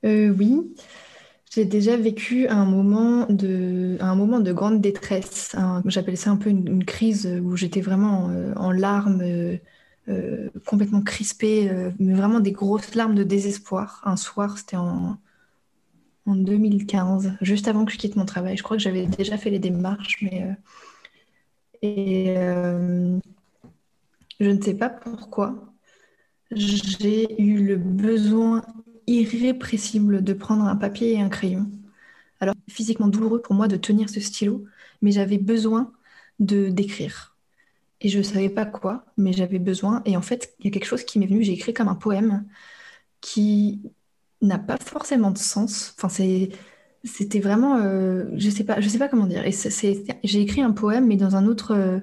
Euh, 0.06 0.34
Oui. 0.38 0.74
J'ai 1.54 1.66
déjà 1.66 1.96
vécu 1.98 2.48
un 2.48 2.66
moment 2.66 3.28
de, 3.28 3.98
un 4.00 4.16
moment 4.16 4.40
de 4.40 4.52
grande 4.52 4.82
détresse. 4.82 5.56
J'appelle 5.86 6.18
ça 6.18 6.32
un 6.32 6.36
peu 6.36 6.50
une, 6.50 6.84
crise 6.84 7.28
où 7.44 7.56
j'étais 7.56 7.82
vraiment 7.82 8.30
euh, 8.32 8.54
en, 8.56 8.72
larmes, 8.72 9.22
euh, 9.22 9.58
euh, 10.10 10.50
complètement 10.66 11.04
crispée, 11.04 11.70
mais 12.00 12.16
vraiment 12.16 12.40
des 12.40 12.54
grosses 12.54 12.96
larmes 12.96 13.14
de 13.14 13.22
désespoir. 13.22 14.02
Un 14.04 14.16
soir, 14.16 14.58
c'était 14.58 14.78
en, 14.78 15.18
en 16.26 16.36
2015, 16.36 17.34
juste 17.42 17.68
avant 17.68 17.86
que 17.86 17.92
je 17.92 18.00
quitte 18.00 18.16
mon 18.16 18.26
travail. 18.26 18.58
Je 18.58 18.64
crois 18.64 18.78
que 18.78 18.82
j'avais 18.82 19.06
déjà 19.06 19.38
fait 19.38 19.52
les 19.52 19.60
démarches, 19.60 20.24
mais. 20.24 20.48
et 21.84 22.34
je 24.40 24.50
ne 24.50 24.60
sais 24.60 24.74
pas 24.74 24.90
pourquoi. 24.90 25.72
J'ai 26.50 27.40
eu 27.40 27.64
le 27.64 27.76
besoin 27.78 28.64
irrépressible 29.08 30.24
de 30.24 30.34
prendre 30.34 30.64
un 30.66 30.76
papier 30.76 31.14
et 31.14 31.22
un 31.22 31.30
crayon. 31.30 31.70
Alors, 32.40 32.56
physiquement 32.70 33.08
douloureux 33.08 33.42
pour 33.42 33.56
moi 33.56 33.68
de 33.68 33.78
tenir 33.78 34.10
ce 34.10 34.20
stylo, 34.20 34.66
mais 35.02 35.12
j'avais 35.12 35.38
besoin 35.38 35.94
de 36.40 36.70
d'écrire. 36.70 37.38
Et 38.02 38.10
je 38.10 38.20
ne 38.20 38.24
savais 38.24 38.50
pas 38.50 38.66
quoi, 38.66 39.06
mais 39.18 39.34
j'avais 39.34 39.60
besoin. 39.60 40.02
Et 40.06 40.18
en 40.18 40.22
fait, 40.22 40.56
il 40.60 40.66
y 40.66 40.70
a 40.70 40.72
quelque 40.72 40.86
chose 40.86 41.04
qui 41.06 41.20
m'est 41.20 41.28
venu. 41.28 41.44
J'ai 41.44 41.54
écrit 41.54 41.74
comme 41.74 41.88
un 41.90 41.96
poème 41.96 42.46
qui 43.22 43.82
n'a 44.42 44.60
pas 44.60 44.78
forcément 44.78 45.32
de 45.32 45.40
sens. 45.40 45.96
Enfin, 45.98 46.10
c'est, 46.10 46.50
c'était 47.06 47.40
vraiment, 47.42 47.78
euh, 47.78 48.26
je 48.36 48.50
sais 48.50 48.66
pas, 48.66 48.82
sais 48.82 49.00
pas 49.00 49.10
comment 49.10 49.28
dire. 49.28 49.46
Et 49.46 49.54
j'ai 50.24 50.42
écrit 50.42 50.62
un 50.62 50.72
poème, 50.72 51.08
mais 51.08 51.18
dans 51.18 51.36
un 51.38 51.48
autre 51.48 51.74
euh, 51.74 52.00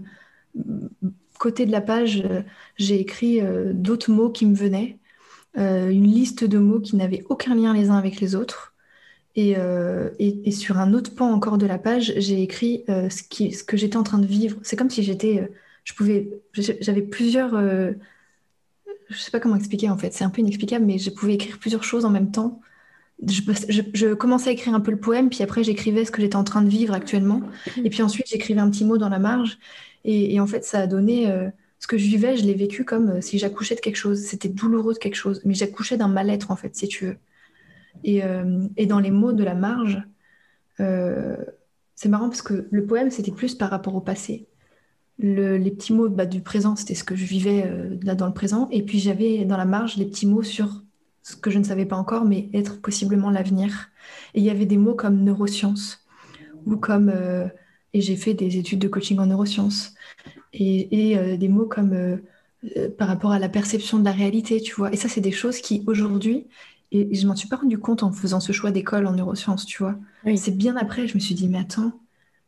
côté 1.39 1.67
de 1.67 1.73
la 1.73 1.81
page, 1.81 2.23
euh, 2.25 2.43
j'ai 2.77 3.01
écrit 3.01 3.41
d'autres 3.75 4.13
mots 4.13 4.31
qui 4.31 4.47
me 4.47 4.55
venaient. 4.55 5.00
Euh, 5.59 5.91
une 5.91 6.07
liste 6.07 6.45
de 6.45 6.59
mots 6.59 6.81
qui 6.81 6.95
n'avaient 6.95 7.25
aucun 7.29 7.57
lien 7.57 7.75
les 7.75 7.91
uns 7.91 7.97
avec 7.97 8.21
les 8.21 8.35
autres. 8.35 8.75
Et, 9.37 9.55
euh, 9.57 10.11
et, 10.19 10.51
sur 10.51 10.79
un 10.79 10.93
autre 10.93 11.15
pan 11.15 11.33
encore 11.33 11.59
de 11.59 11.67
la 11.67 11.79
page, 11.79 12.13
j'ai 12.17 12.43
écrit 12.43 12.85
euh, 12.89 13.09
ce, 13.11 13.23
qui, 13.23 13.53
ce 13.53 13.65
que 13.65 13.77
j'étais 13.77 13.97
en 13.97 14.03
train 14.03 14.19
de 14.19 14.27
vivre. 14.27 14.59
C'est 14.63 14.77
comme 14.77 14.91
si 14.91 15.03
j'étais, 15.03 15.51
je 15.85 15.95
pouvais, 15.95 16.29
j'avais 16.53 17.03
plusieurs, 17.03 17.53
je 19.09 19.17
sais 19.17 19.31
pas 19.31 19.41
comment 19.41 19.57
expliquer 19.57 19.89
en 19.89 19.97
fait. 19.97 20.13
C'est 20.13 20.25
un 20.25 20.31
peu 20.31 20.41
inexplicable, 20.41 20.85
mais 20.85 20.99
je 20.99 21.11
pouvais 21.11 21.35
écrire 21.35 21.59
plusieurs 21.59 21.85
choses 21.85 22.05
en 22.05 22.11
même 22.11 22.33
temps. 22.33 22.61
Je, 23.27 23.43
je, 23.95 24.15
commençais 24.15 24.51
à 24.51 24.53
écrire 24.53 24.75
un 24.75 24.81
peu 24.81 24.91
le 24.91 24.99
poème, 24.99 25.29
puis 25.31 25.43
après 25.43 25.63
j'écrivais 25.63 26.05
ce 26.05 26.11
que 26.11 26.23
j'étais 26.23 26.37
en 26.37 26.45
train 26.45 26.63
de 26.63 26.71
vivre 26.71 26.95
actuellement, 26.95 27.43
et 27.85 27.91
puis 27.91 28.03
ensuite 28.03 28.27
j'écrivais 28.29 28.61
un 28.61 28.71
petit 28.71 28.85
mot 28.85 28.97
dans 28.99 29.11
la 29.11 29.19
marge, 29.19 29.59
et, 30.05 30.35
et 30.35 30.41
en 30.41 30.47
fait 30.47 30.65
ça 30.65 30.81
a 30.81 30.87
donné 30.87 31.31
ce 31.81 31.87
que 31.87 31.97
je 31.97 32.07
vivais, 32.07 32.37
je 32.37 32.45
l'ai 32.45 32.55
vécu 32.55 32.85
comme 32.85 33.09
euh, 33.09 33.21
si 33.23 33.39
j'accouchais 33.39 33.75
de 33.75 33.81
quelque 33.81 33.97
chose. 33.97 34.21
C'était 34.21 34.51
douloureux 34.51 34.93
de 34.93 34.99
quelque 34.99 35.17
chose, 35.17 35.41
mais 35.45 35.55
j'accouchais 35.55 35.97
d'un 35.97 36.09
mal-être, 36.09 36.51
en 36.51 36.57
fait, 36.57 36.77
si 36.77 36.87
tu 36.87 37.07
veux. 37.07 37.17
Et, 38.05 38.23
euh, 38.23 38.69
dans 38.87 39.01
les 39.01 39.11
mots 39.11 39.33
de 39.33 39.43
la 39.43 39.55
marge, 39.55 40.03
euh, 40.79 41.37
c'est 41.95 42.11
marrant 42.11 42.29
parce 42.29 42.43
que 42.43 42.69
le 42.71 42.87
poème, 42.87 43.11
c'était 43.11 43.33
plus 43.33 43.55
par 43.55 43.71
rapport 43.71 43.95
au 43.95 44.01
passé. 44.01 44.47
les 45.19 45.71
petits 45.71 45.93
mots 45.93 46.09
bah, 46.09 46.27
du 46.27 46.43
présent, 46.43 46.77
c'était 46.77 46.95
ce 46.95 47.05
que 47.05 47.17
je 47.17 47.25
vivais 47.25 47.71
là 48.03 48.15
dans 48.15 48.27
le 48.27 48.33
présent. 48.33 48.69
Et 48.71 48.83
puis 48.83 48.99
j'avais 48.99 49.45
dans 49.45 49.57
la 49.59 49.67
marge 49.67 49.97
les 49.97 50.07
petits 50.07 50.27
mots 50.27 50.43
sur 50.43 50.83
ce 51.23 51.37
que 51.37 51.51
je 51.51 51.59
ne 51.59 51.65
savais 51.65 51.85
pas 51.85 51.97
encore, 51.97 52.25
mais 52.25 52.49
être 52.55 52.81
possiblement 52.81 53.31
l'avenir. 53.31 53.91
Et 54.35 54.41
il 54.41 54.45
y 54.45 54.51
avait 54.51 54.65
des 54.67 54.79
mots 54.79 54.95
comme 54.95 55.23
neurosciences 55.23 56.07
ou 56.65 56.77
comme 56.77 57.13
et 57.93 58.01
j'ai 58.01 58.17
fait 58.17 58.35
des 58.35 58.57
études 58.57 58.79
de 58.79 58.89
coaching 58.89 59.19
en 59.19 59.27
neurosciences 59.27 59.95
et, 60.53 61.19
euh, 61.19 61.37
des 61.37 61.49
mots 61.49 61.67
comme 61.67 61.93
euh, 61.93 62.17
euh, 62.77 62.89
par 62.91 63.09
rapport 63.09 63.33
à 63.33 63.39
la 63.39 63.49
perception 63.49 63.99
de 63.99 64.05
la 64.05 64.13
réalité, 64.13 64.61
tu 64.61 64.75
vois. 64.75 64.93
Et 64.93 64.97
ça, 64.97 65.09
c'est 65.09 65.21
des 65.21 65.33
choses 65.33 65.59
qui 65.59 65.83
aujourd'hui, 65.87 66.47
et 66.93 67.15
je 67.15 67.27
m'en 67.27 67.37
suis 67.37 67.49
pas 67.49 67.57
rendu 67.57 67.79
compte 67.79 68.03
en 68.03 68.13
faisant 68.13 68.41
ce 68.41 68.53
choix 68.53 68.71
d'école 68.71 69.07
en 69.07 69.13
neurosciences, 69.13 69.65
tu 69.65 69.83
vois. 69.83 69.97
C'est 70.37 70.57
bien 70.57 70.77
après, 70.77 71.07
je 71.07 71.15
me 71.15 71.21
suis 71.21 71.35
dit, 71.35 71.49
mais 71.49 71.59
attends, 71.59 71.93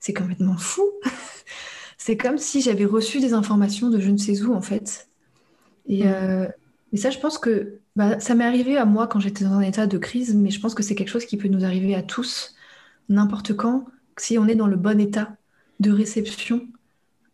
c'est 0.01 0.13
complètement 0.13 0.57
fou. 0.57 0.83
c'est 1.97 2.17
comme 2.17 2.39
si 2.39 2.61
j'avais 2.61 2.85
reçu 2.85 3.21
des 3.21 3.35
informations 3.35 3.89
de 3.89 4.01
je 4.01 4.11
ne 4.11 4.17
sais 4.17 4.43
où, 4.43 4.53
en 4.53 4.61
fait. 4.61 5.09
Et, 5.89 6.03
ça, 6.95 7.11
je 7.11 7.19
pense 7.21 7.39
que 7.39 7.79
bah, 7.95 8.19
ça 8.19 8.35
m'est 8.35 8.45
arrivé 8.45 8.77
à 8.77 8.85
moi 8.85 9.07
quand 9.07 9.21
j'étais 9.21 9.45
dans 9.45 9.53
un 9.53 9.61
état 9.61 9.87
de 9.87 9.97
crise, 9.97 10.35
mais 10.35 10.51
je 10.51 10.61
pense 10.61 10.75
que 10.75 10.83
c'est 10.83 10.97
quelque 10.97 11.09
chose 11.09 11.25
qui 11.25 11.37
peut 11.37 11.49
nous 11.49 11.65
arriver 11.65 11.95
à 11.95 12.03
tous, 12.03 12.57
n'importe 13.09 13.55
quand, 13.55 13.87
si 14.19 14.39
on 14.39 14.49
est 14.49 14.57
dans 14.57 14.67
le 14.67 14.77
bon 14.77 15.01
état 15.01 15.37
de 15.79 15.93
réception 15.93 16.67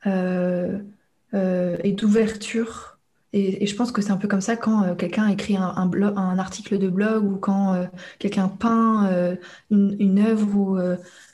et 0.06 1.92
d'ouverture. 1.92 2.98
Et, 3.34 3.66
je 3.66 3.74
pense 3.76 3.92
que 3.92 4.00
c'est 4.00 4.10
un 4.10 4.16
peu 4.16 4.26
comme 4.26 4.40
ça 4.40 4.56
quand 4.56 4.84
euh, 4.84 4.94
quelqu'un 4.94 5.28
écrit 5.28 5.54
un, 5.56 5.74
un, 5.76 6.38
article 6.38 6.78
de 6.78 6.88
blog 6.88 7.24
ou 7.24 7.36
quand 7.36 7.86
quelqu'un 8.18 8.48
peint 8.48 9.36
une, 9.70 9.96
une, 9.98 10.18
œuvre. 10.18 10.56
Ou, 10.56 10.78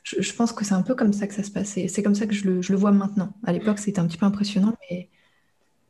je, 0.03 0.33
pense 0.33 0.53
que 0.53 0.65
c'est 0.65 0.75
un 0.75 0.83
peu 0.83 0.95
comme 0.95 1.13
ça 1.13 1.27
que 1.27 1.35
ça 1.35 1.43
se 1.43 1.51
passe. 1.51 1.79
C'est 1.89 2.03
comme 2.03 2.15
ça 2.15 2.27
que 2.27 2.35
je 2.35 2.47
le, 2.47 2.63
je 2.63 2.73
le 2.73 2.79
vois 2.79 2.93
maintenant. 2.93 3.33
À 3.45 3.53
l'époque, 3.53 3.79
c'était 3.79 4.01
un 4.01 4.07
petit 4.07 4.19
peu 4.19 4.27
impressionnant, 4.27 4.75
mais 4.91 5.09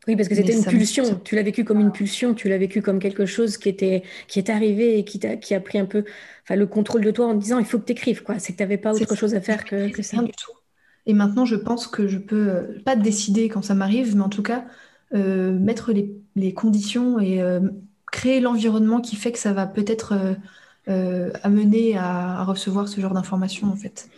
oui, 0.06 0.16
parce 0.16 0.28
que 0.28 0.34
c'était 0.34 0.52
une 0.52 0.64
pulsion. 0.64 1.20
Tu 1.24 1.34
l'as 1.34 1.42
vécu 1.42 1.64
comme 1.64 1.80
une 1.80 1.92
pulsion, 1.92 2.34
tu 2.34 2.48
l'as 2.48 2.58
vécu 2.58 2.82
comme 2.82 2.98
quelque 2.98 3.26
chose 3.26 3.56
qui 3.56 3.68
était 3.68 4.02
qui 4.28 4.38
est 4.38 4.50
arrivé 4.50 4.98
et 4.98 5.04
qui, 5.04 5.24
a, 5.26 5.36
qui 5.36 5.54
a 5.54 5.60
pris 5.60 5.78
un 5.78 5.86
peu 5.86 6.04
enfin, 6.42 6.56
le 6.56 6.66
contrôle 6.66 7.02
de 7.02 7.10
toi 7.10 7.26
en 7.26 7.34
disant 7.34 7.58
il 7.58 7.64
faut 7.64 7.78
que 7.78 7.86
tu 7.86 7.92
écrives. 7.92 8.22
C'est 8.38 8.52
que 8.52 8.58
tu 8.58 8.62
n'avais 8.62 8.76
pas 8.76 8.92
autre 8.92 9.14
chose 9.14 9.34
à 9.34 9.40
faire 9.40 9.64
que, 9.64 9.88
que 9.88 10.02
ça. 10.02 10.22
du 10.22 10.32
tout. 10.32 10.52
Et 11.06 11.12
maintenant, 11.12 11.44
je 11.44 11.56
pense 11.56 11.86
que 11.86 12.08
je 12.08 12.18
peux, 12.18 12.48
euh, 12.48 12.82
pas 12.84 12.96
décider 12.96 13.48
quand 13.48 13.62
ça 13.62 13.74
m'arrive, 13.74 14.16
mais 14.16 14.22
en 14.22 14.28
tout 14.28 14.42
cas, 14.42 14.64
euh, 15.14 15.52
mettre 15.52 15.92
les, 15.92 16.52
conditions 16.54 17.20
et 17.20 17.40
euh, 17.40 17.60
créer 18.10 18.40
l'environnement 18.40 19.00
qui 19.00 19.16
fait 19.16 19.32
que 19.32 19.38
ça 19.38 19.52
va 19.52 19.66
peut-être 19.66 20.36
amener 20.86 21.96
à, 21.96 22.44
recevoir 22.44 22.88
ce 22.88 23.00
genre 23.00 23.14
d'informations, 23.14 23.68
en 23.68 23.76
fait. 23.76 24.08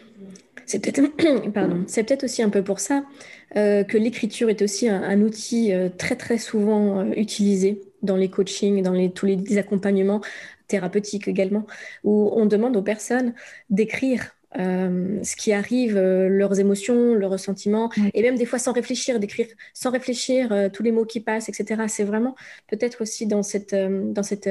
C'est 0.65 0.81
peut-être 0.81 1.01
peut-être 1.87 2.25
aussi 2.25 2.43
un 2.43 2.49
peu 2.49 2.63
pour 2.63 2.81
ça 2.81 3.05
que 3.55 3.97
l'écriture 3.97 4.49
est 4.49 4.63
aussi 4.63 4.89
un, 4.89 5.21
outil 5.21 5.73
très 5.97 6.17
très 6.17 6.39
souvent 6.39 7.05
utilisé 7.13 7.83
dans 8.03 8.17
les 8.17 8.29
coachings, 8.29 8.83
dans 8.83 9.09
tous 9.11 9.27
les 9.27 9.59
accompagnements 9.59 10.21
thérapeutiques 10.67 11.29
également, 11.29 11.67
où 12.05 12.31
on 12.35 12.47
demande 12.47 12.77
aux 12.77 12.83
personnes 12.83 13.35
d'écrire 13.71 14.36
ce 14.57 15.37
qui 15.37 15.53
arrive, 15.53 15.99
leurs 15.99 16.59
émotions, 16.59 17.15
leurs 17.15 17.31
ressentiments, 17.31 17.91
et 18.15 18.23
même 18.23 18.37
des 18.37 18.47
fois 18.47 18.59
sans 18.59 18.73
réfléchir, 18.73 19.21
d'écrire 19.21 19.47
sans 19.75 19.91
réfléchir 19.91 20.71
tous 20.73 20.83
les 20.83 20.93
mots 20.93 21.05
qui 21.05 21.21
passent, 21.21 21.49
etc. 21.49 21.85
C'est 21.89 22.05
vraiment 22.05 22.35
peut-être 22.69 23.03
aussi 23.03 23.27
dans, 23.27 23.43
cette, 23.43 23.75
dans 23.75 24.23
cet 24.23 24.49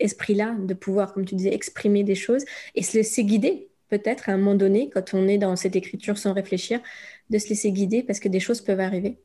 esprit-là 0.00 0.56
de 0.58 0.74
pouvoir, 0.74 1.12
comme 1.12 1.24
tu 1.24 1.34
disais, 1.34 1.54
exprimer 1.54 2.04
des 2.04 2.14
choses 2.14 2.44
et 2.74 2.82
se 2.82 2.96
laisser 2.96 3.24
guider 3.24 3.68
peut-être 3.92 4.30
à 4.30 4.32
un 4.32 4.38
moment 4.38 4.54
donné, 4.54 4.88
quand 4.88 5.12
on 5.12 5.28
est 5.28 5.36
dans 5.36 5.54
cette 5.54 5.76
écriture 5.76 6.16
sans 6.16 6.32
réfléchir, 6.32 6.80
de 7.28 7.38
se 7.38 7.48
laisser 7.50 7.72
guider 7.72 8.02
parce 8.02 8.20
que 8.20 8.28
des 8.28 8.40
choses 8.40 8.62
peuvent 8.62 8.80
arriver. 8.80 9.18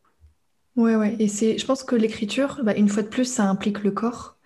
Ouais, 0.75 0.95
ouais. 0.95 1.15
Et 1.19 1.29
c'est, 1.29 1.57
je 1.57 1.65
pense 1.65 1.83
que 1.83 1.95
l'écriture, 1.95 2.59
bah, 2.63 2.75
une 2.75 2.89
fois 2.89 3.01
de 3.01 3.07
plus, 3.07 3.25
ça 3.25 3.45
implique 3.45 3.81
le 3.83 3.91
corps. 3.91 4.36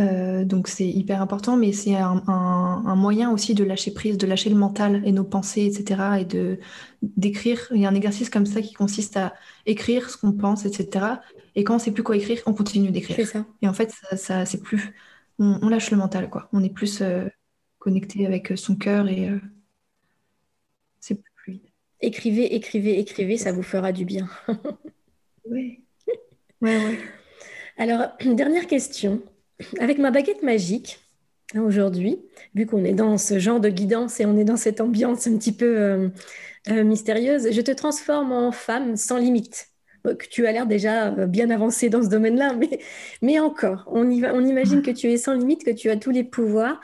Euh, 0.00 0.44
donc 0.44 0.68
c'est 0.68 0.88
hyper 0.88 1.20
important, 1.20 1.56
mais 1.56 1.72
c'est 1.72 1.94
un, 1.94 2.94
moyen 2.96 3.30
aussi 3.30 3.54
de 3.54 3.64
lâcher 3.64 3.92
prise, 3.92 4.16
de 4.18 4.26
lâcher 4.26 4.50
le 4.50 4.56
mental 4.56 5.02
et 5.04 5.12
nos 5.12 5.24
pensées, 5.24 5.66
etc. 5.66 6.20
Et 6.20 6.24
de 6.24 6.58
d'écrire. 7.02 7.68
Il 7.72 7.80
y 7.80 7.86
a 7.86 7.88
un 7.88 7.94
exercice 7.94 8.30
comme 8.30 8.46
ça 8.46 8.62
qui 8.62 8.74
consiste 8.74 9.16
à 9.16 9.34
écrire 9.66 10.10
ce 10.10 10.16
qu'on 10.16 10.32
pense, 10.32 10.64
etc. 10.64 11.06
Et 11.54 11.64
quand 11.64 11.76
on 11.76 11.78
sait 11.78 11.92
plus 11.92 12.02
quoi 12.02 12.16
écrire, 12.16 12.40
on 12.46 12.54
continue 12.54 12.90
d'écrire. 12.90 13.26
Et 13.62 13.68
en 13.68 13.72
fait, 13.74 13.92
ça, 14.16 14.46
c'est 14.46 14.62
plus, 14.62 14.92
on, 15.38 15.68
lâche 15.68 15.90
le 15.90 15.96
mental, 15.96 16.30
quoi. 16.30 16.48
On 16.52 16.62
est 16.62 16.72
plus 16.72 17.02
euh, 17.02 17.26
connecté 17.78 18.26
avec 18.26 18.52
son 18.56 18.76
cœur 18.76 19.08
et 19.08 19.28
euh, 19.28 19.38
c'est 21.00 21.16
plus 21.16 21.32
fluide. 21.36 21.62
Écrivez, 22.00 22.54
écrivez, 22.54 22.98
écrivez, 22.98 23.36
ça 23.36 23.52
vous 23.52 23.62
fera 23.62 23.92
du 23.92 24.04
bien. 24.04 24.28
oui. 25.44 25.80
Ouais, 26.62 26.76
ouais. 26.76 26.98
Alors, 27.78 28.08
dernière 28.34 28.66
question. 28.66 29.22
Avec 29.78 29.98
ma 29.98 30.10
baguette 30.10 30.42
magique, 30.42 31.00
hein, 31.54 31.62
aujourd'hui, 31.62 32.18
vu 32.54 32.66
qu'on 32.66 32.84
est 32.84 32.92
dans 32.92 33.18
ce 33.18 33.38
genre 33.38 33.60
de 33.60 33.68
guidance 33.68 34.20
et 34.20 34.26
on 34.26 34.36
est 34.36 34.44
dans 34.44 34.56
cette 34.56 34.80
ambiance 34.80 35.26
un 35.26 35.36
petit 35.36 35.52
peu 35.52 35.78
euh, 35.78 36.08
euh, 36.70 36.84
mystérieuse, 36.84 37.50
je 37.50 37.60
te 37.60 37.70
transforme 37.70 38.32
en 38.32 38.52
femme 38.52 38.96
sans 38.96 39.18
limite. 39.18 39.68
Tu 40.30 40.46
as 40.46 40.52
l'air 40.52 40.66
déjà 40.66 41.10
bien 41.10 41.50
avancé 41.50 41.90
dans 41.90 42.02
ce 42.02 42.08
domaine-là, 42.08 42.56
mais, 43.22 43.38
encore, 43.38 43.84
on, 43.88 44.08
imagine 44.10 44.82
que 44.82 44.90
tu 44.90 45.10
es 45.10 45.18
sans 45.18 45.34
limite, 45.34 45.64
que 45.64 45.70
tu 45.70 45.90
as 45.90 45.96
tous 45.96 46.10
les 46.10 46.24
pouvoirs. 46.24 46.80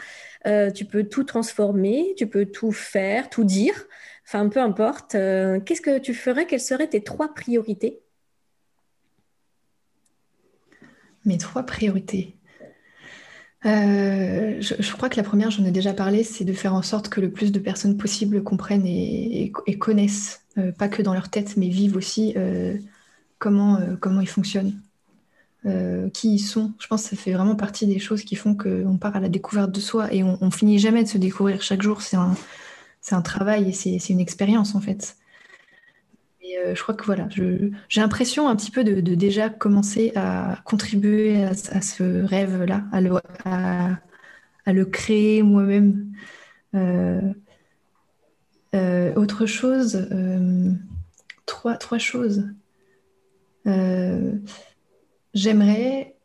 Euh, 0.46 0.70
tu 0.70 0.84
peux 0.84 1.04
tout 1.04 1.24
transformer, 1.24 2.14
tu 2.16 2.28
peux 2.28 2.46
tout 2.46 2.70
faire, 2.70 3.28
tout 3.30 3.42
dire, 3.42 3.86
enfin 4.24 4.48
peu 4.48 4.60
importe. 4.60 5.16
Euh, 5.16 5.58
qu'est-ce 5.60 5.80
que 5.80 5.98
tu 5.98 6.14
ferais? 6.14 6.46
Quelles 6.46 6.60
seraient 6.60 6.88
tes 6.88 7.02
trois 7.02 7.34
priorités? 7.34 8.00
Mes 11.24 11.38
trois 11.38 11.64
priorités. 11.64 12.35
Euh, 13.64 14.60
je, 14.60 14.92
crois 14.92 15.08
que 15.08 15.16
la 15.16 15.22
première, 15.22 15.50
j'en 15.50 15.64
ai 15.64 15.70
déjà 15.70 15.92
parlé, 15.92 16.22
c'est 16.22 16.44
de 16.44 16.52
faire 16.52 16.74
en 16.74 16.82
sorte 16.82 17.08
que 17.08 17.20
le 17.20 17.30
plus 17.30 17.50
de 17.52 17.58
personnes 17.58 17.96
possible 17.96 18.42
comprennent 18.42 18.86
et, 18.86 19.52
connaissent, 19.78 20.44
pas 20.78 20.88
que 20.88 21.02
dans 21.02 21.14
leur 21.14 21.30
tête, 21.30 21.56
mais 21.56 21.68
vivent 21.68 21.96
aussi 21.96 22.34
comment, 23.38 23.80
comment 24.00 24.20
ils 24.20 24.28
fonctionnent. 24.28 24.78
Euh, 25.66 26.08
qui 26.10 26.34
ils 26.34 26.38
sont. 26.38 26.72
Je 26.78 26.86
pense 26.86 27.02
que 27.02 27.10
ça 27.10 27.16
fait 27.16 27.32
vraiment 27.32 27.56
partie 27.56 27.88
des 27.88 27.98
choses 27.98 28.22
qui 28.22 28.36
font 28.36 28.54
qu'on 28.54 28.98
part 28.98 29.16
à 29.16 29.20
la 29.20 29.28
découverte 29.28 29.72
de 29.72 29.80
soi 29.80 30.12
et 30.14 30.22
on, 30.22 30.50
finit 30.52 30.78
jamais 30.78 31.02
de 31.02 31.08
se 31.08 31.18
découvrir 31.18 31.60
chaque 31.60 31.82
jour. 31.82 32.02
C'est 32.02 32.16
un, 32.16 32.36
un, 33.10 33.22
travail 33.22 33.70
et 33.70 33.72
c'est 33.72 34.10
une 34.10 34.20
expérience 34.20 34.76
en 34.76 34.80
fait. 34.80 35.16
Et 36.46 36.58
euh, 36.58 36.74
je 36.74 36.82
crois 36.82 36.94
que 36.94 37.04
voilà, 37.04 37.28
j'ai 37.30 38.00
l'impression 38.00 38.48
un 38.48 38.56
petit 38.56 38.70
peu 38.70 38.84
de, 38.84 39.14
déjà 39.14 39.48
commencer 39.48 40.12
à 40.14 40.60
contribuer 40.64 41.44
à, 41.44 41.54
ce 41.54 42.24
rêve-là, 42.24 42.84
à 42.92 43.00
le, 44.72 44.84
créer 44.84 45.42
moi-même. 45.42 46.12
Euh, 46.74 47.32
autre 49.14 49.46
chose, 49.46 50.06
trois, 51.46 51.98
choses. 51.98 52.44
J'aimerais 55.34 56.16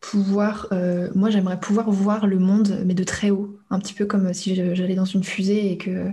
pouvoir, 0.00 0.68
euh, 0.72 1.10
moi 1.14 1.30
j'aimerais 1.30 1.60
pouvoir 1.60 1.90
voir 1.90 2.26
le 2.26 2.38
monde, 2.38 2.82
mais 2.86 2.94
de 2.94 3.04
très 3.04 3.30
haut, 3.30 3.58
un 3.70 3.78
petit 3.78 3.94
peu 3.94 4.06
comme 4.06 4.32
si 4.32 4.54
j'allais 4.54 4.94
dans 4.94 5.04
une 5.04 5.24
fusée 5.24 5.72
et 5.72 5.78
que, 5.78 6.12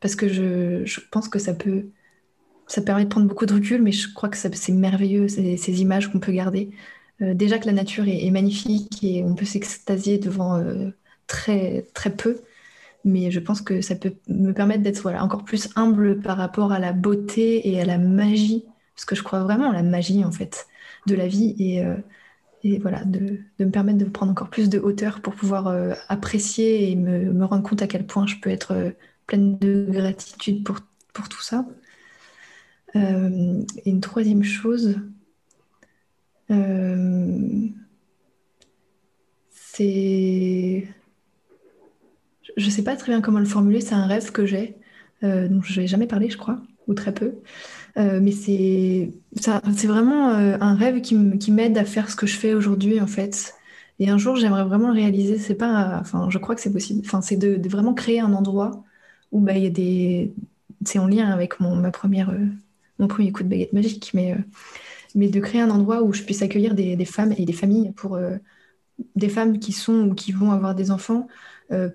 parce 0.00 0.14
que 0.16 0.28
je, 0.28 1.00
pense 1.10 1.28
que 1.28 1.38
ça 1.38 1.54
peut, 1.54 1.86
ça 2.66 2.82
permet 2.82 3.04
de 3.04 3.08
prendre 3.08 3.26
beaucoup 3.26 3.46
de 3.46 3.54
recul, 3.54 3.82
mais 3.82 3.92
je 3.92 4.12
crois 4.12 4.28
que 4.28 4.36
c'est 4.36 4.72
merveilleux 4.72 5.28
ces, 5.28 5.80
images 5.80 6.10
qu'on 6.10 6.20
peut 6.20 6.32
garder. 6.32 6.70
Euh, 7.22 7.34
déjà 7.34 7.58
que 7.58 7.66
la 7.66 7.72
nature 7.72 8.04
est, 8.08 8.30
magnifique 8.30 9.02
et 9.02 9.24
on 9.24 9.34
peut 9.34 9.44
s'extasier 9.44 10.18
devant 10.18 10.56
euh, 10.56 10.90
très 11.26 11.86
très 11.94 12.10
peu, 12.10 12.40
mais 13.04 13.30
je 13.30 13.40
pense 13.40 13.62
que 13.62 13.80
ça 13.80 13.94
peut 13.96 14.14
me 14.28 14.52
permettre 14.52 14.82
d'être 14.82 15.00
voilà, 15.00 15.24
encore 15.24 15.44
plus 15.44 15.70
humble 15.76 16.20
par 16.20 16.36
rapport 16.36 16.72
à 16.72 16.78
la 16.78 16.92
beauté 16.92 17.68
et 17.70 17.80
à 17.80 17.84
la 17.84 17.98
magie, 17.98 18.64
parce 18.94 19.04
que 19.06 19.14
je 19.14 19.22
crois 19.22 19.42
vraiment 19.44 19.70
à 19.70 19.72
la 19.72 19.82
magie 19.82 20.24
en 20.24 20.32
fait 20.32 20.66
de 21.06 21.14
la 21.14 21.28
vie 21.28 21.54
et, 21.58 21.84
euh, 21.84 21.96
voilà, 22.80 23.04
de, 23.04 23.38
me 23.60 23.70
permettre 23.70 23.98
de 23.98 24.04
prendre 24.06 24.32
encore 24.32 24.50
plus 24.50 24.68
de 24.68 24.78
hauteur 24.80 25.20
pour 25.22 25.34
pouvoir 25.36 25.68
apprécier 26.08 26.90
et 26.90 26.96
me, 26.96 27.44
rendre 27.44 27.62
compte 27.62 27.80
à 27.80 27.86
quel 27.86 28.04
point 28.06 28.26
je 28.26 28.36
peux 28.42 28.50
être 28.50 28.92
pleine 29.28 29.56
de 29.58 29.86
gratitude 29.88 30.64
pour, 30.64 30.78
pour 31.12 31.28
tout 31.28 31.42
ça. 31.42 31.64
Et 33.84 33.90
une 33.90 34.00
troisième 34.00 34.42
chose, 34.42 34.96
c'est... 39.60 40.88
Je 42.56 42.64
ne 42.64 42.70
sais 42.70 42.82
pas 42.82 42.96
très 42.96 43.12
bien 43.12 43.20
comment 43.20 43.38
le 43.38 43.44
formuler, 43.44 43.80
c'est 43.80 43.94
un 43.94 44.06
rêve 44.06 44.32
que 44.32 44.46
j'ai, 44.46 44.76
dont 45.22 45.62
je 45.62 45.80
n'ai 45.80 45.86
jamais 45.86 46.06
parlé, 46.06 46.30
je 46.30 46.38
crois, 46.38 46.60
ou 46.86 46.94
très 46.94 47.12
peu. 47.12 47.34
Euh, 47.98 48.20
mais 48.22 48.32
c'est 48.32 49.10
vraiment 49.86 50.30
euh, 50.30 50.56
un 50.60 50.74
rêve 50.74 51.00
qui 51.00 51.50
m'aide 51.50 51.78
à 51.78 51.84
faire 51.84 52.10
ce 52.10 52.16
que 52.16 52.26
je 52.26 52.36
fais 52.36 52.54
aujourd'hui, 52.54 53.00
en 53.00 53.06
fait. 53.06 53.54
Et 53.98 54.10
un 54.10 54.18
jour, 54.18 54.36
j'aimerais 54.36 54.64
vraiment 54.64 54.92
réaliser. 54.92 55.38
C'est 55.38 55.54
pas, 55.54 55.98
enfin, 56.00 56.28
je 56.30 56.38
crois 56.38 56.54
que 56.54 56.60
c'est 56.60 56.72
possible. 56.72 57.02
Enfin, 57.04 57.22
c'est 57.22 57.36
de, 57.36 57.68
vraiment 57.68 57.94
créer 57.94 58.20
un 58.20 58.34
endroit 58.34 58.84
où 59.32 59.40
bah, 59.40 59.56
il 59.56 59.64
y 59.64 59.66
a 59.66 59.70
des. 59.70 60.34
C'est 60.84 60.98
en 60.98 61.06
lien 61.06 61.30
avec 61.30 61.58
mon, 61.60 61.74
ma 61.76 61.90
première, 61.90 62.34
euh, 63.00 63.02
mon 63.02 63.08
premier 63.08 63.32
coup 63.32 63.42
de 63.42 63.48
baguette 63.48 63.72
magique, 63.72 64.12
mais, 64.14 64.36
mais 65.14 65.28
de 65.28 65.40
créer 65.40 65.60
un 65.60 65.70
endroit 65.70 66.02
où 66.02 66.12
je 66.12 66.22
puisse 66.22 66.42
accueillir 66.42 66.74
des, 66.74 66.96
des 66.96 67.04
femmes 67.04 67.34
et 67.36 67.44
des 67.44 67.52
familles 67.52 67.92
pour 67.92 68.18
des 69.14 69.28
femmes 69.28 69.58
qui 69.58 69.72
sont 69.72 70.08
ou 70.08 70.14
qui 70.14 70.32
vont 70.32 70.52
avoir 70.52 70.74
des 70.74 70.90
enfants, 70.90 71.28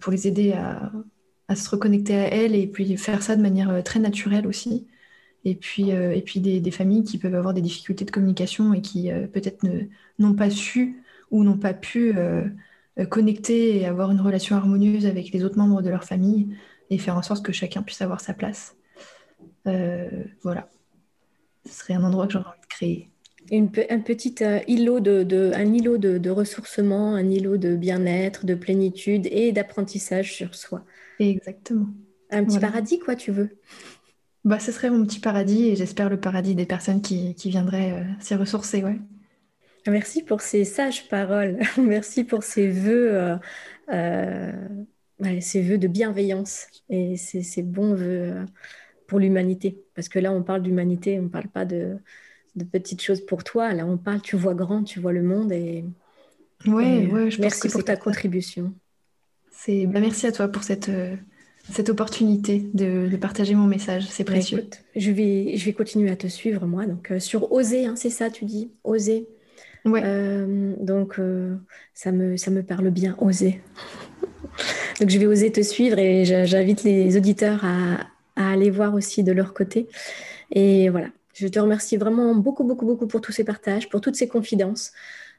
pour 0.01 0.11
les 0.11 0.27
aider 0.27 0.53
à, 0.53 0.91
à, 1.47 1.55
se 1.55 1.69
reconnecter 1.69 2.15
à 2.15 2.27
elles 2.27 2.55
et 2.55 2.67
puis 2.67 2.97
faire 2.97 3.23
ça 3.23 3.35
de 3.35 3.41
manière 3.41 3.83
très 3.83 3.99
naturelle 3.99 4.47
aussi 4.47 4.87
et 5.45 5.55
puis, 5.55 5.91
euh, 5.91 6.13
et 6.13 6.21
puis 6.21 6.39
des, 6.39 6.71
familles 6.71 7.03
qui 7.03 7.17
peuvent 7.17 7.35
avoir 7.35 7.53
des 7.53 7.61
difficultés 7.61 8.05
de 8.05 8.11
communication 8.11 8.73
et 8.73 8.81
qui 8.81 9.11
euh, 9.11 9.27
peut-être 9.27 9.65
n'ont 10.19 10.35
pas 10.35 10.49
su 10.49 11.03
ou 11.31 11.43
n'ont 11.43 11.57
pas 11.57 11.73
pu 11.73 12.15
euh, 12.15 12.47
connecter 13.09 13.77
et 13.77 13.85
avoir 13.85 14.11
une 14.11 14.21
relation 14.21 14.55
harmonieuse 14.55 15.05
avec 15.05 15.31
les 15.31 15.43
autres 15.43 15.57
membres 15.57 15.81
de 15.81 15.89
leur 15.89 16.03
famille 16.03 16.55
et 16.89 16.97
faire 16.97 17.17
en 17.17 17.21
sorte 17.21 17.43
que 17.43 17.51
chacun 17.51 17.81
puisse 17.81 18.01
avoir 18.01 18.21
sa 18.21 18.33
place. 18.33 18.75
voilà. 20.43 20.69
Ce 21.65 21.73
serait 21.73 21.93
un 21.93 22.03
endroit 22.03 22.27
que 22.27 22.33
j'aurais 22.33 22.49
envie 22.49 22.61
de 22.61 22.67
créer. 22.67 23.09
Une, 23.49 23.69
un 23.89 23.99
petit 23.99 24.35
îlot, 24.67 24.99
de, 24.99 25.51
un 25.55 25.73
îlot 25.73 25.97
de, 25.97 26.17
de, 26.17 26.29
ressourcement, 26.29 27.15
un 27.15 27.29
îlot 27.29 27.57
de 27.57 27.75
bien-être, 27.75 28.45
de 28.45 28.55
plénitude 28.55 29.27
et 29.31 29.51
d'apprentissage 29.51 30.33
sur 30.33 30.55
soi. 30.55 30.85
Exactement. 31.19 31.87
Un 32.29 32.45
petit 32.45 32.59
paradis, 32.59 32.99
quoi, 32.99 33.15
tu 33.15 33.31
veux? 33.31 33.57
Bah, 34.43 34.59
ce 34.59 34.71
serait 34.71 34.89
mon 34.89 35.05
petit 35.05 35.19
paradis 35.19 35.69
et 35.69 35.75
j'espère 35.75 36.09
le 36.09 36.19
paradis 36.19 36.55
des 36.55 36.65
personnes 36.65 37.01
qui, 37.01 37.35
qui 37.35 37.49
viendraient 37.49 37.91
euh, 37.91 38.03
s'y 38.19 38.33
ressourcer. 38.35 38.83
Ouais. 38.83 38.99
Merci 39.87 40.23
pour 40.23 40.41
ces 40.41 40.63
sages 40.65 41.07
paroles. 41.09 41.59
Merci 41.77 42.23
pour 42.23 42.43
ces 42.43 42.67
vœux, 42.67 43.13
euh, 43.13 43.35
euh, 43.91 44.51
ces 45.41 45.61
vœux 45.61 45.77
de 45.77 45.87
bienveillance 45.87 46.67
et 46.89 47.17
ces, 47.17 47.43
ces 47.43 47.61
bons 47.61 47.93
vœux 47.93 48.45
pour 49.11 49.19
l'humanité. 49.19 49.83
Parce 49.93 50.07
que 50.07 50.19
là, 50.19 50.31
on 50.31 50.41
parle 50.41 50.61
d'humanité, 50.61 51.19
on 51.19 51.23
ne 51.23 51.27
parle 51.27 51.49
pas 51.49 51.65
de, 51.65 51.97
de, 52.55 52.63
petites 52.63 53.01
choses 53.01 53.19
pour 53.19 53.43
toi. 53.43 53.73
Là, 53.73 53.85
on 53.85 53.97
parle, 53.97 54.21
tu 54.21 54.37
vois 54.37 54.53
grand, 54.53 54.85
tu 54.85 55.01
vois 55.01 55.11
le 55.11 55.21
monde. 55.21 55.51
Et, 55.51 55.83
ouais, 56.65 57.07
ouais, 57.11 57.29
je 57.29 57.41
merci 57.41 57.67
pour 57.67 57.83
ta 57.83 57.97
contribution. 57.97 58.73
C'est, 59.51 59.85
bah, 59.85 59.99
merci 59.99 60.27
à 60.27 60.31
toi 60.31 60.47
pour 60.47 60.63
cette 60.63 60.89
cette 61.69 61.89
opportunité 61.89 62.65
de, 62.73 63.09
partager 63.17 63.53
mon 63.53 63.67
message. 63.67 64.07
C'est 64.09 64.23
bah, 64.23 64.31
précieux. 64.31 64.65
je, 64.95 65.11
vais, 65.11 65.57
je 65.57 65.65
vais 65.65 65.73
continuer 65.73 66.09
à 66.09 66.15
te 66.15 66.27
suivre, 66.27 66.65
moi. 66.65 66.85
Donc, 66.85 67.11
euh, 67.11 67.19
sur 67.19 67.51
Oser, 67.51 67.85
hein, 67.85 67.95
c'est 67.97 68.09
ça, 68.09 68.29
tu 68.29 68.45
dis? 68.45 68.71
Oser. 68.85 69.27
Euh, 69.85 70.73
donc, 70.79 71.19
euh, 71.19 71.55
ça, 71.93 72.13
me, 72.13 72.37
ça 72.37 72.49
me 72.49 72.63
parle 72.63 72.89
bien, 72.89 73.15
oser. 73.19 73.61
donc, 74.99 75.09
je 75.09 75.19
vais 75.19 75.27
oser 75.27 75.51
te 75.51 75.61
suivre 75.61 75.99
et 75.99 76.25
j'invite 76.45 76.83
les 76.83 77.17
auditeurs 77.17 77.65
à, 77.65 78.07
à, 78.41 78.49
aller 78.49 78.69
voir 78.69 78.93
aussi 78.93 79.23
de 79.23 79.31
leur 79.31 79.53
côté. 79.53 79.87
Et 80.51 80.89
voilà, 80.89 81.07
je 81.33 81.47
te 81.47 81.59
remercie 81.59 81.97
vraiment 81.97 82.35
beaucoup, 82.35 82.63
beaucoup, 82.63 82.85
beaucoup 82.85 83.07
pour 83.07 83.21
tous 83.21 83.31
ces 83.31 83.43
partages, 83.43 83.89
pour 83.89 84.01
toutes 84.01 84.15
ces 84.15 84.27
confidences. 84.27 84.91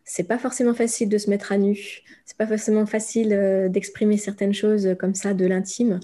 C'est 0.04 0.24
pas 0.24 0.38
forcément 0.38 0.74
facile 0.74 1.08
de 1.08 1.18
se 1.18 1.30
mettre 1.30 1.52
à 1.52 1.58
nu, 1.58 2.02
c'est 2.24 2.36
pas 2.36 2.46
forcément 2.46 2.86
facile 2.86 3.32
euh, 3.32 3.68
d'exprimer 3.68 4.16
certaines 4.16 4.52
choses 4.52 4.96
comme 4.98 5.14
ça 5.14 5.32
de 5.32 5.46
l'intime. 5.46 6.00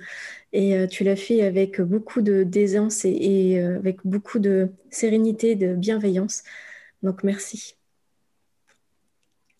Et 0.52 0.86
tu 0.88 1.04
l'as 1.04 1.16
fait 1.16 1.42
avec 1.42 1.78
beaucoup 1.78 2.22
de 2.22 2.42
d'aisance 2.42 3.04
et, 3.04 3.10
et 3.10 3.60
avec 3.60 3.98
beaucoup 4.04 4.38
de 4.38 4.70
sérénité, 4.88 5.56
de 5.56 5.74
bienveillance. 5.74 6.42
Donc 7.02 7.22
merci. 7.22 7.76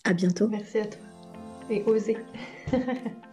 À 0.04 0.14
bientôt. 0.14 0.48
Merci 0.48 0.78
à 0.78 0.86
toi. 0.86 1.00
Et 1.70 1.82
osez. 1.84 2.16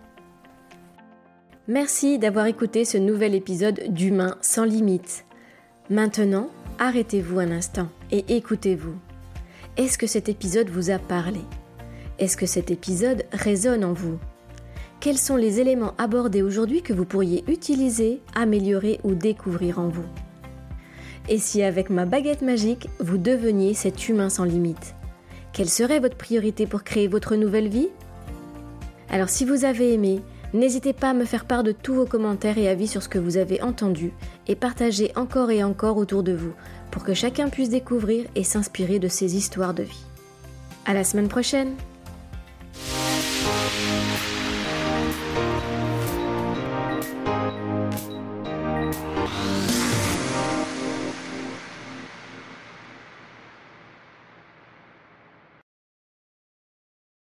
Merci 1.68 2.20
d'avoir 2.20 2.46
écouté 2.46 2.86
ce 2.86 2.98
nouvel 2.98 3.34
épisode 3.34 3.82
d'Humain 3.90 4.38
sans 4.42 4.66
limite. 4.66 5.26
Maintenant, 5.90 6.50
arrêtez-vous 6.80 7.40
un 7.40 7.52
instant 7.52 7.88
et 8.12 8.24
écoutez-vous. 8.36 8.96
Est-ce 9.78 9.98
que 9.98 10.08
cet 10.08 10.30
épisode 10.30 10.70
vous 10.70 10.92
a 10.92 11.00
parlé? 11.00 11.42
Est-ce 12.20 12.38
que 12.38 12.46
cet 12.46 12.72
épisode 12.72 13.26
résonne 13.32 13.84
en 13.84 13.94
vous? 13.94 14.20
Quels 15.00 15.18
sont 15.18 15.36
les 15.36 15.60
éléments 15.60 15.94
abordés 15.98 16.42
aujourd'hui 16.42 16.82
que 16.82 16.94
vous 16.94 17.06
pourriez 17.06 17.44
utiliser, 17.48 18.22
améliorer 18.36 19.00
ou 19.04 19.16
découvrir 19.16 19.80
en 19.80 19.88
vous? 19.88 20.06
Et 21.30 21.40
si 21.40 21.64
avec 21.64 21.90
ma 21.90 22.06
baguette 22.06 22.42
magique, 22.42 22.88
vous 23.00 23.18
deveniez 23.18 23.74
cet 23.74 24.08
humain 24.08 24.30
sans 24.30 24.44
limite 24.44 24.96
quelle 25.56 25.70
serait 25.70 26.02
votre 26.02 26.18
priorité 26.18 26.68
pour 26.68 26.84
créer 26.84 27.08
votre 27.08 27.38
nouvelle 27.38 27.70
vie? 27.70 27.88
Alors 29.10 29.30
si 29.30 29.46
vous 29.46 29.64
avez 29.64 29.94
aimé, 29.94 30.20
n'hésitez 30.54 30.94
pas 30.94 31.10
à 31.10 31.14
me 31.14 31.26
faire 31.26 31.46
part 31.46 31.64
de 31.64 31.72
tous 31.72 31.94
vos 31.94 32.06
commentaires 32.06 32.58
et 32.58 32.68
avis 32.68 32.88
sur 32.88 33.04
ce 33.04 33.10
que 33.10 33.20
vous 33.20 33.38
avez 33.38 33.62
entendu 33.62 34.14
et 34.48 34.56
partagez 34.56 35.12
encore 35.16 35.52
et 35.52 35.64
encore 35.64 35.98
autour 35.98 36.24
de 36.24 36.34
vous 36.34 36.54
pour 36.92 37.04
que 37.04 37.14
chacun 37.14 37.50
puisse 37.50 37.70
découvrir 37.70 38.26
et 38.36 38.44
s'inspirer 38.44 39.00
de 39.00 39.08
ces 39.08 39.36
histoires 39.36 39.74
de 39.74 39.84
vie. 39.84 40.06
À 40.86 40.94
la 40.94 41.04
semaine 41.04 41.28
prochaine 41.28 41.74